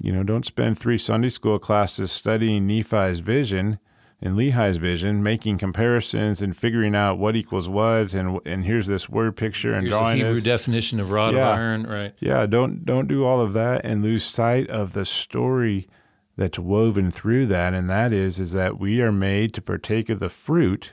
you 0.00 0.12
know, 0.12 0.22
don't 0.22 0.46
spend 0.46 0.78
three 0.78 0.98
Sunday 0.98 1.30
school 1.30 1.58
classes 1.58 2.12
studying 2.12 2.66
Nephi's 2.66 3.20
vision 3.20 3.78
and 4.22 4.36
Lehi's 4.36 4.76
vision, 4.76 5.22
making 5.22 5.56
comparisons 5.58 6.42
and 6.42 6.54
figuring 6.54 6.94
out 6.94 7.18
what 7.18 7.36
equals 7.36 7.68
what, 7.68 8.12
and 8.12 8.38
and 8.44 8.64
here's 8.64 8.86
this 8.86 9.08
word 9.08 9.36
picture 9.36 9.72
and 9.72 9.82
here's 9.82 9.92
drawing 9.98 10.18
the 10.18 10.24
Hebrew 10.24 10.34
this. 10.34 10.44
definition 10.44 11.00
of 11.00 11.10
rod 11.10 11.34
yeah. 11.34 11.52
of 11.52 11.58
iron, 11.58 11.86
right? 11.86 12.14
Yeah, 12.20 12.46
don't 12.46 12.84
don't 12.84 13.08
do 13.08 13.24
all 13.24 13.40
of 13.40 13.54
that 13.54 13.84
and 13.84 14.02
lose 14.02 14.24
sight 14.24 14.68
of 14.68 14.92
the 14.92 15.06
story 15.06 15.88
that's 16.36 16.58
woven 16.58 17.10
through 17.10 17.46
that, 17.46 17.72
and 17.72 17.88
that 17.88 18.12
is 18.12 18.38
is 18.38 18.52
that 18.52 18.78
we 18.78 19.00
are 19.00 19.12
made 19.12 19.54
to 19.54 19.62
partake 19.62 20.10
of 20.10 20.20
the 20.20 20.28
fruit, 20.28 20.92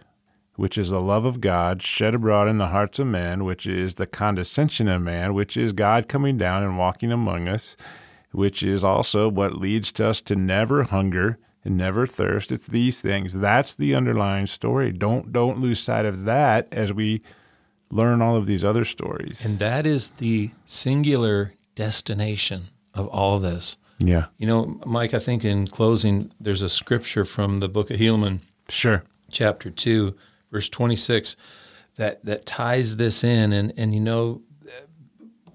which 0.57 0.77
is 0.77 0.89
the 0.89 0.99
love 0.99 1.23
of 1.23 1.39
God 1.39 1.81
shed 1.81 2.15
abroad 2.15 2.49
in 2.49 2.57
the 2.57 2.67
hearts 2.67 2.99
of 2.99 3.07
men, 3.07 3.45
which 3.45 3.65
is 3.65 3.95
the 3.95 4.07
condescension 4.07 4.89
of 4.89 5.01
man, 5.01 5.33
which 5.33 5.55
is 5.55 5.71
God 5.71 6.09
coming 6.09 6.37
down 6.37 6.63
and 6.63 6.77
walking 6.77 7.11
among 7.11 7.47
us, 7.47 7.77
which 8.31 8.63
is 8.63 8.83
also 8.83 9.29
what 9.29 9.57
leads 9.57 9.91
to 9.93 10.07
us 10.07 10.19
to 10.21 10.35
never 10.35 10.83
hunger 10.83 11.37
and 11.63 11.77
never 11.77 12.07
thirst. 12.07 12.51
It's 12.51 12.67
these 12.67 12.99
things. 12.99 13.33
That's 13.33 13.75
the 13.75 13.93
underlying 13.93 14.47
story. 14.47 14.91
Don't 14.91 15.31
don't 15.31 15.61
lose 15.61 15.79
sight 15.79 16.05
of 16.05 16.25
that 16.25 16.67
as 16.71 16.91
we 16.91 17.21
learn 17.91 18.21
all 18.21 18.35
of 18.35 18.47
these 18.47 18.65
other 18.65 18.83
stories. 18.83 19.45
And 19.45 19.59
that 19.59 19.85
is 19.85 20.09
the 20.11 20.51
singular 20.65 21.53
destination 21.75 22.63
of 22.93 23.07
all 23.09 23.35
of 23.35 23.43
this. 23.43 23.77
Yeah. 23.99 24.25
You 24.37 24.47
know, 24.47 24.79
Mike, 24.85 25.13
I 25.13 25.19
think 25.19 25.45
in 25.45 25.67
closing, 25.67 26.31
there's 26.39 26.61
a 26.61 26.69
scripture 26.69 27.25
from 27.25 27.59
the 27.59 27.69
book 27.69 27.89
of 27.89 27.99
Helaman. 27.99 28.39
Sure. 28.69 29.03
Chapter 29.31 29.69
2, 29.69 30.15
verse 30.57 30.69
26, 30.69 31.35
that, 31.97 32.25
that 32.25 32.47
ties 32.47 32.95
this 32.95 33.23
in. 33.23 33.53
And, 33.53 33.71
and 33.77 33.93
you 33.93 33.99
know, 33.99 34.41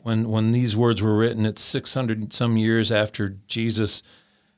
when, 0.05 0.28
when 0.28 0.53
these 0.53 0.76
words 0.76 1.03
were 1.03 1.16
written, 1.16 1.44
it's 1.44 1.61
600 1.61 2.32
some 2.32 2.57
years 2.57 2.92
after 2.92 3.30
Jesus, 3.48 4.05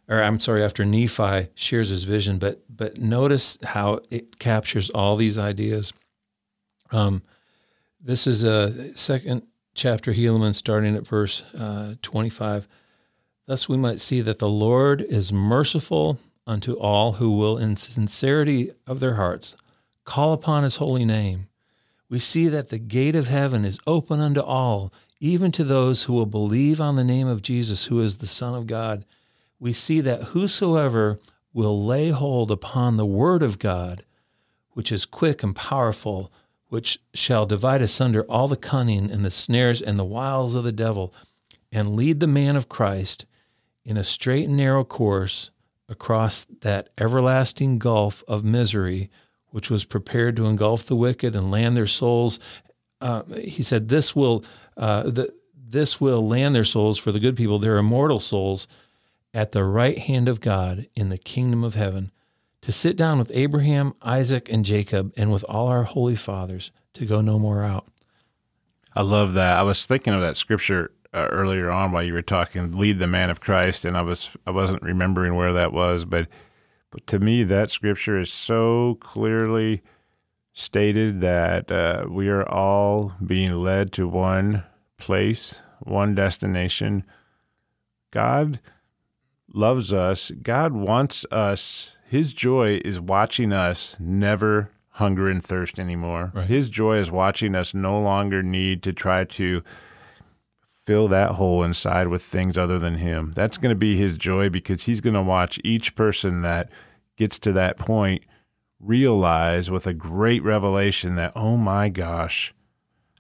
or 0.07 0.23
I'm 0.23 0.39
sorry, 0.39 0.63
after 0.63 0.85
Nephi 0.85 1.49
shares 1.55 1.89
his 1.89 2.05
vision. 2.05 2.39
But, 2.39 2.63
but 2.69 2.99
notice 2.99 3.57
how 3.63 4.01
it 4.11 4.39
captures 4.39 4.91
all 4.91 5.17
these 5.17 5.39
ideas. 5.39 5.95
Um, 6.91 7.23
this 7.99 8.27
is 8.27 8.45
a 8.45 8.95
second 8.95 9.45
chapter, 9.75 10.13
Helaman, 10.13 10.55
starting 10.55 10.95
at 10.95 11.07
verse 11.07 11.43
uh, 11.55 11.95
25. 12.03 12.69
Thus 13.47 13.67
we 13.67 13.79
might 13.79 14.01
see 14.01 14.21
that 14.21 14.41
the 14.41 14.49
Lord 14.49 15.01
is 15.01 15.33
merciful 15.33 16.19
unto 16.47 16.75
all 16.75 17.13
who 17.13 17.33
will, 17.33 17.57
in 17.57 17.77
sincerity 17.77 18.73
of 18.87 19.01
their 19.01 19.15
hearts, 19.15 19.57
call 20.05 20.33
upon 20.33 20.63
his 20.65 20.77
holy 20.77 21.05
name. 21.05 21.49
We 22.09 22.19
see 22.19 22.49
that 22.49 22.69
the 22.69 22.79
gate 22.79 23.17
of 23.17 23.27
heaven 23.27 23.65
is 23.65 23.81
open 23.87 24.21
unto 24.21 24.41
all, 24.41 24.93
even 25.21 25.51
to 25.53 25.65
those 25.65 26.05
who 26.05 26.13
will 26.13 26.27
believe 26.27 26.81
on 26.81 26.97
the 26.97 27.05
name 27.05 27.27
of 27.27 27.43
Jesus, 27.43 27.87
who 27.87 28.01
is 28.01 28.19
the 28.19 28.27
Son 28.27 28.55
of 28.55 28.67
God. 28.67 29.05
We 29.59 29.73
see 29.73 30.01
that 30.03 30.23
whosoever 30.25 31.19
will 31.53 31.85
lay 31.85 32.11
hold 32.11 32.51
upon 32.51 32.97
the 32.97 33.07
word 33.07 33.43
of 33.43 33.59
God, 33.59 34.05
which 34.73 34.93
is 34.93 35.07
quick 35.07 35.43
and 35.43 35.57
powerful, 35.57 36.33
which 36.69 36.99
shall 37.15 37.47
divide 37.47 37.81
asunder 37.81 38.25
all 38.25 38.49
the 38.49 38.57
cunning 38.57 39.11
and 39.11 39.25
the 39.25 39.31
snares 39.31 39.81
and 39.81 39.99
the 39.99 40.05
wiles 40.05 40.55
of 40.55 40.65
the 40.65 40.73
devil, 40.73 41.15
and 41.73 41.97
lead 41.97 42.21
the 42.21 42.27
man 42.27 42.57
of 42.57 42.69
Christ 42.69 43.27
in 43.85 43.97
a 43.97 44.05
straight 44.05 44.49
and 44.49 44.57
narrow 44.57 44.85
course 44.85 45.51
across 45.89 46.47
that 46.61 46.89
everlasting 46.99 47.79
gulf 47.79 48.25
of 48.27 48.45
misery 48.45 49.11
which 49.55 49.71
was 49.71 49.85
prepared 49.85 50.35
to 50.35 50.47
engulf 50.47 50.85
the 50.85 50.97
wicked 50.97 51.37
and 51.37 51.49
land 51.49 51.77
their 51.77 51.87
souls. 51.87 52.41
Uh, 53.01 53.23
he 53.37 53.63
said, 53.63 53.89
"This 53.89 54.17
will, 54.17 54.45
uh, 54.77 55.05
the, 55.05 55.33
this 55.57 56.01
will 56.01 56.27
land 56.27 56.57
their 56.57 56.65
souls 56.65 56.99
for 56.99 57.13
the 57.13 57.21
good 57.21 57.37
people, 57.37 57.61
their 57.61 57.79
immortal 57.79 58.19
souls, 58.19 58.67
at 59.33 59.53
the 59.53 59.63
right 59.63 59.97
hand 59.97 60.29
of 60.29 60.41
God 60.41 60.89
in 60.97 61.09
the 61.09 61.19
kingdom 61.19 61.63
of 61.63 61.77
heaven, 61.77 62.11
to 62.63 62.73
sit 62.73 62.97
down 62.97 63.17
with 63.17 63.31
Abraham, 63.33 63.95
Isaac, 64.03 64.49
and 64.51 64.65
Jacob, 64.65 65.13
and 65.17 65.31
with 65.31 65.45
all 65.45 65.69
our 65.69 65.85
holy 65.85 66.17
fathers, 66.17 66.73
to 66.95 67.07
go 67.07 67.21
no 67.21 67.39
more 67.39 67.63
out." 67.63 67.87
I 68.93 69.03
love 69.03 69.35
that. 69.35 69.57
I 69.57 69.63
was 69.63 69.87
thinking 69.87 70.15
of 70.15 70.21
that 70.21 70.35
scripture 70.35 70.91
uh, 71.13 71.29
earlier 71.31 71.71
on 71.71 71.93
while 71.93 72.03
you 72.03 72.13
were 72.13 72.23
talking, 72.23 72.77
lead 72.77 72.99
the 72.99 73.07
man 73.07 73.31
of 73.31 73.41
Christ, 73.41 73.85
and 73.85 73.97
I 73.97 74.03
was 74.03 74.31
I 74.49 74.51
wasn't 74.51 74.83
remembering 74.83 75.37
where 75.37 75.53
that 75.53 75.73
was, 75.73 76.05
but 76.05 76.27
but 76.95 77.09
to 77.09 77.19
me 77.19 77.43
that 77.43 77.73
scripture 77.73 78.21
is 78.21 78.33
so 78.33 78.99
clearly 79.01 79.83
stated 80.53 81.21
that 81.23 81.69
uh, 81.73 82.05
we 82.09 82.29
are 82.29 82.49
all 82.49 83.15
being 83.27 83.53
led 83.53 83.91
to 83.93 84.07
one 84.07 84.63
place, 84.97 85.61
one 85.81 86.15
destination. 86.15 87.03
God 88.13 88.61
loves 89.53 89.93
us. 89.93 90.31
God 90.41 90.73
wants 90.73 91.27
us. 91.33 91.91
His 92.07 92.33
joy 92.33 92.81
is 92.85 93.01
watching 93.01 93.53
us 93.53 93.97
never 93.99 94.71
hunger 94.91 95.29
and 95.29 95.43
thirst 95.43 95.81
anymore. 95.81 96.31
Right. 96.33 96.47
His 96.47 96.71
joy 96.71 96.99
is 96.99 97.11
watching 97.11 97.57
us 97.57 97.75
no 97.75 98.01
longer 98.01 98.41
need 98.41 98.85
to 98.85 98.93
try 98.93 99.25
to 99.25 99.65
fill 100.87 101.09
that 101.09 101.33
hole 101.33 101.63
inside 101.63 102.09
with 102.09 102.23
things 102.23 102.59
other 102.59 102.79
than 102.79 102.97
him. 102.97 103.33
That's 103.35 103.59
going 103.59 103.71
to 103.71 103.79
be 103.79 103.97
his 103.97 104.19
joy 104.19 104.49
because 104.49 104.85
he's 104.85 105.01
going 105.01 105.15
to 105.15 105.23
watch 105.23 105.61
each 105.65 105.95
person 105.95 106.43
that 106.43 106.71
gets 107.17 107.39
to 107.41 107.53
that 107.53 107.79
point 107.79 108.23
realize 108.81 109.71
with 109.71 109.87
a 109.87 109.95
great 109.95 110.43
revelation 110.43 111.15
that, 111.17 111.33
oh 111.35 111.57
my 111.57 111.89
gosh, 111.89 112.55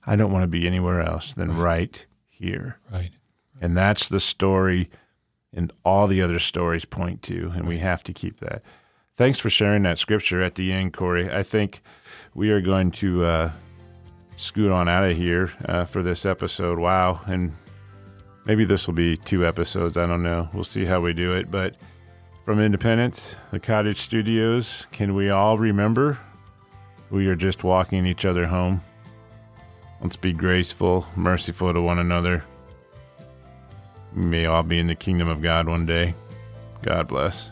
I 0.06 0.16
don't 0.16 0.32
want 0.32 0.42
to 0.42 0.48
be 0.48 0.66
anywhere 0.66 1.00
else 1.00 1.32
than 1.32 1.56
right, 1.56 2.04
here. 2.28 2.78
Right. 2.92 3.12
And 3.60 3.76
that's 3.76 4.08
the 4.08 4.20
story 4.20 4.90
and 5.52 5.72
all 5.84 6.06
the 6.06 6.20
other 6.20 6.38
stories 6.38 6.84
point 6.84 7.22
to, 7.22 7.52
and 7.54 7.66
we 7.66 7.78
have 7.78 8.02
to 8.04 8.12
keep 8.12 8.40
that. 8.40 8.62
Thanks 9.16 9.38
for 9.38 9.48
sharing 9.48 9.84
that 9.84 9.98
scripture 9.98 10.42
at 10.42 10.56
the 10.56 10.72
end, 10.72 10.92
Corey. 10.92 11.32
I 11.32 11.44
think 11.44 11.80
we 12.34 12.50
are 12.50 12.60
going 12.60 12.90
to 12.92 13.24
uh, 13.24 13.52
scoot 14.36 14.70
on 14.70 14.88
out 14.88 15.04
of 15.04 15.16
here 15.16 15.52
uh, 15.66 15.84
for 15.84 16.02
this 16.02 16.26
episode. 16.26 16.78
Wow. 16.78 17.20
And 17.26 17.54
maybe 18.44 18.64
this 18.64 18.86
will 18.86 18.94
be 18.94 19.16
two 19.16 19.46
episodes. 19.46 19.96
I 19.96 20.06
don't 20.06 20.22
know. 20.22 20.48
We'll 20.52 20.64
see 20.64 20.84
how 20.84 21.00
we 21.00 21.12
do 21.12 21.32
it. 21.32 21.50
But 21.50 21.76
from 22.44 22.60
Independence, 22.60 23.36
the 23.52 23.60
Cottage 23.60 23.98
Studios, 23.98 24.86
can 24.92 25.14
we 25.14 25.30
all 25.30 25.58
remember 25.58 26.18
we 27.10 27.26
are 27.28 27.36
just 27.36 27.64
walking 27.64 28.06
each 28.06 28.24
other 28.24 28.46
home? 28.46 28.82
Let's 30.00 30.16
be 30.16 30.32
graceful, 30.32 31.06
merciful 31.16 31.72
to 31.72 31.80
one 31.80 31.98
another. 31.98 32.44
We 34.14 34.26
may 34.26 34.46
all 34.46 34.62
be 34.62 34.78
in 34.78 34.86
the 34.86 34.94
kingdom 34.94 35.28
of 35.28 35.40
God 35.40 35.66
one 35.66 35.86
day. 35.86 36.14
God 36.82 37.08
bless. 37.08 37.50